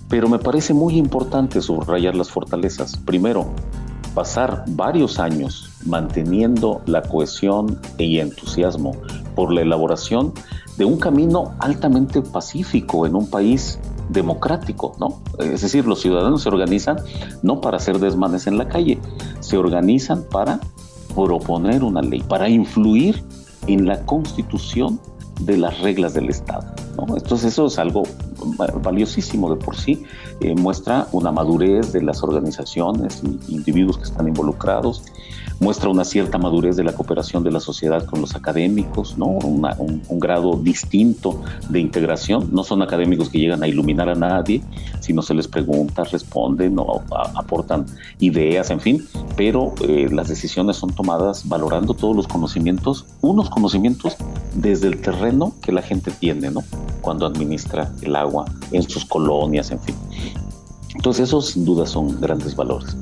Pero 0.09 0.29
me 0.29 0.39
parece 0.39 0.75
muy 0.75 0.97
importante 0.97 1.61
subrayar 1.61 2.15
las 2.15 2.31
fortalezas. 2.31 2.97
Primero, 2.97 3.53
pasar 4.15 4.65
varios 4.69 5.19
años 5.19 5.71
manteniendo 5.87 6.83
la 6.87 7.03
cohesión 7.03 7.81
y 7.99 8.19
entusiasmo 8.19 8.93
por 9.35 9.53
la 9.53 9.63
elaboración 9.63 10.33
de 10.77 10.85
un 10.85 10.99
camino 10.99 11.55
altamente 11.59 12.23
pacífico 12.23 13.07
en 13.07 13.15
un 13.15 13.29
país 13.29 13.79
democrático, 14.11 14.95
¿no? 14.99 15.21
Es 15.39 15.63
decir, 15.63 15.87
los 15.87 16.01
ciudadanos 16.01 16.43
se 16.43 16.49
organizan 16.49 16.99
no 17.43 17.61
para 17.61 17.77
hacer 17.77 17.99
desmanes 17.99 18.47
en 18.47 18.59
la 18.59 18.69
calle, 18.69 18.99
se 19.41 19.57
organizan 19.57 20.25
para 20.25 20.61
proponer 21.15 21.83
una 21.83 22.03
ley, 22.03 22.21
para 22.21 22.49
influir 22.49 23.23
en 23.67 23.87
la 23.87 24.05
constitución 24.05 25.01
de 25.41 25.57
las 25.57 25.81
reglas 25.81 26.15
del 26.15 26.29
Estado. 26.29 26.67
¿no? 26.97 27.17
Entonces 27.17 27.53
eso 27.53 27.67
es 27.67 27.79
algo 27.79 28.03
valiosísimo 28.83 29.55
de 29.55 29.57
por 29.57 29.77
sí, 29.77 30.05
eh, 30.41 30.55
muestra 30.55 31.07
una 31.13 31.31
madurez 31.31 31.93
de 31.93 32.03
las 32.03 32.23
organizaciones 32.23 33.23
individuos 33.49 33.99
que 33.99 34.05
están 34.05 34.29
involucrados, 34.29 35.03
muestra 35.61 35.91
una 35.91 36.05
cierta 36.05 36.39
madurez 36.39 36.77
de 36.77 36.85
la 36.85 36.95
cooperación 36.95 37.45
de 37.45 37.53
la 37.53 37.61
sociedad 37.61 38.05
con 38.07 38.23
los 38.23 38.35
académicos, 38.35 39.19
¿no? 39.19 39.27
un, 39.27 39.61
grado 40.19 40.57
distinto 40.57 41.43
de 41.69 41.81
integración. 41.81 42.49
No 42.53 42.65
son 42.65 42.83
académicos 42.83 43.29
que 43.29 43.39
llegan 43.39 43.63
a 43.63 43.69
iluminar 43.69 44.09
a 44.09 44.15
nadie, 44.15 44.63
sino 45.01 45.23
se 45.23 45.35
les 45.35 45.49
pregunta, 45.49 46.05
responden, 46.05 46.79
o 46.79 47.03
aportan 47.35 47.87
ideas, 48.19 48.71
en 48.71 48.81
fin, 48.81 49.07
pero 49.37 49.75
eh, 49.87 50.09
las 50.11 50.29
decisiones 50.29 50.77
son 50.77 50.93
tomadas 50.93 51.47
valorando 51.47 51.95
todos 51.95 52.17
los 52.17 52.27
conocimientos, 52.27 53.07
unos 53.21 53.51
conocimientos 53.51 54.17
desde 54.55 54.89
el 54.89 55.01
terreno 55.01 55.55
que 55.63 55.73
la 55.73 55.83
gente 55.83 56.11
tiene, 56.11 56.51
¿no? 56.51 56.63
Cuando 57.03 57.27
administra 57.27 57.93
el 58.03 58.17
agua 58.17 58.47
en 58.73 58.89
sus 58.89 59.05
colonias, 59.05 59.71
en 59.71 59.81
fin. 59.81 59.95
Entonces, 60.95 61.29
esos 61.29 61.47
sin 61.49 61.65
duda 61.65 61.87
son 61.87 62.21
grandes 62.21 62.57
valores. 62.57 62.97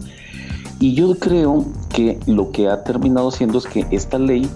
Y 0.81 0.95
yo 0.95 1.19
creo 1.19 1.65
que 1.99 2.17
lo 2.27 2.53
que 2.53 2.69
ha 2.69 2.85
terminado 2.85 3.33
siendo 3.33 3.59
es 3.59 3.67
que 3.67 3.85
esta 3.91 4.21
ley 4.21 4.49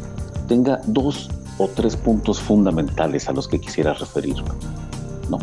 tenga 0.46 0.80
dos 0.86 1.28
o 1.58 1.66
tres 1.66 1.96
puntos 1.96 2.40
fundamentales 2.40 3.28
a 3.28 3.32
los 3.32 3.48
que 3.48 3.60
quisiera 3.60 3.94
referirme. 3.94 4.48
¿no? 5.28 5.40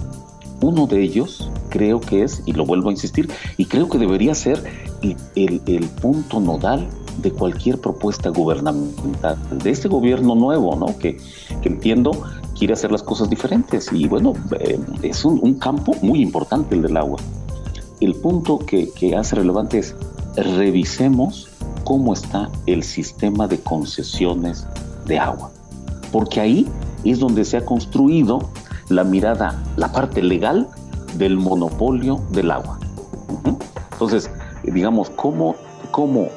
Uno 0.61 0.87
de 0.87 1.01
ellos 1.01 1.51
creo 1.67 1.99
que 1.99 2.23
es, 2.23 2.41
y 2.45 2.53
lo 2.53 2.65
vuelvo 2.65 2.87
a 2.87 2.93
insistir, 2.93 3.29
y 3.57 3.65
creo 3.65 3.89
que 3.89 3.97
debería 3.97 4.33
ser 4.33 4.63
el, 5.35 5.61
el, 5.65 5.89
punto 5.89 6.39
nodal 6.39 6.87
de 7.21 7.31
cualquier 7.31 7.81
propuesta 7.81 8.29
gubernamental, 8.29 9.37
de 9.61 9.69
este 9.69 9.89
gobierno 9.89 10.35
nuevo, 10.35 10.77
¿no? 10.77 10.97
que, 10.99 11.17
que 11.61 11.67
entiendo 11.67 12.11
quiere 12.57 12.75
hacer 12.75 12.93
las 12.93 13.03
cosas 13.03 13.29
diferentes. 13.29 13.91
Y 13.91 14.07
bueno, 14.07 14.35
eh, 14.57 14.79
es 15.01 15.25
un, 15.25 15.37
un, 15.43 15.55
campo 15.55 15.93
muy 16.01 16.21
importante 16.21 16.75
el 16.75 16.81
del 16.81 16.95
agua. 16.95 17.19
El 17.99 18.15
punto 18.15 18.57
que, 18.57 18.89
que 18.89 19.17
hace 19.17 19.35
relevante 19.35 19.79
es 19.79 19.95
revisemos 20.37 21.48
cómo 21.83 22.13
está 22.13 22.49
el 22.65 22.83
sistema 22.83 23.47
de 23.47 23.59
concesiones 23.59 24.65
de 25.05 25.19
agua, 25.19 25.51
porque 26.11 26.39
ahí 26.39 26.67
es 27.03 27.19
donde 27.19 27.45
se 27.45 27.57
ha 27.57 27.65
construido 27.65 28.49
la 28.89 29.03
mirada, 29.03 29.61
la 29.75 29.91
parte 29.91 30.21
legal 30.21 30.67
del 31.15 31.37
monopolio 31.37 32.21
del 32.31 32.51
agua. 32.51 32.79
Entonces, 33.91 34.29
digamos, 34.63 35.09
¿cómo, 35.11 35.55
cómo 35.91 36.27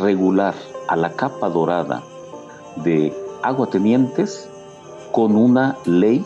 regular 0.00 0.54
a 0.88 0.96
la 0.96 1.10
capa 1.12 1.48
dorada 1.48 2.02
de 2.76 3.12
aguatenientes 3.42 4.48
con 5.12 5.36
una 5.36 5.76
ley 5.84 6.24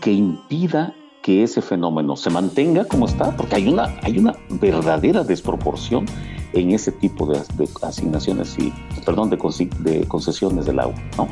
que 0.00 0.12
impida 0.12 0.94
que 1.22 1.42
ese 1.42 1.62
fenómeno 1.62 2.16
se 2.16 2.28
mantenga 2.28 2.84
como 2.84 3.06
está, 3.06 3.34
porque 3.34 3.56
hay 3.56 3.68
una, 3.68 3.84
hay 4.02 4.18
una 4.18 4.34
verdadera 4.50 5.24
desproporción 5.24 6.04
en 6.54 6.72
ese 6.72 6.92
tipo 6.92 7.26
de, 7.26 7.40
asignaciones 7.82 8.56
y, 8.58 8.72
perdón, 9.04 9.30
de, 9.30 9.36
de, 9.80 10.06
concesiones 10.06 10.66
del 10.66 10.80
agua, 10.80 10.94
¿no? 11.16 11.28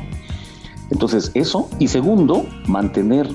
Entonces, 0.89 1.31
eso. 1.33 1.69
Y 1.79 1.87
segundo, 1.87 2.45
mantener 2.67 3.27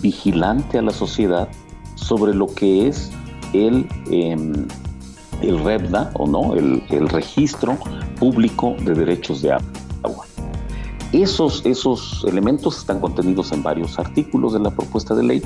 vigilante 0.00 0.78
a 0.78 0.82
la 0.82 0.92
sociedad 0.92 1.48
sobre 1.94 2.34
lo 2.34 2.46
que 2.46 2.88
es 2.88 3.10
el, 3.52 3.88
em, 4.10 4.66
el 5.42 5.64
REBDA 5.64 6.10
o 6.14 6.26
no, 6.26 6.54
el, 6.54 6.82
el 6.90 7.08
registro 7.08 7.76
público 8.18 8.76
de 8.84 8.94
derechos 8.94 9.42
de 9.42 9.52
agua. 9.52 9.68
Esos, 11.16 11.64
esos 11.64 12.26
elementos 12.28 12.76
están 12.76 13.00
contenidos 13.00 13.50
en 13.52 13.62
varios 13.62 13.98
artículos 13.98 14.52
de 14.52 14.58
la 14.60 14.70
propuesta 14.70 15.14
de 15.14 15.22
ley, 15.22 15.42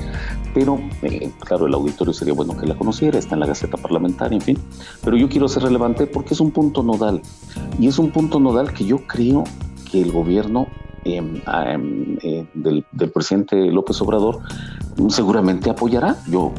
pero 0.53 0.77
eh, 1.01 1.31
claro, 1.39 1.65
el 1.65 1.73
auditorio 1.73 2.13
sería 2.13 2.33
bueno 2.33 2.57
que 2.57 2.65
la 2.65 2.75
conociera, 2.75 3.17
está 3.17 3.35
en 3.35 3.39
la 3.39 3.45
Gaceta 3.45 3.77
Parlamentaria, 3.77 4.35
en 4.35 4.41
fin. 4.41 4.57
Pero 5.01 5.15
yo 5.15 5.29
quiero 5.29 5.47
ser 5.47 5.63
relevante 5.63 6.07
porque 6.07 6.33
es 6.33 6.41
un 6.41 6.51
punto 6.51 6.83
nodal. 6.83 7.21
Y 7.79 7.87
es 7.87 7.99
un 7.99 8.11
punto 8.11 8.41
nodal 8.41 8.73
que 8.73 8.83
yo 8.83 9.07
creo 9.07 9.45
que 9.89 10.01
el 10.01 10.11
gobierno 10.11 10.67
em, 11.05 11.41
em, 11.47 12.17
eh, 12.21 12.45
del, 12.53 12.83
presidente 13.13 13.55
López 13.71 14.01
Obrador 14.01 14.39
seguramente 15.07 15.69
apoyará. 15.69 16.17
Yo, 16.27 16.51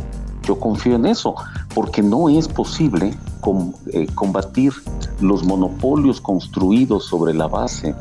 yo 0.42 0.58
confío 0.58 0.94
en 0.94 1.04
eso, 1.04 1.34
porque 1.74 2.02
no 2.02 2.30
es 2.30 2.48
posible 2.48 3.12
eh, 3.92 4.06
combatir 4.14 4.72
los 5.20 5.44
monopolios 5.44 6.18
construidos 6.18 7.04
sobre 7.04 7.34
la 7.34 7.46
base 7.46 7.94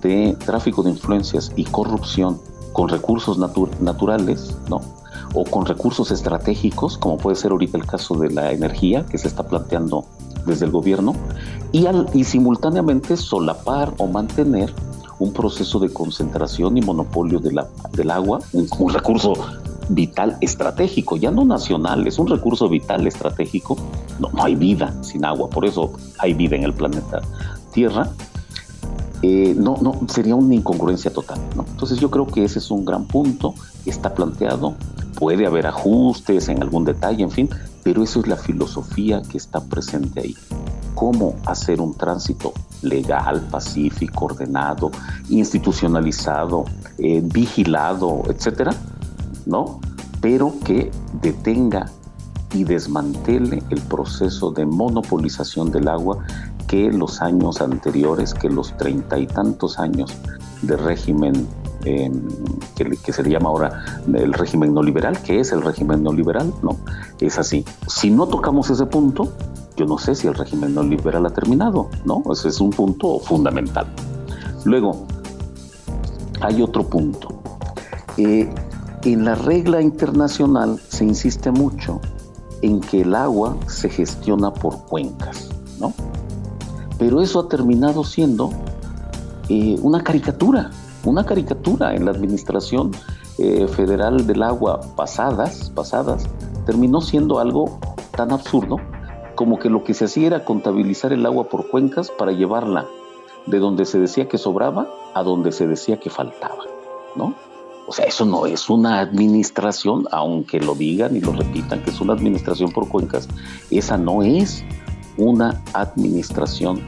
de 0.00 0.36
tráfico 0.44 0.82
de 0.82 0.90
influencias 0.90 1.52
y 1.56 1.64
corrupción 1.64 2.40
con 2.72 2.88
recursos 2.88 3.38
naturales, 3.38 4.56
¿no? 4.68 4.80
O 5.32 5.44
con 5.44 5.64
recursos 5.66 6.10
estratégicos, 6.10 6.98
como 6.98 7.18
puede 7.18 7.36
ser 7.36 7.52
ahorita 7.52 7.78
el 7.78 7.86
caso 7.86 8.16
de 8.16 8.30
la 8.30 8.52
energía 8.52 9.06
que 9.06 9.18
se 9.18 9.28
está 9.28 9.44
planteando 9.44 10.04
desde 10.46 10.66
el 10.66 10.72
gobierno, 10.72 11.14
y, 11.72 11.86
al, 11.86 12.08
y 12.12 12.24
simultáneamente 12.24 13.16
solapar 13.16 13.94
o 13.98 14.06
mantener 14.06 14.72
un 15.18 15.32
proceso 15.32 15.78
de 15.78 15.88
concentración 15.88 16.76
y 16.76 16.82
monopolio 16.82 17.38
de 17.38 17.52
la, 17.52 17.68
del 17.92 18.10
agua, 18.10 18.40
un, 18.52 18.68
un 18.78 18.92
recurso 18.92 19.32
vital 19.88 20.36
estratégico, 20.40 21.16
ya 21.16 21.30
no 21.30 21.44
nacional, 21.44 22.06
es 22.06 22.18
un 22.18 22.26
recurso 22.26 22.68
vital 22.68 23.06
estratégico. 23.06 23.76
No, 24.18 24.30
no 24.32 24.44
hay 24.44 24.54
vida 24.54 24.94
sin 25.02 25.24
agua, 25.24 25.48
por 25.48 25.64
eso 25.64 25.92
hay 26.18 26.34
vida 26.34 26.56
en 26.56 26.64
el 26.64 26.72
planeta 26.72 27.20
Tierra 27.72 28.10
eh, 29.26 29.54
no, 29.56 29.78
no, 29.80 30.02
sería 30.06 30.34
una 30.34 30.54
incongruencia 30.54 31.10
total. 31.10 31.40
¿no? 31.56 31.64
Entonces 31.66 31.98
yo 31.98 32.10
creo 32.10 32.26
que 32.26 32.44
ese 32.44 32.58
es 32.58 32.70
un 32.70 32.84
gran 32.84 33.06
punto, 33.06 33.54
está 33.86 34.14
planteado, 34.14 34.74
puede 35.18 35.46
haber 35.46 35.66
ajustes 35.66 36.50
en 36.50 36.62
algún 36.62 36.84
detalle, 36.84 37.22
en 37.22 37.30
fin, 37.30 37.48
pero 37.82 38.02
eso 38.02 38.20
es 38.20 38.26
la 38.26 38.36
filosofía 38.36 39.22
que 39.22 39.38
está 39.38 39.64
presente 39.64 40.20
ahí. 40.20 40.36
Cómo 40.94 41.36
hacer 41.46 41.80
un 41.80 41.94
tránsito 41.94 42.52
legal, 42.82 43.40
pacífico, 43.50 44.26
ordenado, 44.26 44.90
institucionalizado, 45.30 46.66
eh, 46.98 47.22
vigilado, 47.24 48.24
etcétera, 48.28 48.72
¿no? 49.46 49.80
Pero 50.20 50.52
que 50.66 50.90
detenga 51.22 51.86
y 52.52 52.64
desmantele 52.64 53.62
el 53.70 53.80
proceso 53.80 54.50
de 54.50 54.66
monopolización 54.66 55.72
del 55.72 55.88
agua 55.88 56.18
que 56.74 56.90
los 56.90 57.22
años 57.22 57.60
anteriores, 57.60 58.34
que 58.34 58.50
los 58.50 58.76
treinta 58.76 59.16
y 59.16 59.28
tantos 59.28 59.78
años 59.78 60.12
de 60.62 60.76
régimen 60.76 61.46
em, 61.84 62.20
que, 62.74 63.12
se 63.12 63.22
le 63.22 63.30
llama 63.30 63.50
ahora 63.50 63.84
el 64.12 64.32
régimen 64.32 64.74
no 64.74 64.82
liberal, 64.82 65.16
que 65.22 65.38
es 65.38 65.52
el 65.52 65.62
régimen 65.62 66.02
no 66.02 66.12
liberal, 66.12 66.52
¿no? 66.64 66.76
Es 67.20 67.38
así. 67.38 67.64
Si 67.86 68.10
no 68.10 68.26
tocamos 68.26 68.70
ese 68.70 68.86
punto, 68.86 69.28
yo 69.76 69.86
no 69.86 69.98
sé 69.98 70.16
si 70.16 70.26
el 70.26 70.34
régimen 70.34 70.74
no 70.74 70.82
liberal 70.82 71.24
ha 71.26 71.30
terminado, 71.30 71.90
¿no? 72.04 72.24
Ese 72.32 72.48
es 72.48 72.60
un 72.60 72.70
punto 72.70 73.20
fundamental. 73.20 73.86
Luego, 74.64 75.06
hay 76.40 76.60
otro 76.60 76.88
punto. 76.88 77.40
Eh, 78.16 78.52
en 79.04 79.24
la 79.24 79.36
regla 79.36 79.80
internacional 79.80 80.80
se 80.88 81.04
insiste 81.04 81.52
mucho 81.52 82.00
en 82.62 82.80
que 82.80 83.02
el 83.02 83.14
agua 83.14 83.56
se 83.68 83.88
gestiona 83.88 84.52
por 84.52 84.86
cuencas, 84.86 85.50
¿no? 85.78 85.94
Pero 86.98 87.20
eso 87.20 87.40
ha 87.40 87.48
terminado 87.48 88.04
siendo 88.04 88.50
eh, 89.48 89.78
una 89.82 90.02
caricatura, 90.02 90.70
una 91.04 91.24
caricatura 91.24 91.94
en 91.94 92.04
la 92.04 92.10
administración 92.10 92.92
eh, 93.38 93.66
federal 93.68 94.26
del 94.26 94.42
agua 94.42 94.80
pasadas, 94.96 95.70
pasadas, 95.70 96.24
terminó 96.66 97.00
siendo 97.00 97.40
algo 97.40 97.78
tan 98.16 98.32
absurdo 98.32 98.78
como 99.34 99.58
que 99.58 99.68
lo 99.68 99.82
que 99.84 99.94
se 99.94 100.04
hacía 100.04 100.28
era 100.28 100.44
contabilizar 100.44 101.12
el 101.12 101.26
agua 101.26 101.48
por 101.48 101.68
cuencas 101.68 102.10
para 102.10 102.32
llevarla 102.32 102.86
de 103.46 103.58
donde 103.58 103.84
se 103.84 103.98
decía 103.98 104.28
que 104.28 104.38
sobraba 104.38 104.88
a 105.14 105.22
donde 105.22 105.52
se 105.52 105.66
decía 105.66 105.98
que 105.98 106.10
faltaba, 106.10 106.64
¿no? 107.16 107.34
O 107.86 107.92
sea, 107.92 108.06
eso 108.06 108.24
no 108.24 108.46
es 108.46 108.70
una 108.70 109.00
administración, 109.00 110.06
aunque 110.10 110.58
lo 110.58 110.74
digan 110.74 111.16
y 111.16 111.20
lo 111.20 111.32
repitan, 111.32 111.82
que 111.82 111.90
es 111.90 112.00
una 112.00 112.14
administración 112.14 112.72
por 112.72 112.88
cuencas. 112.88 113.28
Esa 113.70 113.98
no 113.98 114.22
es 114.22 114.64
una 115.16 115.60
administración 115.72 116.80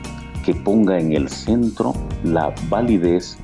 que 0.45 0.55
ponga 0.55 0.99
en 0.99 1.13
el 1.13 1.29
centro 1.29 1.93
la 2.25 2.55
validez 2.69 3.37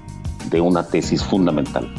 de 0.51 0.61
una 0.61 0.87
tesis 0.87 1.23
fundamental. 1.23 1.93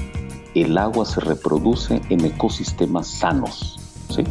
El 0.56 0.78
agua 0.78 1.06
se 1.06 1.20
reproduce 1.20 2.02
en 2.10 2.26
ecosistemas 2.26 3.08
sanos. 3.08 3.80
¿sí? 4.10 4.24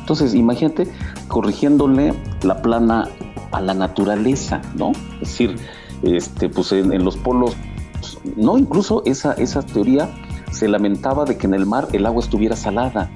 Entonces, 0.00 0.34
imagínate 0.34 0.88
corrigiéndole 1.28 2.12
la 2.42 2.60
plana 2.60 3.08
a 3.52 3.60
la 3.60 3.74
naturaleza, 3.74 4.60
¿no? 4.74 4.92
Es 5.22 5.28
decir, 5.28 5.56
este, 6.02 6.48
pues 6.48 6.72
en, 6.72 7.04
los 7.04 7.16
polos, 7.16 7.56
no, 8.36 8.58
incluso 8.58 9.02
esa, 9.06 9.32
esa 9.34 9.62
teoría 9.62 10.10
se 10.50 10.68
lamentaba 10.68 11.24
de 11.24 11.36
que 11.36 11.46
en 11.46 11.54
el 11.54 11.66
mar 11.66 11.88
el 11.92 12.06
agua 12.06 12.22
estuviera 12.22 12.56
salada 12.56 13.10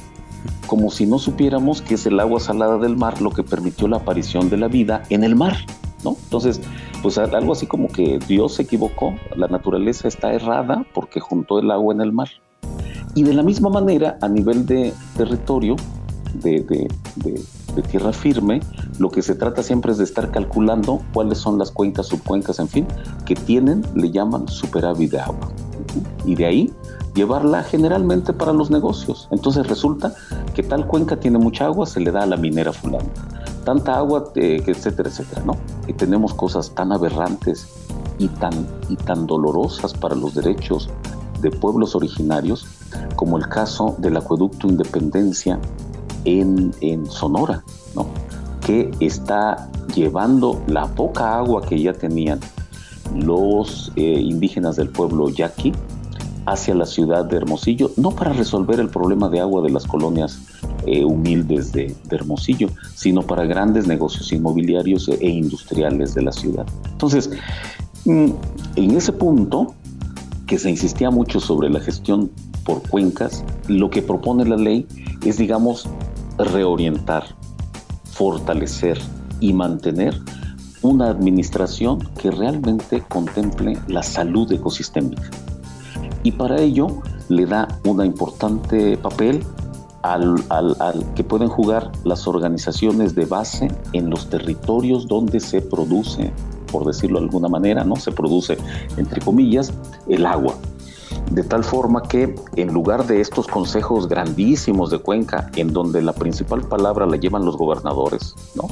como 0.66 0.90
si 0.90 1.06
no 1.06 1.18
supiéramos 1.18 1.82
que 1.82 1.94
es 1.94 2.06
el 2.06 2.18
agua 2.20 2.40
salada 2.40 2.78
del 2.78 2.96
mar 2.96 3.20
lo 3.20 3.30
que 3.30 3.42
permitió 3.42 3.88
la 3.88 3.98
aparición 3.98 4.50
de 4.50 4.56
la 4.56 4.68
vida 4.68 5.02
en 5.10 5.24
el 5.24 5.36
mar, 5.36 5.56
¿no? 6.02 6.16
Entonces, 6.24 6.60
pues 7.02 7.18
algo 7.18 7.52
así 7.52 7.66
como 7.66 7.88
que 7.88 8.18
Dios 8.26 8.54
se 8.54 8.62
equivocó, 8.62 9.14
la 9.36 9.48
naturaleza 9.48 10.08
está 10.08 10.32
errada 10.32 10.86
porque 10.94 11.20
juntó 11.20 11.58
el 11.58 11.70
agua 11.70 11.94
en 11.94 12.00
el 12.00 12.12
mar. 12.12 12.28
Y 13.14 13.22
de 13.22 13.34
la 13.34 13.42
misma 13.42 13.70
manera, 13.70 14.18
a 14.20 14.28
nivel 14.28 14.66
de 14.66 14.92
territorio, 15.16 15.76
de, 16.34 16.88
tierra 17.90 18.12
firme, 18.12 18.60
lo 18.98 19.10
que 19.10 19.22
se 19.22 19.34
trata 19.34 19.62
siempre 19.62 19.92
es 19.92 19.98
de 19.98 20.04
estar 20.04 20.30
calculando 20.30 21.00
cuáles 21.12 21.38
son 21.38 21.58
las 21.58 21.70
cuencas, 21.70 22.06
subcuencas, 22.06 22.58
en 22.58 22.68
fin, 22.68 22.86
que 23.24 23.34
tienen, 23.34 23.84
le 23.94 24.10
llaman 24.10 24.48
superávit 24.48 25.12
de 25.12 25.20
agua. 25.20 25.52
Y 26.24 26.34
de 26.34 26.46
ahí 26.46 26.72
llevarla 27.14 27.62
generalmente 27.62 28.32
para 28.32 28.52
los 28.52 28.70
negocios. 28.70 29.28
Entonces 29.30 29.66
resulta 29.66 30.14
que 30.54 30.62
tal 30.62 30.86
cuenca 30.86 31.16
tiene 31.16 31.38
mucha 31.38 31.66
agua, 31.66 31.86
se 31.86 32.00
le 32.00 32.10
da 32.10 32.22
a 32.22 32.26
la 32.26 32.36
minera 32.36 32.72
fulana. 32.72 33.08
Tanta 33.64 33.96
agua, 33.96 34.32
eh, 34.34 34.62
etcétera, 34.66 35.08
etcétera, 35.08 35.42
¿no? 35.44 35.56
Y 35.86 35.92
tenemos 35.94 36.34
cosas 36.34 36.70
tan 36.74 36.92
aberrantes 36.92 37.68
y 38.18 38.28
tan, 38.28 38.66
y 38.88 38.96
tan 38.96 39.26
dolorosas 39.26 39.94
para 39.94 40.14
los 40.14 40.34
derechos 40.34 40.90
de 41.40 41.50
pueblos 41.50 41.94
originarios, 41.94 42.66
como 43.16 43.36
el 43.36 43.48
caso 43.48 43.94
del 43.98 44.16
acueducto 44.16 44.66
Independencia 44.66 45.58
en, 46.24 46.74
en 46.80 47.06
Sonora, 47.06 47.62
¿no? 47.94 48.06
que 48.64 48.90
está 49.00 49.70
llevando 49.94 50.62
la 50.66 50.86
poca 50.86 51.36
agua 51.36 51.62
que 51.62 51.80
ya 51.80 51.92
tenían 51.92 52.40
los 53.14 53.92
eh, 53.96 54.02
indígenas 54.02 54.76
del 54.76 54.88
pueblo 54.88 55.28
yaqui 55.28 55.72
hacia 56.46 56.74
la 56.74 56.86
ciudad 56.86 57.24
de 57.24 57.36
Hermosillo, 57.36 57.90
no 57.96 58.10
para 58.10 58.32
resolver 58.32 58.80
el 58.80 58.88
problema 58.88 59.28
de 59.28 59.40
agua 59.40 59.62
de 59.62 59.70
las 59.70 59.86
colonias 59.86 60.40
eh, 60.86 61.04
humildes 61.04 61.72
de, 61.72 61.94
Hermosillo, 62.10 62.68
sino 62.94 63.22
para 63.22 63.44
grandes 63.44 63.86
negocios 63.86 64.32
inmobiliarios 64.32 65.08
e 65.08 65.28
industriales 65.28 66.14
de 66.14 66.22
la 66.22 66.32
ciudad. 66.32 66.66
Entonces, 66.90 67.30
mm, 68.04 68.30
en 68.76 68.90
ese 68.96 69.12
punto, 69.12 69.74
que 70.46 70.58
se 70.58 70.70
insistía 70.70 71.10
mucho 71.10 71.40
sobre 71.40 71.70
la 71.70 71.80
gestión 71.80 72.30
por 72.64 72.86
cuencas, 72.88 73.44
lo 73.68 73.90
que 73.90 74.02
propone 74.02 74.44
la 74.44 74.56
ley 74.56 74.86
es, 75.24 75.38
digamos, 75.38 75.88
reorientar, 76.38 77.24
fortalecer 78.04 78.98
y 79.40 79.52
mantener 79.52 80.20
una 80.82 81.08
administración 81.08 81.98
que 82.20 82.30
realmente 82.30 83.02
contemple 83.08 83.78
la 83.88 84.02
salud 84.02 84.50
ecosistémica. 84.52 85.30
Y 86.24 86.32
para 86.32 86.60
ello 86.60 86.88
le 87.28 87.46
da 87.46 87.68
un 87.84 88.04
importante 88.04 88.96
papel 88.98 89.44
al, 90.02 90.42
que 91.14 91.22
pueden 91.22 91.48
jugar 91.48 91.92
las 92.04 92.26
organizaciones 92.26 93.14
de 93.14 93.24
base 93.24 93.68
en 93.92 94.10
los 94.10 94.28
territorios 94.28 95.06
donde 95.06 95.38
se 95.38 95.62
produce, 95.62 96.32
por 96.72 96.84
decirlo 96.84 97.20
de 97.20 97.26
alguna 97.26 97.48
manera, 97.48 97.84
¿no? 97.84 97.96
Se 97.96 98.10
produce, 98.10 98.58
entre 98.96 99.20
comillas, 99.20 99.72
el 100.08 100.26
agua 100.26 100.54
de 101.30 101.42
tal 101.42 101.64
forma 101.64 102.02
que 102.02 102.34
en 102.56 102.72
lugar 102.72 103.06
de 103.06 103.20
estos 103.20 103.46
consejos 103.46 104.08
grandísimos 104.08 104.90
de 104.90 104.98
Cuenca, 104.98 105.50
en 105.56 105.72
donde 105.72 106.02
la 106.02 106.12
principal 106.12 106.62
palabra 106.62 107.06
la 107.06 107.16
llevan 107.16 107.44
los 107.44 107.56
gobernadores, 107.56 108.34
¿no? 108.54 108.68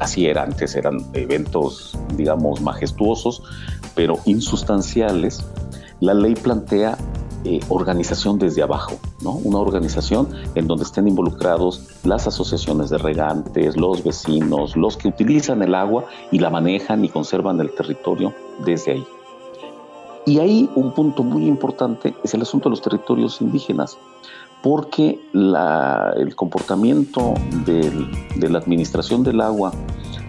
Así 0.00 0.26
era 0.26 0.42
antes, 0.42 0.74
eran 0.74 0.98
eventos, 1.14 1.96
digamos, 2.16 2.60
majestuosos, 2.60 3.42
pero 3.94 4.18
insustanciales, 4.24 5.44
la 6.00 6.14
ley 6.14 6.34
plantea 6.34 6.96
eh, 7.44 7.60
organización 7.68 8.38
desde 8.38 8.62
abajo, 8.62 8.94
¿no? 9.22 9.32
Una 9.32 9.58
organización 9.58 10.28
en 10.56 10.66
donde 10.66 10.84
estén 10.84 11.06
involucrados 11.06 11.86
las 12.02 12.26
asociaciones 12.26 12.90
de 12.90 12.98
regantes, 12.98 13.76
los 13.76 14.02
vecinos, 14.02 14.76
los 14.76 14.96
que 14.96 15.08
utilizan 15.08 15.62
el 15.62 15.74
agua 15.76 16.06
y 16.32 16.40
la 16.40 16.50
manejan 16.50 17.04
y 17.04 17.08
conservan 17.08 17.60
el 17.60 17.72
territorio 17.72 18.34
desde 18.64 18.92
ahí. 18.92 19.06
Y 20.24 20.40
ahí 20.40 20.68
un 20.74 20.92
punto 20.92 21.22
muy 21.22 21.46
importante 21.46 22.16
es 22.24 22.34
el 22.34 22.42
asunto 22.42 22.68
de 22.68 22.70
los 22.70 22.82
territorios 22.82 23.40
indígenas, 23.40 23.96
porque 24.60 25.20
el 25.32 26.34
comportamiento 26.34 27.34
de 27.64 28.48
la 28.48 28.58
administración 28.58 29.22
del 29.22 29.40
agua 29.40 29.70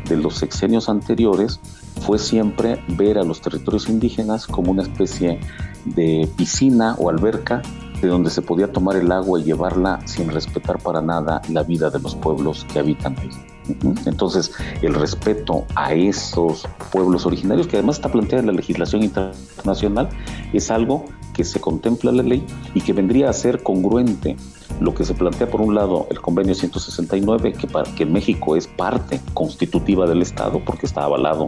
de 0.10 0.18
los 0.18 0.36
sexenios 0.36 0.90
anteriores 0.90 1.60
fue 2.02 2.20
siempre 2.20 2.84
ver 2.90 3.18
a 3.18 3.24
los 3.24 3.42
territorios 3.42 3.90
indígenas 3.90 4.48
como 4.48 4.72
una 4.72 4.84
especie 4.84 5.40
de 5.86 6.30
piscina 6.38 6.96
o 6.98 7.10
alberca 7.10 7.62
de 8.02 8.08
donde 8.08 8.30
se 8.30 8.42
podía 8.42 8.72
tomar 8.72 8.96
el 8.96 9.12
agua 9.12 9.40
y 9.40 9.44
llevarla 9.44 10.00
sin 10.06 10.30
respetar 10.30 10.78
para 10.80 11.02
nada 11.02 11.42
la 11.50 11.64
vida 11.64 11.90
de 11.90 12.00
los 12.00 12.16
pueblos 12.16 12.66
que 12.72 12.80
habitan 12.80 13.18
ahí. 13.20 13.57
Entonces, 14.06 14.52
el 14.82 14.94
respeto 14.94 15.66
a 15.76 15.94
esos 15.94 16.68
pueblos 16.92 17.26
originarios, 17.26 17.68
que 17.68 17.78
además 17.78 17.98
está 17.98 18.12
planteada 18.12 18.42
en 18.42 18.48
la 18.48 18.54
legislación 18.54 19.04
internacional, 19.04 20.10
es 20.54 20.72
algo 20.72 21.06
que 21.34 21.44
se 21.44 21.60
contempla 21.60 22.10
en 22.12 22.18
la 22.18 22.24
ley 22.24 22.46
y 22.74 22.82
que 22.82 22.94
vendría 22.94 23.30
a 23.30 23.34
ser 23.34 23.62
congruente 23.62 24.36
lo 24.80 24.94
que 24.94 25.06
se 25.06 25.14
plantea 25.14 25.50
por 25.50 25.62
un 25.62 25.76
lado 25.76 26.08
el 26.10 26.20
convenio 26.20 26.56
169, 26.56 27.54
que, 27.54 27.68
para, 27.68 27.90
que 27.96 28.06
México 28.06 28.56
es 28.56 28.68
parte 28.68 29.22
constitutiva 29.34 30.08
del 30.08 30.22
Estado, 30.22 30.62
porque 30.64 30.86
está 30.86 31.04
avalado 31.04 31.48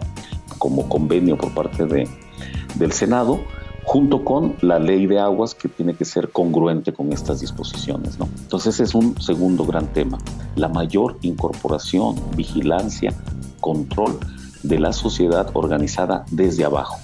como 0.57 0.88
convenio 0.89 1.38
por 1.38 1.53
parte 1.53 1.86
de, 1.86 2.07
del 2.76 2.91
Senado, 2.91 3.39
junto 3.84 4.23
con 4.23 4.55
la 4.61 4.80
ley 4.80 5.07
de 5.07 5.19
aguas 5.19 5.55
que 5.55 5.67
tiene 5.67 5.95
que 5.95 6.05
ser 6.05 6.30
congruente 6.30 6.93
con 6.93 7.11
estas 7.11 7.39
disposiciones. 7.39 8.19
¿no? 8.19 8.27
Entonces 8.39 8.80
es 8.80 8.95
un 8.95 9.19
segundo 9.21 9.65
gran 9.65 9.88
tema, 9.88 10.17
la 10.55 10.67
mayor 10.67 11.17
incorporación, 11.21 12.15
vigilancia, 12.36 13.13
control 13.59 14.19
de 14.63 14.80
la 14.80 14.93
sociedad 14.93 15.49
organizada 15.53 16.25
desde 16.32 16.65
abajo. 16.65 16.99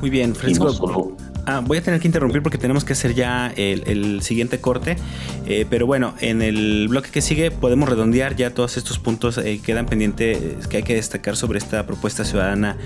Muy 0.00 0.10
bien, 0.10 0.34
Francisco. 0.34 1.12
Ah, 1.50 1.62
voy 1.66 1.78
a 1.78 1.82
tener 1.82 1.98
que 1.98 2.06
interrumpir 2.06 2.42
porque 2.42 2.58
tenemos 2.58 2.84
que 2.84 2.92
hacer 2.92 3.14
ya 3.14 3.50
el, 3.56 4.20
siguiente 4.20 4.60
corte. 4.60 4.98
Eh, 5.46 5.64
pero 5.70 5.86
bueno, 5.86 6.12
en 6.20 6.42
el 6.42 6.88
bloque 6.88 7.08
que 7.10 7.22
sigue 7.22 7.50
podemos 7.50 7.88
redondear 7.88 8.36
ya 8.36 8.52
todos 8.52 8.76
estos 8.76 8.98
puntos 8.98 9.36
que 9.36 9.54
eh, 9.54 9.58
quedan 9.58 9.86
pendientes 9.86 10.66
que 10.66 10.76
hay 10.76 10.82
que 10.82 10.94
destacar 10.94 11.36
sobre 11.36 11.56
esta 11.58 11.86
propuesta 11.86 12.26
ciudadana 12.26 12.76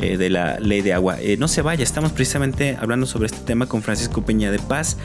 eh, 0.00 0.16
de 0.16 0.30
la 0.30 0.60
ley 0.60 0.80
de 0.80 0.92
agua. 0.92 1.16
no 1.38 1.48
se 1.48 1.62
vaya, 1.62 1.82
estamos 1.82 2.12
precisamente 2.12 2.78
hablando 2.80 3.04
sobre 3.06 3.26
este 3.26 3.40
tema 3.40 3.66
con 3.66 3.82
Francisco 3.82 4.24
Peña 4.24 4.52
de 4.52 4.60
Paz 4.60 4.96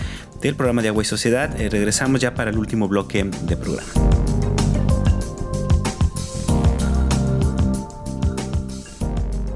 del 0.44 0.54
programa 0.54 0.84
de 0.84 0.90
Agua 0.90 1.02
y 1.02 1.08
Sociedad. 1.08 1.50
regresamos 1.58 2.22
ya 2.22 2.36
para 2.36 2.52
el 2.52 2.60
último 2.60 2.88
bloque 2.88 3.24
de 3.24 3.58
programa. 3.58 3.90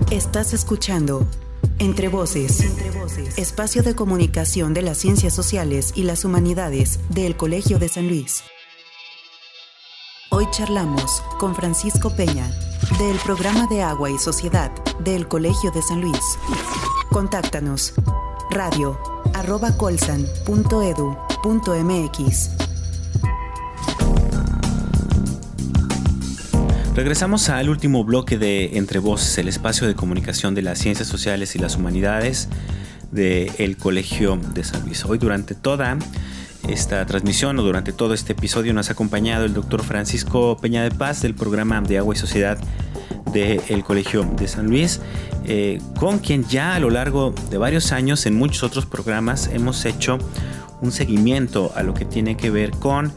Estás 0.10 0.56
escuchando 0.56 1.28
entre 1.80 2.08
voces. 2.08 2.64
Espacio 3.38 3.84
de 3.84 3.96
comunicación 3.96 4.74
de 4.74 4.82
las 4.82 4.98
ciencias 4.98 5.34
sociales 5.34 5.94
y 5.96 6.04
las 6.04 6.26
humanidades 6.26 7.00
del 7.10 7.36
Colegio 7.36 7.80
de 7.80 7.90
San 7.90 8.08
Luis. 8.08 8.44
Hoy 10.30 10.48
charlamos 10.52 11.22
con 11.40 11.56
Francisco 11.56 12.16
Peña 12.16 12.50
del 12.98 13.18
programa 13.18 13.68
de 13.68 13.84
Agua 13.84 14.10
y 14.10 14.18
Sociedad 14.18 14.72
del 15.00 15.28
Colegio 15.28 15.72
de 15.72 15.82
San 15.82 16.02
Luis. 16.02 16.38
Contáctanos 17.10 17.94
radio 18.50 19.00
colsan.edu.mx 19.78 20.34
Regresamos 26.96 27.50
al 27.50 27.70
último 27.70 28.04
bloque 28.04 28.38
de 28.38 28.78
Entre 28.78 29.00
Voces, 29.00 29.40
el 29.40 29.48
espacio 29.48 29.88
de 29.88 29.96
comunicación 29.96 30.54
de 30.54 30.62
las 30.62 30.78
ciencias 30.78 31.08
sociales 31.08 31.56
y 31.56 31.60
las 31.60 31.76
humanidades 31.76 32.50
del 33.12 33.78
Colegio 33.78 34.40
de 34.54 34.64
San 34.64 34.86
Luis. 34.86 35.04
Hoy 35.04 35.18
durante 35.18 35.56
toda 35.56 35.98
esta 36.70 37.04
transmisión 37.08 37.58
o 37.58 37.64
durante 37.64 37.94
todo 37.94 38.14
este 38.14 38.34
episodio 38.34 38.76
nos 38.76 38.90
ha 38.90 38.94
acompañado 38.94 39.46
el 39.46 39.56
doctor 39.56 39.82
Francisco 39.82 40.56
Peña 40.62 40.84
de 40.84 40.92
Paz 40.92 41.24
del 41.24 41.34
programa 41.34 41.82
de 41.82 41.98
Agua 41.98 42.14
y 42.14 42.18
Sociedad 42.18 42.60
del 43.34 43.84
Colegio 43.84 44.24
de 44.38 44.48
San 44.48 44.68
Luis, 44.68 45.02
eh, 45.46 45.82
con 46.00 46.20
quien 46.20 46.46
ya 46.48 46.76
a 46.76 46.80
lo 46.80 46.92
largo 46.92 47.34
de 47.50 47.58
varios 47.58 47.92
años 47.92 48.28
en 48.28 48.36
muchos 48.36 48.62
otros 48.62 48.86
programas 48.86 49.50
hemos 49.52 49.84
hecho 49.86 50.20
un 50.82 50.92
seguimiento 50.92 51.72
a 51.76 51.82
lo 51.82 51.96
que 51.96 52.06
tiene 52.06 52.38
que 52.38 52.52
ver 52.52 52.70
con 52.70 53.14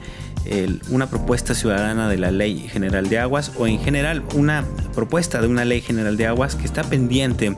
una 0.91 1.09
propuesta 1.09 1.55
ciudadana 1.55 2.09
de 2.09 2.19
la 2.19 2.31
Ley 2.31 2.69
General 2.69 3.09
de 3.09 3.19
Aguas 3.19 3.53
o 3.59 3.67
en 3.67 3.79
general 3.79 4.23
una 4.35 4.65
propuesta 4.95 5.41
de 5.41 5.49
una 5.49 5.65
Ley 5.65 5.81
General 5.81 6.17
de 6.17 6.27
Aguas 6.27 6.55
que 6.55 6.65
está 6.65 6.83
pendiente 6.83 7.57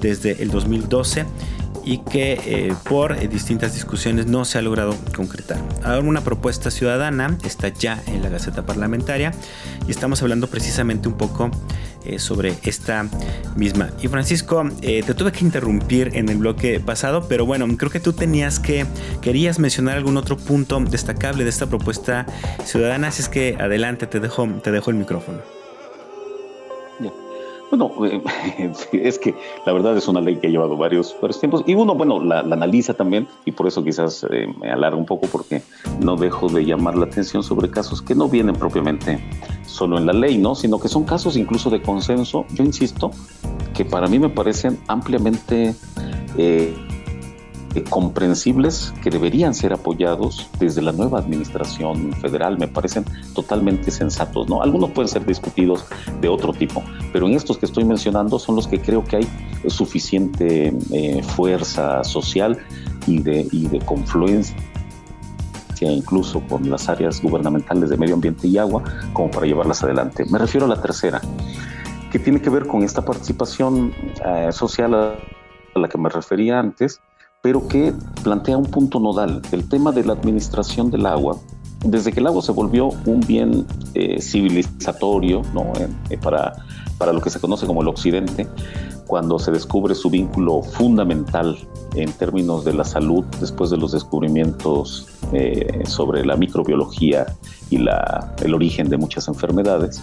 desde 0.00 0.42
el 0.42 0.50
2012 0.50 1.26
y 1.84 1.98
que 1.98 2.40
eh, 2.44 2.74
por 2.88 3.18
distintas 3.28 3.74
discusiones 3.74 4.26
no 4.26 4.44
se 4.44 4.58
ha 4.58 4.62
logrado 4.62 4.96
concretar. 5.14 5.58
Ahora 5.82 6.00
una 6.00 6.22
propuesta 6.22 6.70
ciudadana 6.70 7.38
está 7.44 7.68
ya 7.68 8.02
en 8.06 8.22
la 8.22 8.28
Gaceta 8.28 8.64
Parlamentaria 8.64 9.32
y 9.86 9.90
estamos 9.90 10.22
hablando 10.22 10.46
precisamente 10.48 11.08
un 11.08 11.14
poco 11.14 11.50
eh, 12.04 12.18
sobre 12.18 12.54
esta 12.64 13.06
misma. 13.56 13.90
Y 14.02 14.08
Francisco, 14.08 14.68
eh, 14.80 15.02
te 15.04 15.14
tuve 15.14 15.30
que 15.30 15.44
interrumpir 15.44 16.10
en 16.14 16.28
el 16.28 16.38
bloque 16.38 16.80
pasado, 16.80 17.28
pero 17.28 17.46
bueno, 17.46 17.66
creo 17.76 17.90
que 17.90 18.00
tú 18.00 18.12
tenías 18.12 18.58
que, 18.58 18.86
querías 19.20 19.58
mencionar 19.58 19.96
algún 19.96 20.16
otro 20.16 20.36
punto 20.36 20.80
destacable 20.80 21.44
de 21.44 21.50
esta 21.50 21.66
propuesta 21.66 22.26
ciudadana, 22.64 23.08
así 23.08 23.22
es 23.22 23.28
que 23.28 23.56
adelante, 23.60 24.06
te 24.06 24.18
dejo, 24.18 24.48
te 24.62 24.72
dejo 24.72 24.90
el 24.90 24.96
micrófono. 24.96 25.61
Bueno, 27.72 27.90
es 28.92 29.18
que 29.18 29.34
la 29.64 29.72
verdad 29.72 29.96
es 29.96 30.06
una 30.06 30.20
ley 30.20 30.36
que 30.36 30.46
ha 30.46 30.50
llevado 30.50 30.76
varios, 30.76 31.16
varios 31.22 31.40
tiempos 31.40 31.64
y 31.66 31.74
uno, 31.74 31.94
bueno, 31.94 32.22
la, 32.22 32.40
analiza 32.40 32.92
también 32.92 33.26
y 33.46 33.52
por 33.52 33.66
eso 33.66 33.82
quizás 33.82 34.26
eh, 34.30 34.46
me 34.60 34.70
alarga 34.70 34.98
un 34.98 35.06
poco 35.06 35.26
porque 35.32 35.62
no 36.02 36.16
dejo 36.16 36.50
de 36.50 36.66
llamar 36.66 36.96
la 36.96 37.06
atención 37.06 37.42
sobre 37.42 37.70
casos 37.70 38.02
que 38.02 38.14
no 38.14 38.28
vienen 38.28 38.56
propiamente 38.56 39.18
solo 39.64 39.96
en 39.96 40.04
la 40.04 40.12
ley, 40.12 40.36
¿no? 40.36 40.54
Sino 40.54 40.78
que 40.78 40.88
son 40.88 41.04
casos 41.04 41.34
incluso 41.38 41.70
de 41.70 41.80
consenso, 41.80 42.44
yo 42.52 42.62
insisto, 42.62 43.10
que 43.72 43.86
para 43.86 44.06
mí 44.06 44.18
me 44.18 44.28
parecen 44.28 44.78
ampliamente... 44.88 45.74
Eh, 46.36 46.76
eh, 47.74 47.84
comprensibles 47.88 48.92
que 49.02 49.10
deberían 49.10 49.54
ser 49.54 49.72
apoyados 49.72 50.48
desde 50.58 50.82
la 50.82 50.92
nueva 50.92 51.18
administración 51.18 52.12
federal, 52.14 52.58
me 52.58 52.68
parecen 52.68 53.04
totalmente 53.34 53.90
sensatos, 53.90 54.48
¿no? 54.48 54.62
Algunos 54.62 54.90
pueden 54.90 55.08
ser 55.08 55.24
discutidos 55.24 55.84
de 56.20 56.28
otro 56.28 56.52
tipo, 56.52 56.82
pero 57.12 57.26
en 57.26 57.34
estos 57.34 57.58
que 57.58 57.66
estoy 57.66 57.84
mencionando 57.84 58.38
son 58.38 58.56
los 58.56 58.66
que 58.66 58.80
creo 58.80 59.04
que 59.04 59.16
hay 59.16 59.28
suficiente 59.68 60.74
eh, 60.92 61.22
fuerza 61.22 62.04
social 62.04 62.58
y 63.06 63.20
de, 63.20 63.46
y 63.50 63.66
de 63.68 63.78
confluencia 63.80 64.56
incluso 65.90 66.40
con 66.48 66.70
las 66.70 66.88
áreas 66.88 67.20
gubernamentales 67.20 67.90
de 67.90 67.96
medio 67.96 68.14
ambiente 68.14 68.46
y 68.46 68.58
agua 68.58 68.84
como 69.12 69.30
para 69.30 69.46
llevarlas 69.46 69.82
adelante. 69.82 70.24
Me 70.30 70.38
refiero 70.38 70.66
a 70.66 70.68
la 70.68 70.80
tercera, 70.80 71.20
que 72.10 72.18
tiene 72.18 72.40
que 72.40 72.50
ver 72.50 72.66
con 72.66 72.82
esta 72.82 73.04
participación 73.04 73.92
eh, 74.24 74.52
social 74.52 74.94
a 74.94 75.78
la 75.78 75.88
que 75.88 75.98
me 75.98 76.08
refería 76.08 76.58
antes, 76.58 77.00
pero 77.42 77.66
que 77.66 77.92
plantea 78.22 78.56
un 78.56 78.66
punto 78.66 79.00
nodal, 79.00 79.42
el 79.50 79.68
tema 79.68 79.90
de 79.90 80.04
la 80.04 80.12
administración 80.12 80.90
del 80.90 81.06
agua. 81.06 81.36
Desde 81.84 82.12
que 82.12 82.20
el 82.20 82.28
agua 82.28 82.40
se 82.40 82.52
volvió 82.52 82.90
un 83.06 83.20
bien 83.20 83.66
eh, 83.94 84.22
civilizatorio 84.22 85.42
¿no? 85.52 85.72
Eh, 86.08 86.16
para, 86.18 86.52
para 86.96 87.12
lo 87.12 87.20
que 87.20 87.28
se 87.28 87.40
conoce 87.40 87.66
como 87.66 87.82
el 87.82 87.88
Occidente, 87.88 88.46
cuando 89.08 89.40
se 89.40 89.50
descubre 89.50 89.96
su 89.96 90.08
vínculo 90.08 90.62
fundamental 90.62 91.58
en 91.96 92.12
términos 92.12 92.64
de 92.64 92.74
la 92.74 92.84
salud 92.84 93.24
después 93.40 93.70
de 93.70 93.76
los 93.76 93.90
descubrimientos 93.90 95.08
eh, 95.32 95.82
sobre 95.84 96.24
la 96.24 96.36
microbiología 96.36 97.26
y 97.70 97.78
la, 97.78 98.32
el 98.44 98.54
origen 98.54 98.88
de 98.88 98.96
muchas 98.96 99.26
enfermedades, 99.26 100.00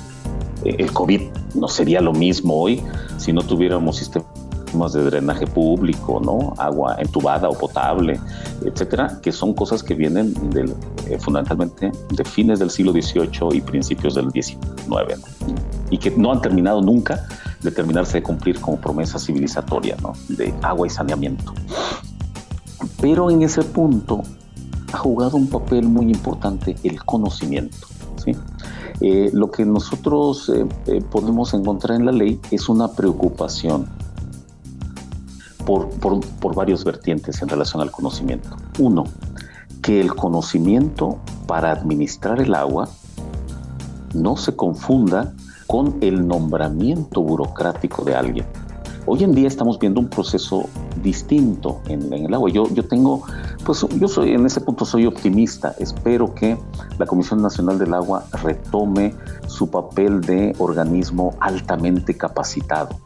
el 0.65 0.91
COVID 0.91 1.21
no 1.55 1.69
sería 1.69 2.01
lo 2.01 2.11
mismo 2.11 2.61
hoy 2.61 2.83
si 3.15 3.31
no 3.31 3.41
tuviéramos 3.41 3.95
sistemas 3.95 4.48
de 4.69 5.03
drenaje 5.03 5.47
público, 5.47 6.21
¿no? 6.23 6.53
Agua 6.57 6.95
entubada 6.99 7.49
o 7.49 7.53
potable, 7.53 8.19
etcétera, 8.63 9.19
que 9.21 9.31
son 9.31 9.53
cosas 9.53 9.83
que 9.83 9.95
vienen 9.95 10.33
del, 10.51 10.75
eh, 11.07 11.17
fundamentalmente 11.19 11.91
de 12.09 12.23
fines 12.23 12.59
del 12.59 12.69
siglo 12.69 12.91
XVIII 12.91 13.57
y 13.57 13.61
principios 13.61 14.15
del 14.15 14.31
XIX, 14.31 15.19
y 15.89 15.97
que 15.97 16.11
no 16.11 16.31
han 16.31 16.41
terminado 16.41 16.81
nunca 16.81 17.27
de 17.61 17.71
terminarse 17.71 18.17
de 18.17 18.23
cumplir 18.23 18.59
como 18.61 18.77
promesa 18.77 19.19
civilizatoria, 19.19 19.97
¿no? 20.01 20.13
De 20.29 20.53
agua 20.61 20.87
y 20.87 20.89
saneamiento. 20.89 21.53
Pero 23.01 23.29
en 23.29 23.41
ese 23.41 23.63
punto 23.63 24.21
ha 24.93 24.97
jugado 24.97 25.35
un 25.35 25.47
papel 25.47 25.87
muy 25.87 26.05
importante 26.05 26.75
el 26.83 27.03
conocimiento, 27.03 27.87
¿sí? 28.23 28.33
Eh, 29.01 29.29
lo 29.33 29.49
que 29.49 29.65
nosotros 29.65 30.51
eh, 30.53 31.01
podemos 31.09 31.53
encontrar 31.53 31.97
en 31.99 32.05
la 32.05 32.11
ley 32.11 32.39
es 32.51 32.67
una 32.67 32.89
preocupación 32.89 33.87
por, 35.69 36.55
varios 36.55 36.83
vertientes 36.83 37.41
en 37.41 37.49
relación 37.49 37.81
al 37.81 37.91
conocimiento. 37.91 38.49
Uno, 38.79 39.03
que 39.83 40.01
el 40.01 40.15
conocimiento 40.15 41.19
para 41.45 41.71
administrar 41.71 42.41
el 42.41 42.55
agua 42.55 42.89
no 44.15 44.35
se 44.35 44.55
confunda 44.55 45.33
con 45.67 45.97
el 46.01 46.27
nombramiento 46.27 47.21
burocrático 47.21 48.03
de 48.03 48.15
alguien. 48.15 48.45
Hoy 49.05 49.23
en 49.23 49.33
día 49.33 49.47
estamos 49.47 49.77
viendo 49.77 49.99
un 49.99 50.09
proceso 50.09 50.67
distinto 51.03 51.81
en, 51.87 52.11
el 52.11 52.33
agua. 52.33 52.49
Yo, 52.49 52.67
yo 52.73 52.87
tengo, 52.87 53.23
pues 53.63 53.85
yo 53.99 54.07
soy, 54.07 54.33
en 54.33 54.45
ese 54.45 54.61
punto 54.61 54.85
soy 54.85 55.05
optimista. 55.05 55.75
Espero 55.77 56.33
que 56.33 56.57
la 56.97 57.05
Comisión 57.05 57.41
Nacional 57.41 57.77
del 57.77 57.93
Agua 57.93 58.25
retome 58.43 59.13
su 59.47 59.69
papel 59.69 60.21
de 60.21 60.55
organismo 60.59 61.35
altamente 61.39 62.17
capacitado 62.17 62.99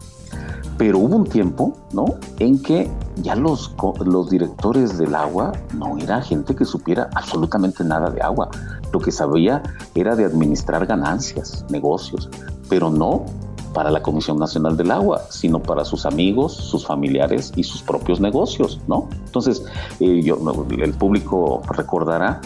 pero 0.78 1.00
hubo 1.00 1.16
un 1.16 1.26
tiempo, 1.26 1.74
¿no? 1.92 2.06
En 2.40 2.62
que 2.62 2.90
ya 3.18 3.36
los, 3.36 3.76
los 4.06 4.30
directores 4.30 4.98
del 4.98 5.16
agua 5.16 5.54
no 5.74 5.98
era 5.98 6.22
gente 6.22 6.56
que 6.56 6.66
supiera 6.66 7.10
absolutamente 7.16 7.84
nada 7.84 8.10
de 8.10 8.22
agua. 8.22 8.50
Lo 8.92 9.00
que 9.00 9.12
sabía 9.12 9.62
era 9.96 10.16
de 10.16 10.26
administrar 10.26 10.86
ganancias, 10.86 11.66
negocios, 11.70 12.30
pero 12.70 12.90
no 12.90 13.26
para 13.74 13.90
la 13.90 14.02
Comisión 14.02 14.38
Nacional 14.38 14.78
del 14.78 14.92
Agua, 14.92 15.24
sino 15.30 15.62
para 15.62 15.84
sus 15.84 16.06
amigos, 16.06 16.54
sus 16.54 16.86
familiares 16.86 17.52
y 17.56 17.64
sus 17.64 17.82
propios 17.82 18.22
negocios, 18.22 18.80
¿no? 18.88 19.10
Entonces, 19.26 19.66
eh, 20.00 20.22
yo, 20.24 20.38
el 20.70 20.94
público 20.94 21.64
recordará 21.68 22.40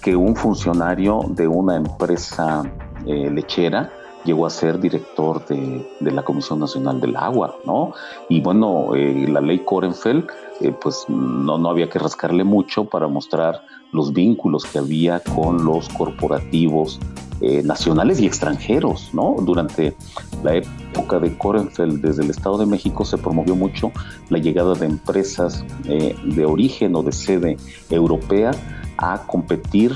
que 0.00 0.14
un 0.14 0.36
funcionario 0.36 1.24
de 1.30 1.48
una 1.48 1.76
empresa 1.76 2.62
eh, 3.06 3.28
lechera 3.30 3.90
llegó 4.28 4.44
a 4.44 4.50
ser 4.50 4.78
director 4.78 5.44
de, 5.46 5.86
la 6.00 6.22
Comisión 6.22 6.60
Nacional 6.60 7.00
del 7.00 7.16
Agua, 7.16 7.56
¿no? 7.64 7.94
Y 8.28 8.42
bueno, 8.42 8.94
eh, 8.94 9.26
la 9.26 9.40
ley 9.40 9.60
Korenfeld, 9.60 10.26
eh, 10.60 10.72
pues 10.78 11.06
no, 11.08 11.56
no 11.56 11.70
había 11.70 11.88
que 11.88 11.98
rascarle 11.98 12.44
mucho 12.44 12.84
para 12.84 13.08
mostrar 13.08 13.62
los 13.90 14.12
vínculos 14.12 14.66
que 14.66 14.78
había 14.78 15.20
con 15.20 15.64
los 15.64 15.88
corporativos 15.88 17.00
eh, 17.40 17.62
nacionales 17.62 18.20
y 18.20 18.26
extranjeros, 18.26 19.10
¿no? 19.14 19.36
Durante 19.40 19.96
la 20.42 20.56
época 20.56 21.18
de 21.20 21.38
Korenfeld, 21.38 22.02
desde 22.02 22.22
el 22.22 22.30
Estado 22.30 22.58
de 22.58 22.66
México, 22.66 23.06
se 23.06 23.16
promovió 23.16 23.56
mucho 23.56 23.92
la 24.28 24.38
llegada 24.38 24.74
de 24.74 24.86
empresas 24.86 25.64
de 25.84 26.44
origen 26.44 26.94
o 26.96 27.02
de 27.02 27.12
sede 27.12 27.56
europea 27.88 28.50
a 28.98 29.22
competir, 29.26 29.94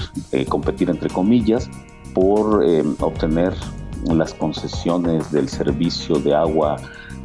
competir 0.48 0.88
entre 0.88 1.10
comillas, 1.10 1.68
por 2.14 2.64
obtener 3.00 3.54
las 4.08 4.34
concesiones 4.34 5.30
del 5.30 5.48
servicio 5.48 6.16
de 6.16 6.34
agua 6.34 6.76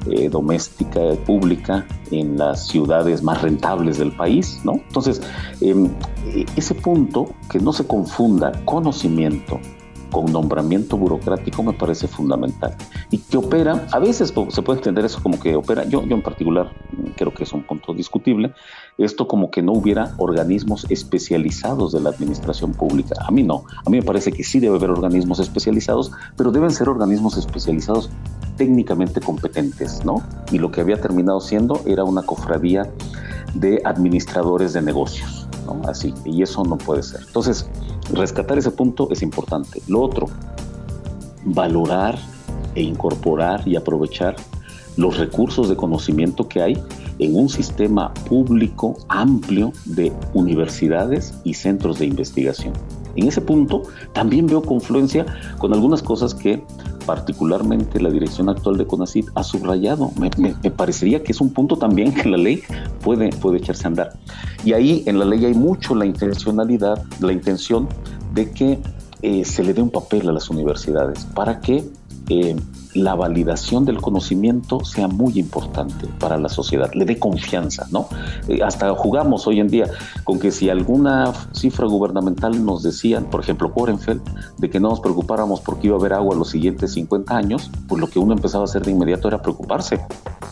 eh, 0.09 0.29
doméstica 0.29 1.01
pública 1.25 1.85
en 2.11 2.37
las 2.37 2.67
ciudades 2.67 3.23
más 3.23 3.41
rentables 3.41 3.97
del 3.97 4.11
país, 4.15 4.59
¿no? 4.63 4.73
Entonces, 4.73 5.21
em, 5.59 5.89
ese 6.55 6.75
punto, 6.75 7.29
que 7.49 7.59
no 7.59 7.73
se 7.73 7.85
confunda 7.85 8.51
conocimiento 8.65 9.59
con 10.11 10.31
nombramiento 10.31 10.97
burocrático 10.97 11.63
me 11.63 11.73
parece 11.73 12.07
fundamental. 12.07 12.75
Y 13.11 13.19
que 13.19 13.37
opera, 13.37 13.87
a 13.91 13.99
veces 13.99 14.33
se 14.49 14.61
puede 14.61 14.79
entender 14.79 15.05
eso 15.05 15.21
como 15.21 15.39
que 15.39 15.55
opera, 15.55 15.83
yo, 15.85 16.03
yo 16.03 16.15
en 16.15 16.21
particular 16.21 16.71
creo 17.15 17.33
que 17.33 17.43
es 17.43 17.53
un 17.53 17.63
punto 17.63 17.93
discutible, 17.93 18.53
esto 18.97 19.27
como 19.27 19.51
que 19.51 19.61
no 19.61 19.73
hubiera 19.73 20.13
organismos 20.17 20.85
especializados 20.89 21.91
de 21.93 22.01
la 22.01 22.09
administración 22.09 22.73
pública. 22.73 23.15
A 23.25 23.31
mí 23.31 23.43
no, 23.43 23.63
a 23.85 23.89
mí 23.89 23.97
me 23.97 24.03
parece 24.03 24.31
que 24.31 24.43
sí 24.43 24.59
debe 24.59 24.77
haber 24.77 24.89
organismos 24.89 25.39
especializados, 25.39 26.11
pero 26.35 26.51
deben 26.51 26.71
ser 26.71 26.89
organismos 26.89 27.37
especializados 27.37 28.09
técnicamente 28.57 29.21
competentes, 29.21 30.03
¿no? 30.03 30.23
Y 30.51 30.57
lo 30.57 30.71
que 30.71 30.81
había 30.81 30.99
terminado 30.99 31.39
siendo 31.39 31.81
era 31.85 32.03
una 32.03 32.23
cofradía 32.23 32.91
de 33.53 33.81
administradores 33.85 34.73
de 34.73 34.81
negocios, 34.81 35.46
Así, 35.87 36.13
y 36.25 36.41
eso 36.41 36.63
no 36.63 36.77
puede 36.77 37.03
ser. 37.03 37.21
Entonces, 37.25 37.69
rescatar 38.11 38.57
ese 38.57 38.71
punto 38.71 39.07
es 39.11 39.21
importante. 39.21 39.81
Lo 39.87 40.01
otro, 40.01 40.27
valorar 41.45 42.17
e 42.75 42.81
incorporar 42.81 43.67
y 43.67 43.75
aprovechar 43.75 44.35
los 44.97 45.17
recursos 45.17 45.69
de 45.69 45.75
conocimiento 45.75 46.47
que 46.47 46.61
hay 46.61 46.83
en 47.19 47.35
un 47.35 47.49
sistema 47.49 48.13
público 48.13 48.97
amplio 49.07 49.71
de 49.85 50.11
universidades 50.33 51.33
y 51.43 51.53
centros 51.53 51.99
de 51.99 52.05
investigación. 52.05 52.73
En 53.15 53.27
ese 53.27 53.41
punto 53.41 53.83
también 54.13 54.45
veo 54.45 54.61
confluencia 54.61 55.25
con 55.57 55.73
algunas 55.73 56.03
cosas 56.03 56.35
que 56.35 56.63
particularmente 57.07 58.01
la 58.01 58.09
dirección 58.09 58.49
actual 58.49 58.77
de 58.77 58.85
CONACYT 58.85 59.29
ha 59.33 59.43
subrayado. 59.43 60.11
Me, 60.19 60.29
parecería 60.69 61.23
que 61.23 61.31
es 61.31 61.39
un 61.39 61.51
punto 61.51 61.77
también 61.77 62.13
que 62.13 62.29
la 62.29 62.37
ley 62.37 62.61
puede, 63.01 63.29
puede 63.29 63.57
echarse 63.59 63.85
a 63.85 63.87
andar. 63.87 64.13
Y 64.65 64.73
ahí 64.73 65.03
en 65.07 65.17
la 65.17 65.25
ley 65.25 65.45
hay 65.45 65.53
mucho 65.53 65.95
la 65.95 66.05
intencionalidad, 66.05 67.01
la 67.21 67.31
intención 67.31 67.87
de 68.33 68.51
que 68.51 68.79
eh, 69.21 69.45
se 69.45 69.63
le 69.63 69.73
dé 69.73 69.81
un 69.81 69.89
papel 69.89 70.27
a 70.27 70.33
las 70.33 70.49
universidades 70.49 71.25
para 71.33 71.61
que 71.61 71.89
eh, 72.29 72.55
la 72.93 73.15
validación 73.15 73.85
del 73.85 74.01
conocimiento 74.01 74.83
sea 74.83 75.07
muy 75.07 75.37
importante 75.37 76.07
para 76.19 76.37
la 76.37 76.49
sociedad, 76.49 76.91
le 76.93 77.05
dé 77.05 77.19
confianza, 77.19 77.87
¿no? 77.91 78.07
Eh, 78.47 78.59
hasta 78.63 78.93
jugamos 78.95 79.45
hoy 79.45 79.59
en 79.59 79.67
día 79.67 79.85
con 80.23 80.39
que 80.39 80.51
si 80.51 80.69
alguna 80.69 81.31
cifra 81.51 81.85
gubernamental 81.85 82.65
nos 82.65 82.81
decían, 82.81 83.25
por 83.25 83.41
ejemplo, 83.41 83.71
Korenfeld, 83.71 84.21
de 84.57 84.69
que 84.69 84.79
no 84.79 84.89
nos 84.89 84.99
preocupáramos 84.99 85.61
porque 85.61 85.87
iba 85.87 85.95
a 85.95 85.99
haber 85.99 86.13
agua 86.13 86.35
los 86.35 86.49
siguientes 86.49 86.93
50 86.93 87.35
años, 87.35 87.69
pues 87.87 88.01
lo 88.01 88.09
que 88.09 88.19
uno 88.19 88.33
empezaba 88.33 88.63
a 88.63 88.65
hacer 88.65 88.83
de 88.83 88.91
inmediato 88.91 89.27
era 89.27 89.41
preocuparse, 89.41 89.99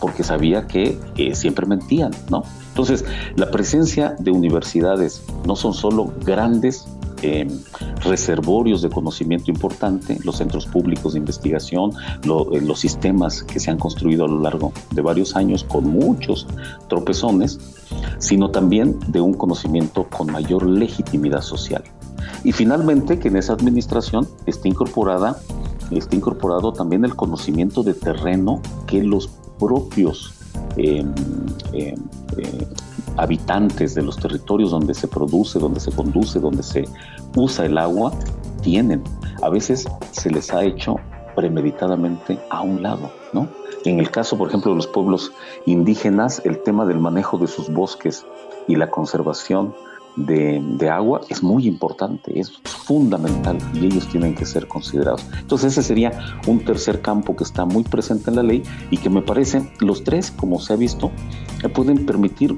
porque 0.00 0.22
sabía 0.22 0.66
que 0.66 0.98
siempre 1.34 1.66
mentían, 1.66 2.12
¿no? 2.30 2.44
Entonces, 2.68 3.04
la 3.36 3.50
presencia 3.50 4.14
de 4.18 4.30
universidades 4.30 5.22
no 5.46 5.56
son 5.56 5.74
solo 5.74 6.12
grandes 6.24 6.86
eh, 7.22 7.46
reservorios 8.02 8.82
de 8.82 8.90
conocimiento 8.90 9.50
importante, 9.50 10.18
los 10.24 10.36
centros 10.36 10.66
públicos 10.66 11.14
de 11.14 11.18
investigación, 11.18 11.92
eh, 11.92 12.60
los 12.60 12.80
sistemas 12.80 13.42
que 13.42 13.60
se 13.60 13.70
han 13.70 13.78
construido 13.78 14.24
a 14.24 14.28
lo 14.28 14.40
largo 14.40 14.72
de 14.90 15.02
varios 15.02 15.36
años 15.36 15.64
con 15.64 15.88
muchos 15.88 16.46
tropezones, 16.88 17.58
sino 18.18 18.50
también 18.50 18.98
de 19.08 19.20
un 19.20 19.34
conocimiento 19.34 20.08
con 20.08 20.30
mayor 20.32 20.66
legitimidad 20.66 21.42
social. 21.42 21.82
Y 22.44 22.52
finalmente 22.52 23.18
que 23.18 23.28
en 23.28 23.36
esa 23.36 23.54
administración 23.54 24.28
esté 24.46 24.68
incorporada 24.68 25.38
esté 25.90 26.16
incorporado 26.16 26.72
también 26.72 27.04
el 27.04 27.14
conocimiento 27.14 27.82
de 27.82 27.94
terreno 27.94 28.60
que 28.86 29.02
los 29.02 29.28
propios 29.58 30.32
em, 30.76 31.12
em, 31.72 31.94
eh, 32.36 32.66
habitantes 33.16 33.94
de 33.94 34.02
los 34.02 34.16
territorios 34.16 34.70
donde 34.70 34.94
se 34.94 35.08
produce, 35.08 35.58
donde 35.58 35.80
se 35.80 35.92
conduce, 35.92 36.38
donde 36.38 36.62
se 36.62 36.84
usa 37.34 37.66
el 37.66 37.78
agua, 37.78 38.12
tienen. 38.62 39.02
A 39.42 39.48
veces 39.48 39.86
se 40.12 40.30
les 40.30 40.52
ha 40.52 40.64
hecho 40.64 40.96
premeditadamente 41.34 42.38
a 42.50 42.62
un 42.62 42.82
lado, 42.82 43.10
¿no? 43.32 43.48
En 43.84 44.00
el 44.00 44.10
caso, 44.10 44.36
por 44.36 44.48
ejemplo, 44.48 44.72
de 44.72 44.76
los 44.76 44.86
pueblos 44.88 45.32
indígenas, 45.64 46.42
el 46.44 46.62
tema 46.62 46.86
del 46.86 46.98
manejo 46.98 47.38
de 47.38 47.46
sus 47.46 47.72
bosques 47.72 48.26
y 48.66 48.74
la 48.74 48.90
conservación 48.90 49.74
de, 50.16 50.90
agua 50.90 51.20
es 51.28 51.42
muy 51.42 51.68
importante, 51.68 52.38
es 52.40 52.50
fundamental 52.64 53.58
y 53.74 53.86
ellos 53.86 54.08
tienen 54.08 54.34
que 54.34 54.46
ser 54.46 54.66
considerados. 54.66 55.24
Entonces 55.38 55.72
ese 55.72 55.82
sería 55.82 56.18
un 56.46 56.64
tercer 56.64 57.02
campo 57.02 57.36
que 57.36 57.44
está 57.44 57.64
muy 57.64 57.84
presente 57.84 58.30
en 58.30 58.36
la 58.36 58.42
ley 58.42 58.62
y 58.90 58.96
que 58.96 59.10
me 59.10 59.22
parece 59.22 59.70
los 59.80 60.04
tres, 60.04 60.30
como 60.30 60.58
se 60.58 60.72
ha 60.72 60.76
visto, 60.76 61.12
pueden 61.74 62.06
permitir 62.06 62.56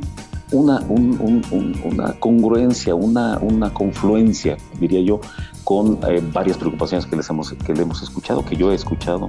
una, 0.53 0.81
una 0.81 2.13
congruencia, 2.19 2.95
una, 2.95 3.39
una 3.39 3.73
confluencia, 3.73 4.57
diría 4.81 5.01
yo, 5.01 5.21
con 5.65 5.99
eh, 6.09 6.23
varias 6.33 6.57
preocupaciones 6.57 7.07
que, 7.07 7.17
les 7.17 7.29
hemos, 7.29 7.53
que 7.53 7.75
le 7.75 7.83
hemos 7.83 8.03
escuchado, 8.03 8.45
que 8.45 8.57
yo 8.57 8.73
he 8.73 8.75
escuchado 8.75 9.29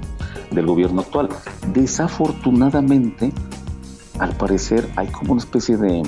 del 0.51 0.65
gobierno 0.65 1.01
actual. 1.01 1.29
Desafortunadamente, 1.73 3.33
al 4.19 4.35
parecer, 4.37 4.89
hay 4.95 5.07
como 5.07 5.33
una 5.33 5.41
especie 5.41 5.75
de, 5.77 6.03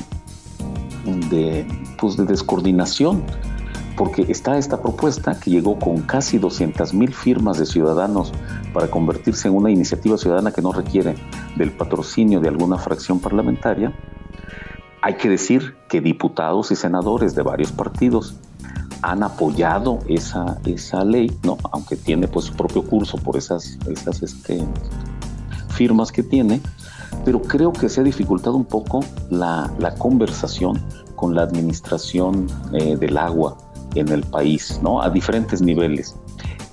de, 1.29 1.67
pues, 1.99 2.15
de 2.15 2.25
descoordinación, 2.25 3.23
porque 3.97 4.25
está 4.29 4.57
esta 4.57 4.81
propuesta 4.81 5.37
que 5.39 5.51
llegó 5.51 5.77
con 5.77 6.01
casi 6.03 6.37
200 6.37 6.93
mil 6.93 7.13
firmas 7.13 7.59
de 7.59 7.65
ciudadanos 7.65 8.31
para 8.73 8.87
convertirse 8.87 9.47
en 9.47 9.55
una 9.55 9.69
iniciativa 9.69 10.17
ciudadana 10.17 10.51
que 10.51 10.61
no 10.61 10.71
requiere 10.71 11.15
del 11.57 11.71
patrocinio 11.71 12.39
de 12.39 12.47
alguna 12.47 12.77
fracción 12.77 13.19
parlamentaria. 13.19 13.93
Hay 15.01 15.15
que 15.15 15.29
decir 15.29 15.75
que 15.89 15.99
diputados 15.99 16.71
y 16.71 16.75
senadores 16.75 17.33
de 17.35 17.41
varios 17.41 17.71
partidos 17.71 18.35
han 19.01 19.23
apoyado 19.23 19.99
esa, 20.07 20.59
esa 20.65 21.03
ley, 21.03 21.35
¿no? 21.43 21.57
aunque 21.71 21.95
tiene 21.95 22.27
pues, 22.27 22.45
su 22.45 22.53
propio 22.53 22.83
curso 22.83 23.17
por 23.17 23.35
esas, 23.35 23.79
esas 23.89 24.21
este, 24.21 24.63
firmas 25.69 26.11
que 26.11 26.21
tiene, 26.21 26.61
pero 27.25 27.41
creo 27.41 27.73
que 27.73 27.89
se 27.89 28.01
ha 28.01 28.03
dificultado 28.03 28.55
un 28.55 28.65
poco 28.65 28.99
la, 29.31 29.73
la 29.79 29.95
conversación 29.95 30.79
con 31.15 31.33
la 31.33 31.43
administración 31.43 32.47
eh, 32.73 32.95
del 32.95 33.17
agua 33.17 33.57
en 33.95 34.09
el 34.09 34.23
país, 34.23 34.79
¿no? 34.83 35.01
a 35.01 35.09
diferentes 35.09 35.61
niveles. 35.61 36.15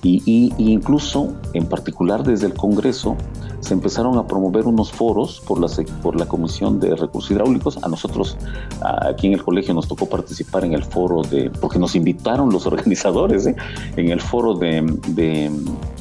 Y, 0.01 0.53
incluso, 0.57 1.33
en 1.53 1.65
particular 1.65 2.23
desde 2.23 2.47
el 2.47 2.53
Congreso, 2.53 3.17
se 3.59 3.73
empezaron 3.73 4.17
a 4.17 4.25
promover 4.25 4.65
unos 4.65 4.91
foros 4.91 5.41
por 5.45 5.59
la, 5.59 5.67
por 6.01 6.17
la 6.17 6.25
Comisión 6.25 6.79
de 6.79 6.95
Recursos 6.95 7.31
Hidráulicos. 7.31 7.77
A 7.83 7.89
nosotros, 7.89 8.37
aquí 8.81 9.27
en 9.27 9.33
el 9.33 9.43
colegio, 9.43 9.73
nos 9.73 9.89
tocó 9.89 10.07
participar 10.07 10.63
en 10.63 10.73
el 10.73 10.85
foro 10.85 11.21
de, 11.23 11.49
porque 11.49 11.79
nos 11.79 11.95
invitaron 11.95 12.49
los 12.49 12.65
organizadores, 12.67 13.45
¿eh? 13.47 13.55
en 13.97 14.09
el 14.09 14.21
foro 14.21 14.53
de, 14.53 14.81
de, 15.09 15.51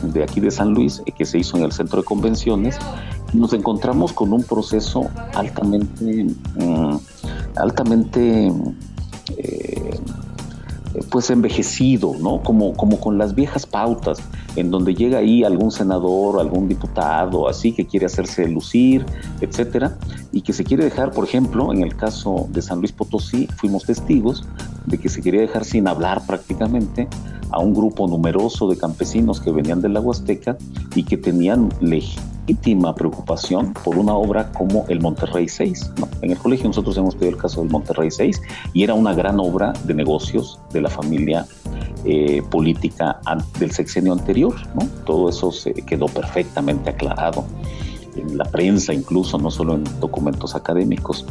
de, 0.03 0.23
aquí 0.23 0.39
de 0.41 0.53
San 0.53 0.75
Luis, 0.75 1.03
que 1.17 1.25
se 1.25 1.39
hizo 1.39 1.57
en 1.57 1.65
el 1.65 1.73
Centro 1.73 2.01
de 2.01 2.05
Convenciones, 2.05 2.79
nos 3.33 3.53
encontramos 3.53 4.13
con 4.13 4.33
un 4.33 4.45
proceso 4.45 5.09
altamente, 5.35 6.25
mm, 6.57 6.97
altamente 7.57 8.53
eh, 9.37 10.01
pues 11.11 11.30
envejecido, 11.30 12.14
¿no? 12.20 12.43
Como, 12.43 12.74
como 12.74 12.99
con 13.01 13.18
las 13.18 13.34
viejas 13.34 13.66
pautas, 13.66 14.18
en 14.57 14.70
donde 14.70 14.95
llega 14.95 15.18
ahí 15.18 15.45
algún 15.45 15.70
senador, 15.70 16.41
algún 16.41 16.68
diputado, 16.68 17.49
así 17.49 17.72
que 17.72 17.86
quiere 17.86 18.07
hacerse 18.07 18.49
lucir, 18.49 19.05
etcétera, 19.41 19.99
y 20.32 20.43
que 20.43 20.53
se 20.53 20.64
quiere 20.64 20.84
dejar, 20.84 21.12
por 21.12 21.24
ejemplo, 21.24 21.72
en 21.72 21.82
el 21.82 21.97
caso 21.97 22.49
de 22.51 22.62
San 22.62 22.78
Luis 22.78 22.93
Potosí, 22.93 23.49
fuimos 23.57 23.84
testigos 23.84 24.45
de 24.86 24.99
que 24.99 25.09
se 25.09 25.22
quería 25.22 25.41
dejar 25.41 25.64
sin 25.64 25.89
hablar 25.89 26.26
prácticamente 26.26 27.09
a 27.51 27.61
un 27.61 27.74
grupo 27.74 28.07
numeroso 28.07 28.68
de 28.68 28.76
campesinos 28.76 29.41
que 29.41 29.51
venían 29.51 29.80
de 29.80 29.89
la 29.89 30.01
Huasteca 30.01 30.57
y 30.95 31.05
que 31.05 31.16
tenían 31.16 31.70
legítima 31.80 32.38
preocupación 32.95 33.75
por 33.85 33.99
una 33.99 34.15
obra 34.15 34.51
como 34.53 34.85
el 34.89 35.01
Monterrey 35.01 35.49
6. 35.49 35.93
En 36.23 36.31
el 36.31 36.39
colegio 36.39 36.67
nosotros 36.67 36.97
hemos 36.97 37.15
pedido 37.15 37.37
el 37.37 37.43
caso 37.43 37.61
del 37.61 37.71
Monterrey 37.71 38.11
6 38.11 38.41
y 38.73 38.83
era 38.83 38.95
una 38.95 39.15
gran 39.15 39.39
obra 39.39 39.73
de 39.85 39.95
negocios 39.95 40.59
de 40.73 40.81
la 40.81 40.89
familia 40.89 41.47
eh, 42.05 42.43
política 42.51 43.21
del 43.59 43.71
sexenio 43.71 44.13
anterior. 44.13 44.55
Todo 45.05 45.29
eso 45.29 45.53
se 45.53 45.73
quedó 45.75 46.07
perfectamente 46.07 46.91
aclarado 46.91 47.45
en 48.17 48.37
la 48.37 48.45
prensa 48.45 48.93
incluso, 48.93 49.39
no 49.39 49.51
solo 49.51 49.75
en 49.75 49.85
documentos 50.01 50.55
académicos. 50.55 51.25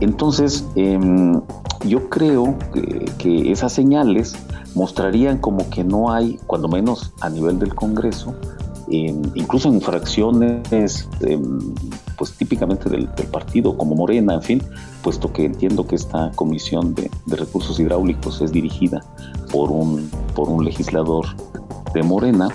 Entonces, 0.00 0.66
em, 0.74 1.40
yo 1.86 2.08
creo 2.08 2.56
que, 2.72 3.04
que, 3.18 3.52
esas 3.52 3.72
señales 3.72 4.34
mostrarían 4.74 5.38
como 5.38 5.68
que 5.70 5.84
no 5.84 6.12
hay, 6.12 6.40
cuando 6.46 6.68
menos 6.68 7.12
a 7.20 7.30
nivel 7.30 7.58
del 7.58 7.74
Congreso, 7.74 8.34
incluso 8.88 9.68
en 9.68 9.80
fracciones, 9.80 11.08
em, 11.20 11.74
pues 12.16 12.32
típicamente 12.32 12.88
del, 12.88 13.08
partido, 13.30 13.76
como 13.76 13.94
Morena, 13.94 14.34
en 14.34 14.42
fin, 14.42 14.62
puesto 15.02 15.32
que 15.32 15.44
entiendo 15.44 15.86
que 15.86 15.96
esta 15.96 16.30
comisión 16.34 16.94
de, 16.94 17.10
recursos 17.26 17.80
hidráulicos 17.80 18.40
es 18.40 18.52
dirigida 18.52 19.00
por 19.50 19.70
un, 19.70 20.10
por 20.34 20.48
un 20.48 20.64
legislador 20.64 21.26
de 21.94 22.02
Morena, 22.02 22.48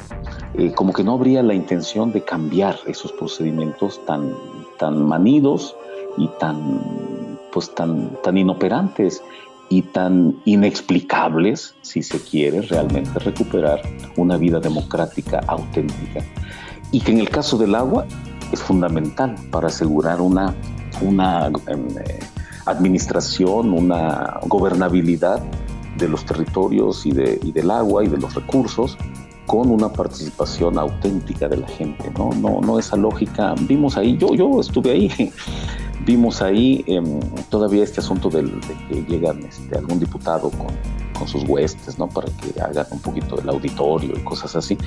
eh, 0.53 0.71
como 0.73 0.93
que 0.93 1.03
no 1.03 1.13
habría 1.13 1.43
la 1.43 1.53
intención 1.53 2.11
de 2.11 2.23
cambiar 2.23 2.77
esos 2.85 3.11
procedimientos 3.11 4.03
tan, 4.05 4.33
tan 4.77 5.03
manidos 5.05 5.75
y 6.17 6.27
tan, 6.39 7.39
pues 7.51 7.73
tan, 7.73 8.17
tan 8.23 8.37
inoperantes 8.37 9.23
y 9.69 9.83
tan 9.83 10.35
inexplicables, 10.45 11.75
si 11.81 12.01
se 12.01 12.19
quiere 12.19 12.61
realmente 12.61 13.19
recuperar 13.19 13.81
una 14.17 14.35
vida 14.37 14.59
democrática 14.59 15.41
auténtica. 15.47 16.21
Y 16.91 17.01
que 17.01 17.11
en 17.11 17.19
el 17.19 17.29
caso 17.29 17.57
del 17.57 17.75
agua 17.75 18.05
es 18.51 18.61
fundamental 18.61 19.35
para 19.51 19.67
asegurar 19.67 20.21
una, 20.21 20.55
una 21.01 21.51
em, 21.67 21.87
eh, 21.89 22.19
administración, 22.65 23.71
una 23.73 24.39
gobernabilidad 24.47 25.43
de 25.97 26.07
los 26.07 26.25
territorios 26.25 27.05
y, 27.05 27.11
de, 27.11 27.39
y, 27.43 27.51
del 27.51 27.69
agua 27.69 28.03
y 28.03 28.07
de 28.07 28.17
los 28.17 28.33
recursos 28.33 28.97
con 29.45 29.69
una 29.69 29.91
participación 29.91 30.77
auténtica 30.77 31.47
de 31.47 31.57
la 31.57 31.67
gente, 31.67 32.11
¿no? 32.17 32.29
No, 32.39 32.61
no 32.61 32.79
esa 32.79 32.95
lógica. 32.95 33.55
Vimos 33.61 33.97
ahí, 33.97 34.17
yo, 34.17 34.33
yo 34.35 34.59
estuve 34.59 34.91
ahí 34.91 35.31
Vimos 36.05 36.41
ahí 36.41 36.83
em, 36.87 37.19
todavía 37.49 37.83
este 37.83 37.99
asunto 37.99 38.29
del, 38.29 38.59
de 38.61 38.75
que 38.87 39.03
llegan 39.07 39.43
este, 39.43 39.77
algún 39.77 39.99
diputado 39.99 40.49
con, 40.49 40.67
con, 41.17 41.27
sus 41.27 41.43
huestes, 41.43 41.99
¿no? 41.99 42.07
Para 42.07 42.27
que 42.31 42.59
hagan 42.61 42.85
un 42.91 42.99
poquito 42.99 43.35
del 43.35 43.49
auditorio 43.49 44.13
y 44.17 44.23
cosas 44.23 44.55
así. 44.55 44.77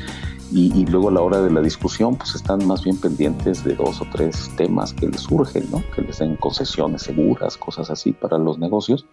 Y, 0.55 0.85
luego 0.87 1.09
a 1.09 1.13
la 1.13 1.21
hora 1.23 1.41
de 1.41 1.51
la 1.51 1.63
discusión, 1.63 2.17
pues 2.17 2.35
están 2.35 2.67
más 2.67 2.85
bien 2.85 2.99
pendientes 2.99 3.65
de 3.65 3.75
dos 3.75 4.03
o 4.03 4.07
tres 4.13 4.51
temas 4.57 4.93
que 4.93 5.09
les 5.09 5.23
surgen, 5.23 5.71
¿no? 5.71 5.83
Que 5.95 6.03
les 6.03 6.19
den 6.19 6.37
concesiones 6.37 7.03
seguras, 7.03 7.57
cosas 7.57 7.91
así 7.91 8.13
para 8.13 8.37
los 8.37 8.59
negocios. 8.59 9.07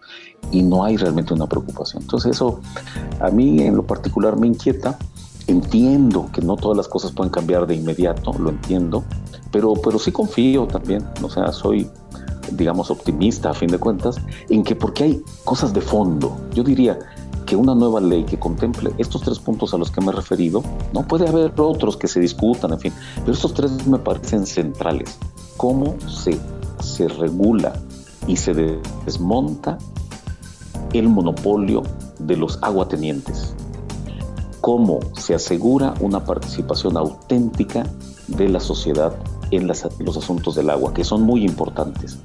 Y 0.50 0.62
no 0.62 0.84
hay 0.84 0.98
realmente 0.98 1.32
una 1.32 1.46
preocupación. 1.46 2.02
Entonces 2.02 2.32
eso 2.32 2.60
a 3.20 3.30
mí 3.30 3.62
en 3.62 3.76
lo 3.76 3.86
particular 3.86 4.38
me 4.38 4.48
inquieta. 4.48 4.98
Entiendo 5.46 6.28
que 6.32 6.42
no 6.42 6.56
todas 6.56 6.76
las 6.76 6.88
cosas 6.88 7.12
pueden 7.12 7.32
cambiar 7.32 7.66
de 7.66 7.74
inmediato, 7.74 8.32
lo 8.38 8.50
entiendo, 8.50 9.02
pero, 9.50 9.74
pero 9.74 9.98
sí 9.98 10.12
confío 10.12 10.66
también, 10.66 11.06
o 11.22 11.30
sea, 11.30 11.52
soy, 11.52 11.88
digamos, 12.52 12.90
optimista 12.90 13.50
a 13.50 13.54
fin 13.54 13.68
de 13.68 13.78
cuentas, 13.78 14.16
en 14.48 14.62
que 14.62 14.76
porque 14.76 15.04
hay 15.04 15.22
cosas 15.44 15.72
de 15.72 15.80
fondo, 15.80 16.36
yo 16.54 16.62
diría 16.62 16.98
que 17.50 17.56
una 17.56 17.74
nueva 17.74 18.00
ley 18.00 18.22
que 18.22 18.38
contemple 18.38 18.92
estos 18.98 19.22
tres 19.22 19.40
puntos 19.40 19.74
a 19.74 19.76
los 19.76 19.90
que 19.90 20.00
me 20.00 20.12
he 20.12 20.12
referido, 20.12 20.62
no 20.92 21.06
puede 21.06 21.28
haber 21.28 21.52
otros 21.56 21.96
que 21.96 22.06
se 22.06 22.20
discutan, 22.20 22.72
en 22.72 22.78
fin, 22.78 22.92
pero 23.20 23.32
estos 23.32 23.54
tres 23.54 23.86
me 23.88 23.98
parecen 23.98 24.46
centrales. 24.46 25.18
¿Cómo 25.56 25.96
se, 26.08 26.38
se 26.80 27.08
regula 27.08 27.72
y 28.28 28.36
se 28.36 28.54
desmonta 29.04 29.78
el 30.92 31.08
monopolio 31.08 31.82
de 32.20 32.36
los 32.36 32.58
aguatenientes? 32.62 33.52
¿Cómo 34.60 35.00
se 35.16 35.34
asegura 35.34 35.94
una 36.00 36.24
participación 36.24 36.96
auténtica 36.96 37.84
de 38.28 38.48
la 38.48 38.60
sociedad 38.60 39.12
en 39.50 39.66
los 39.66 40.16
asuntos 40.16 40.54
del 40.54 40.70
agua, 40.70 40.94
que 40.94 41.04
son 41.04 41.22
muy 41.22 41.44
importantes. 41.44 42.18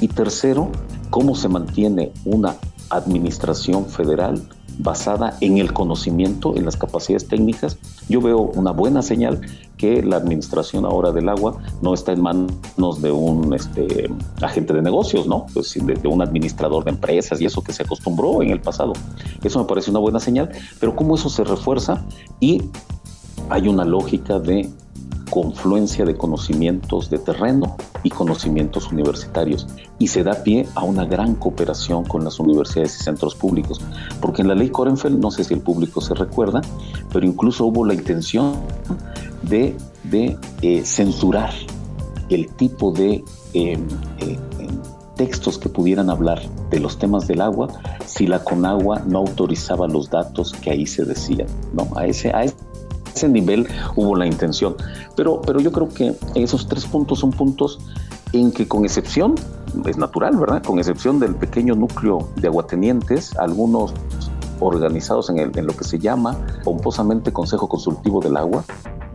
Y 0.00 0.08
tercero, 0.08 0.70
cómo 1.10 1.34
se 1.34 1.48
mantiene 1.48 2.12
una 2.24 2.56
administración 2.90 3.86
federal 3.86 4.42
basada 4.78 5.36
en 5.40 5.58
el 5.58 5.72
conocimiento, 5.72 6.56
en 6.56 6.64
las 6.64 6.76
capacidades 6.76 7.28
técnicas. 7.28 7.78
Yo 8.08 8.20
veo 8.20 8.38
una 8.38 8.70
buena 8.70 9.02
señal 9.02 9.40
que 9.76 10.02
la 10.02 10.16
administración 10.16 10.84
ahora 10.84 11.12
del 11.12 11.28
agua 11.28 11.58
no 11.82 11.92
está 11.94 12.12
en 12.12 12.22
manos 12.22 13.02
de 13.02 13.12
un 13.12 13.52
este, 13.54 14.10
agente 14.40 14.72
de 14.72 14.82
negocios, 14.82 15.26
¿no? 15.26 15.46
Pues 15.52 15.74
de, 15.74 15.94
de, 15.94 16.08
un 16.08 16.22
administrador 16.22 16.84
de 16.84 16.90
empresas 16.90 17.40
y 17.40 17.46
eso 17.46 17.62
que 17.62 17.72
se 17.72 17.82
acostumbró 17.82 18.42
en 18.42 18.50
el 18.50 18.60
pasado. 18.60 18.92
Eso 19.42 19.58
me 19.58 19.66
parece 19.66 19.90
una 19.90 20.00
buena 20.00 20.20
señal, 20.20 20.50
pero 20.78 20.96
cómo 20.96 21.14
eso 21.14 21.28
se 21.28 21.44
refuerza 21.44 22.04
y 22.40 22.62
hay 23.50 23.68
una 23.68 23.84
lógica 23.84 24.38
de 24.38 24.70
confluencia 25.30 26.04
de 26.04 26.16
conocimientos 26.16 27.08
de 27.08 27.18
terreno 27.18 27.76
y 28.02 28.10
conocimientos 28.10 28.90
universitarios 28.90 29.66
y 29.98 30.08
se 30.08 30.22
da 30.22 30.42
pie 30.42 30.66
a 30.74 30.84
una 30.84 31.04
gran 31.04 31.34
cooperación 31.34 32.04
con 32.04 32.24
las 32.24 32.40
universidades 32.40 33.00
y 33.00 33.04
centros 33.04 33.34
públicos, 33.34 33.80
porque 34.20 34.42
en 34.42 34.48
la 34.48 34.54
ley 34.54 34.70
Korenfeld, 34.70 35.18
no 35.18 35.30
sé 35.30 35.44
si 35.44 35.54
el 35.54 35.60
público 35.60 36.00
se 36.00 36.14
recuerda, 36.14 36.60
pero 37.12 37.26
incluso 37.26 37.66
hubo 37.66 37.84
la 37.84 37.94
intención 37.94 38.54
de, 39.42 39.76
de 40.04 40.36
eh, 40.62 40.82
censurar 40.84 41.52
el 42.28 42.48
tipo 42.54 42.92
de 42.92 43.24
eh, 43.54 43.72
em, 43.72 43.88
textos 45.16 45.58
que 45.58 45.68
pudieran 45.68 46.08
hablar 46.08 46.40
de 46.70 46.80
los 46.80 46.98
temas 46.98 47.26
del 47.26 47.42
agua 47.42 47.68
si 48.06 48.26
la 48.26 48.42
Conagua 48.42 49.02
no 49.06 49.18
autorizaba 49.18 49.86
los 49.86 50.08
datos 50.08 50.52
que 50.52 50.70
ahí 50.70 50.86
se 50.86 51.04
decían, 51.04 51.46
¿no? 51.74 51.86
A 51.96 52.06
ese, 52.06 52.30
a 52.30 52.44
ese 52.44 52.56
ese 53.14 53.28
nivel 53.28 53.66
hubo 53.96 54.16
la 54.16 54.26
intención. 54.26 54.76
Pero, 55.16 55.40
pero 55.42 55.60
yo 55.60 55.72
creo 55.72 55.88
que 55.88 56.14
esos 56.34 56.68
tres 56.68 56.86
puntos 56.86 57.20
son 57.20 57.30
puntos 57.30 57.78
en 58.32 58.52
que 58.52 58.68
con 58.68 58.84
excepción, 58.84 59.34
es 59.86 59.98
natural, 59.98 60.36
¿verdad? 60.36 60.62
Con 60.62 60.78
excepción 60.78 61.18
del 61.18 61.34
pequeño 61.34 61.74
núcleo 61.74 62.28
de 62.36 62.48
aguatenientes, 62.48 63.36
algunos 63.36 63.92
organizados 64.60 65.30
en, 65.30 65.38
el, 65.38 65.56
en 65.56 65.66
lo 65.66 65.76
que 65.76 65.84
se 65.84 65.98
llama 65.98 66.36
pomposamente 66.64 67.32
Consejo 67.32 67.68
Consultivo 67.68 68.20
del 68.20 68.36
Agua, 68.36 68.64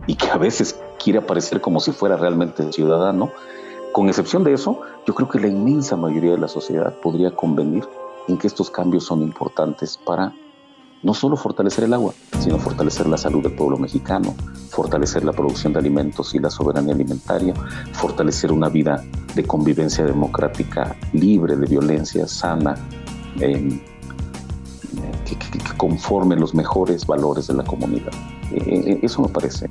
y 0.06 0.14
que 0.14 0.28
a 0.30 0.36
veces 0.36 0.78
quiere 1.02 1.20
aparecer 1.20 1.60
como 1.60 1.80
si 1.80 1.92
fuera 1.92 2.16
realmente 2.16 2.72
ciudadano, 2.72 3.30
con 3.92 4.08
excepción 4.08 4.44
de 4.44 4.52
eso, 4.52 4.80
yo 5.06 5.14
creo 5.14 5.28
que 5.28 5.40
la 5.40 5.48
inmensa 5.48 5.96
mayoría 5.96 6.32
de 6.32 6.38
la 6.38 6.48
sociedad 6.48 6.94
podría 7.00 7.34
convenir 7.34 7.84
en 8.28 8.36
que 8.36 8.46
estos 8.46 8.70
cambios 8.70 9.04
son 9.04 9.22
importantes 9.22 9.96
para 9.96 10.34
no 11.06 11.14
solo 11.14 11.36
fortalecer 11.36 11.84
el 11.84 11.94
agua, 11.94 12.12
sino 12.40 12.58
fortalecer 12.58 13.06
la 13.06 13.16
salud 13.16 13.40
del 13.40 13.52
pueblo 13.52 13.78
mexicano, 13.78 14.34
fortalecer 14.70 15.24
la 15.24 15.30
producción 15.30 15.72
de 15.72 15.78
alimentos 15.78 16.34
y 16.34 16.40
la 16.40 16.50
soberanía 16.50 16.94
alimentaria, 16.94 17.54
fortalecer 17.92 18.50
una 18.50 18.68
vida 18.68 19.04
de 19.36 19.44
convivencia 19.44 20.04
democrática 20.04 20.96
libre 21.12 21.54
de 21.54 21.64
violencia, 21.64 22.26
sana, 22.26 22.74
em, 23.38 23.80
que, 25.24 25.36
conforme 25.76 26.34
los 26.34 26.56
mejores 26.56 27.06
valores 27.06 27.46
de 27.46 27.54
la 27.54 27.62
comunidad. 27.62 28.12
E, 28.50 28.56
e, 28.56 28.92
e, 28.92 28.98
eso 29.02 29.22
me 29.22 29.28
parece 29.28 29.68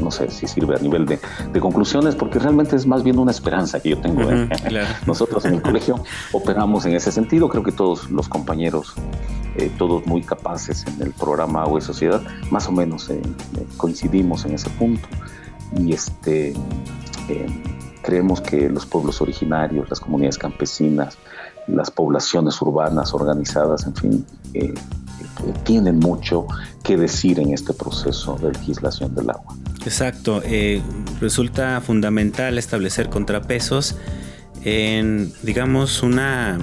no 0.00 0.10
sé 0.10 0.30
si 0.30 0.46
sirve 0.46 0.76
a 0.76 0.78
nivel 0.78 1.06
de, 1.06 1.18
conclusiones, 1.60 2.14
porque 2.14 2.38
realmente 2.38 2.76
es 2.76 2.86
más 2.86 3.02
bien 3.02 3.18
una 3.18 3.30
esperanza 3.30 3.80
que 3.80 3.90
yo 3.90 3.98
tengo. 4.00 4.30
¿eh? 4.30 4.48
Nosotros 5.06 5.44
en 5.44 5.54
el 5.54 5.62
colegio 5.62 6.02
operamos 6.32 6.86
en 6.86 6.94
ese 6.94 7.12
sentido, 7.12 7.48
creo 7.48 7.62
que 7.62 7.72
todos 7.72 8.10
los 8.10 8.28
compañeros, 8.28 8.94
eh, 9.56 9.70
todos 9.78 10.06
muy 10.06 10.22
capaces 10.22 10.86
en 10.86 11.02
el 11.02 11.12
programa 11.12 11.62
Agua 11.62 11.78
y 11.78 11.82
Sociedad, 11.82 12.22
más 12.50 12.66
o 12.68 12.72
menos 12.72 13.10
eh, 13.10 13.20
coincidimos 13.76 14.44
en 14.44 14.54
ese 14.54 14.70
punto. 14.70 15.06
Y 15.76 15.92
este, 15.92 16.54
creemos 18.02 18.40
que 18.40 18.68
los 18.68 18.86
pueblos 18.86 19.20
originarios, 19.20 19.88
las 19.88 20.00
comunidades 20.00 20.38
campesinas, 20.38 21.16
las 21.68 21.90
poblaciones 21.90 22.60
urbanas 22.60 23.14
organizadas, 23.14 23.86
en 23.86 23.94
fin, 23.94 24.26
tienen 25.64 25.98
mucho 25.98 26.46
que 26.82 26.96
decir 26.96 27.38
en 27.38 27.52
este 27.52 27.72
proceso 27.72 28.36
de 28.36 28.52
legislación 28.52 29.14
del 29.14 29.30
agua. 29.30 29.56
Exacto, 29.84 30.42
eh, 30.44 30.82
resulta 31.20 31.80
fundamental 31.80 32.58
establecer 32.58 33.08
contrapesos 33.08 33.96
en, 34.64 35.32
digamos, 35.42 36.02
una 36.02 36.58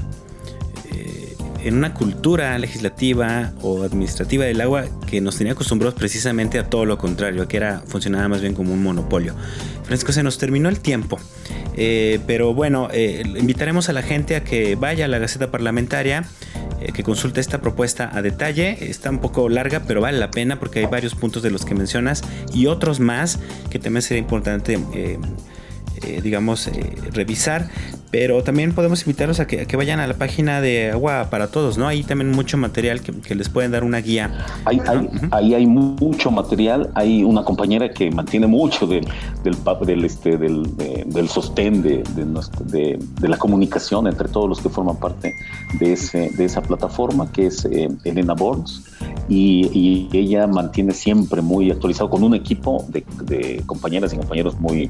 eh, 0.92 1.36
en 1.64 1.76
una 1.76 1.94
cultura 1.94 2.58
legislativa 2.60 3.54
o 3.62 3.84
administrativa 3.84 4.46
del 4.46 4.62
agua 4.62 4.86
que 5.08 5.20
nos 5.20 5.38
tenía 5.38 5.54
acostumbrados 5.54 5.96
precisamente 5.96 6.60
a 6.60 6.70
todo 6.70 6.86
lo 6.86 6.98
contrario, 6.98 7.48
que 7.48 7.58
era 7.58 7.82
funcionaba 7.88 8.28
más 8.28 8.42
bien 8.42 8.54
como 8.54 8.74
un 8.74 8.84
monopolio. 8.84 9.34
Francisco, 9.84 10.12
se 10.12 10.22
nos 10.22 10.38
terminó 10.38 10.70
el 10.70 10.80
tiempo, 10.80 11.18
eh, 11.76 12.20
pero 12.28 12.54
bueno, 12.54 12.90
invitaremos 12.94 13.90
a 13.90 13.94
la 13.94 14.02
gente 14.02 14.36
a 14.36 14.44
que 14.44 14.76
vaya 14.76 15.06
a 15.06 15.08
la 15.08 15.18
Gaceta 15.18 15.50
Parlamentaria 15.50 16.26
que 16.94 17.04
consulte 17.04 17.40
esta 17.40 17.62
propuesta 17.62 18.10
a 18.14 18.22
detalle. 18.22 18.90
Está 18.90 19.10
un 19.10 19.20
poco 19.20 19.50
larga, 19.50 19.82
pero 19.88 20.02
vale 20.02 20.18
la 20.18 20.32
pena 20.32 20.60
porque 20.60 20.80
hay 20.80 20.86
varios 20.86 21.16
puntos 21.16 21.44
de 21.44 21.52
los 21.52 21.66
que 21.66 21.76
mencionas 21.76 22.24
y 22.54 22.68
otros 22.68 23.00
más 23.00 23.40
que 23.70 23.80
también 23.80 24.02
sería 24.02 24.22
importante 24.22 24.80
eh, 24.94 25.20
eh, 26.04 26.22
digamos, 26.22 26.68
eh, 26.68 26.94
revisar. 27.12 27.70
Pero 28.10 28.42
también 28.44 28.74
podemos 28.74 29.02
invitarlos 29.02 29.40
a 29.40 29.48
que, 29.48 29.78
vayan 29.78 30.00
a 30.00 30.08
la 30.08 30.14
página 30.14 30.62
de 30.62 30.92
Agua 30.92 31.28
para 31.30 31.48
Todos, 31.48 31.78
¿no? 31.78 31.88
Hay 31.88 32.04
también 32.04 32.32
mucho 32.32 32.58
material 32.58 33.02
que, 33.02 33.36
les 33.36 33.50
pueden 33.50 33.72
dar 33.72 33.84
una 33.84 34.00
guía. 34.00 34.46
Hay, 34.66 34.82
Ahí 35.32 35.54
hay 35.54 35.66
mucho 35.66 36.32
material. 36.32 36.90
Hay 36.96 37.24
una 37.24 37.44
compañera 37.44 37.90
que 37.90 38.10
mantiene 38.10 38.48
mucho 38.48 38.88
del, 38.88 39.08
del, 39.44 39.58
del, 39.86 40.06
este, 40.06 40.38
del, 40.38 40.76
del 40.78 41.30
sostén 41.30 41.82
de, 41.82 42.04
de, 42.04 43.28
la 43.28 43.38
comunicación 43.38 44.08
entre 44.08 44.30
todos 44.30 44.48
los 44.48 44.62
que 44.62 44.70
forman 44.70 44.98
parte 44.98 45.34
de, 45.80 45.94
ese, 45.94 46.30
de 46.30 46.46
esa 46.46 46.62
plataforma, 46.62 47.32
que 47.32 47.48
es 47.48 47.66
eh, 47.66 47.90
Elena 48.06 48.34
Borns. 48.34 48.84
Y, 49.30 49.70
y, 49.74 50.18
ella 50.18 50.48
mantiene 50.48 50.94
siempre 50.94 51.42
muy 51.42 51.70
actualizado 51.70 52.10
con 52.10 52.24
un 52.24 52.34
equipo 52.34 52.86
de, 52.90 53.62
compañeras 53.66 54.14
y 54.14 54.18
compañeros 54.18 54.60
muy, 54.60 54.90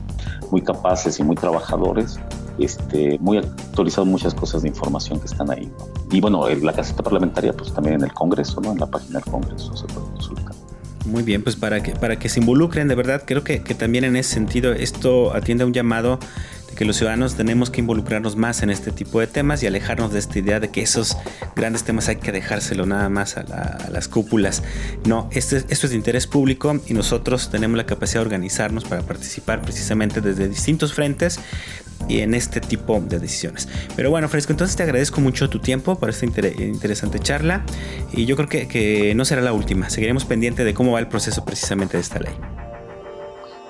muy 0.51 0.61
capaces 0.61 1.19
y 1.19 1.23
muy 1.23 1.35
trabajadores, 1.35 2.19
este, 2.59 3.17
muy 3.19 3.37
actualizados 3.37 4.07
muchas 4.07 4.33
cosas 4.33 4.61
de 4.61 4.69
información 4.69 5.19
que 5.19 5.25
están 5.25 5.49
ahí. 5.49 5.69
Y 6.11 6.21
bueno, 6.21 6.47
la 6.49 6.73
caseta 6.73 7.03
parlamentaria, 7.03 7.53
pues 7.53 7.73
también 7.73 7.95
en 7.95 8.03
el 8.03 8.13
Congreso, 8.13 8.61
¿no? 8.61 8.71
en 8.71 8.79
la 8.79 8.87
página 8.87 9.19
del 9.19 9.31
Congreso 9.31 9.75
se 9.75 9.85
puede 9.87 10.05
consultar. 10.11 10.53
Muy 11.05 11.23
bien, 11.23 11.41
pues 11.41 11.55
para 11.55 11.81
que, 11.81 11.93
para 11.93 12.19
que 12.19 12.27
se 12.27 12.41
involucren, 12.41 12.87
de 12.89 12.95
verdad, 12.95 13.23
creo 13.25 13.43
que, 13.43 13.63
que 13.63 13.73
también 13.73 14.03
en 14.03 14.17
ese 14.17 14.33
sentido 14.33 14.73
esto 14.73 15.33
atiende 15.33 15.63
a 15.63 15.67
un 15.67 15.73
llamado 15.73 16.19
que 16.77 16.85
los 16.85 16.97
ciudadanos 16.97 17.35
tenemos 17.35 17.71
que 17.71 17.81
involucrarnos 17.81 18.35
más 18.35 18.61
en 18.61 18.69
este 18.69 18.91
tipo 18.91 19.19
de 19.19 19.25
temas 19.25 19.63
y 19.63 19.67
alejarnos 19.67 20.13
de 20.13 20.19
esta 20.19 20.37
idea 20.37 20.59
de 20.59 20.69
que 20.69 20.81
esos 20.81 21.17
grandes 21.55 21.83
temas 21.83 22.07
hay 22.07 22.17
que 22.17 22.31
dejárselo 22.31 22.85
nada 22.85 23.09
más 23.09 23.35
a, 23.35 23.89
las 23.91 24.07
cúpulas. 24.07 24.61
No, 25.05 25.27
esto, 25.31 25.55
esto 25.57 25.87
es 25.87 25.89
de 25.89 25.95
interés 25.95 26.27
público 26.27 26.79
y 26.85 26.93
nosotros 26.93 27.49
tenemos 27.49 27.77
la 27.77 27.85
capacidad 27.85 28.21
de 28.21 28.25
organizarnos 28.25 28.83
para 28.85 29.01
participar 29.01 29.61
precisamente 29.61 30.21
desde 30.21 30.47
distintos 30.47 30.93
frentes 30.93 31.39
y 32.07 32.19
en 32.19 32.35
este 32.35 32.61
tipo 32.61 33.01
de 33.01 33.19
decisiones. 33.19 33.67
Pero 33.95 34.11
bueno, 34.11 34.29
Fresco, 34.29 34.53
entonces 34.53 34.77
te 34.77 34.83
agradezco 34.83 35.19
mucho 35.19 35.49
tu 35.49 35.57
tiempo 35.59 35.95
para 35.95 36.11
esta 36.11 36.27
interesante 36.27 37.19
charla 37.19 37.65
y 38.13 38.25
yo 38.25 38.35
creo 38.35 38.49
que, 38.49 38.67
que, 38.67 39.15
no 39.15 39.25
será 39.25 39.41
la 39.41 39.53
última. 39.53 39.89
Seguiremos 39.89 40.25
pendiente 40.25 40.63
de 40.63 40.75
cómo 40.75 40.91
va 40.91 40.99
el 40.99 41.07
proceso 41.07 41.43
precisamente 41.43 41.97
de 41.97 42.01
esta 42.01 42.19
ley. 42.19 42.33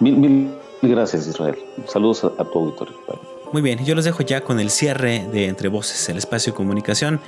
Mil, 0.01 0.17
mil 0.17 0.66
Gracias, 0.81 1.27
Israel. 1.27 1.57
Saludos 1.87 2.23
a, 2.23 2.43
tu 2.43 2.59
auditorio. 2.59 2.95
Muy 3.51 3.61
bien, 3.61 3.83
yo 3.83 3.95
los 3.95 4.05
dejo 4.05 4.23
ya 4.23 4.41
con 4.41 4.59
el 4.59 4.69
cierre 4.69 5.27
de 5.31 5.47
Entre 5.47 5.69
Voces, 5.69 6.09
el 6.09 6.17
espacio 6.17 6.53
de 6.53 6.57
comunicación 6.57 7.19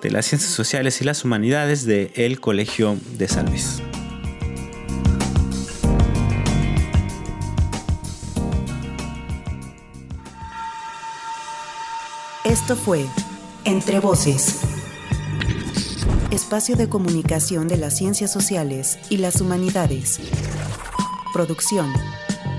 de 0.00 0.10
las 0.10 0.26
ciencias 0.26 0.52
sociales 0.52 1.00
y 1.00 1.04
las 1.04 1.24
humanidades 1.24 1.84
de 1.84 2.12
El 2.14 2.40
Colegio 2.40 2.96
de 3.18 3.28
San 3.28 3.46
Luis. 3.46 3.82
Esto 12.44 12.76
fue 12.76 13.04
Entre 13.64 13.98
Voces, 13.98 14.60
espacio 16.30 16.76
de 16.76 16.88
comunicación 16.88 17.68
de 17.68 17.78
las 17.78 17.96
ciencias 17.96 18.32
sociales 18.32 18.98
y 19.10 19.16
las 19.16 19.40
humanidades. 19.40 20.20
Producción 21.32 21.92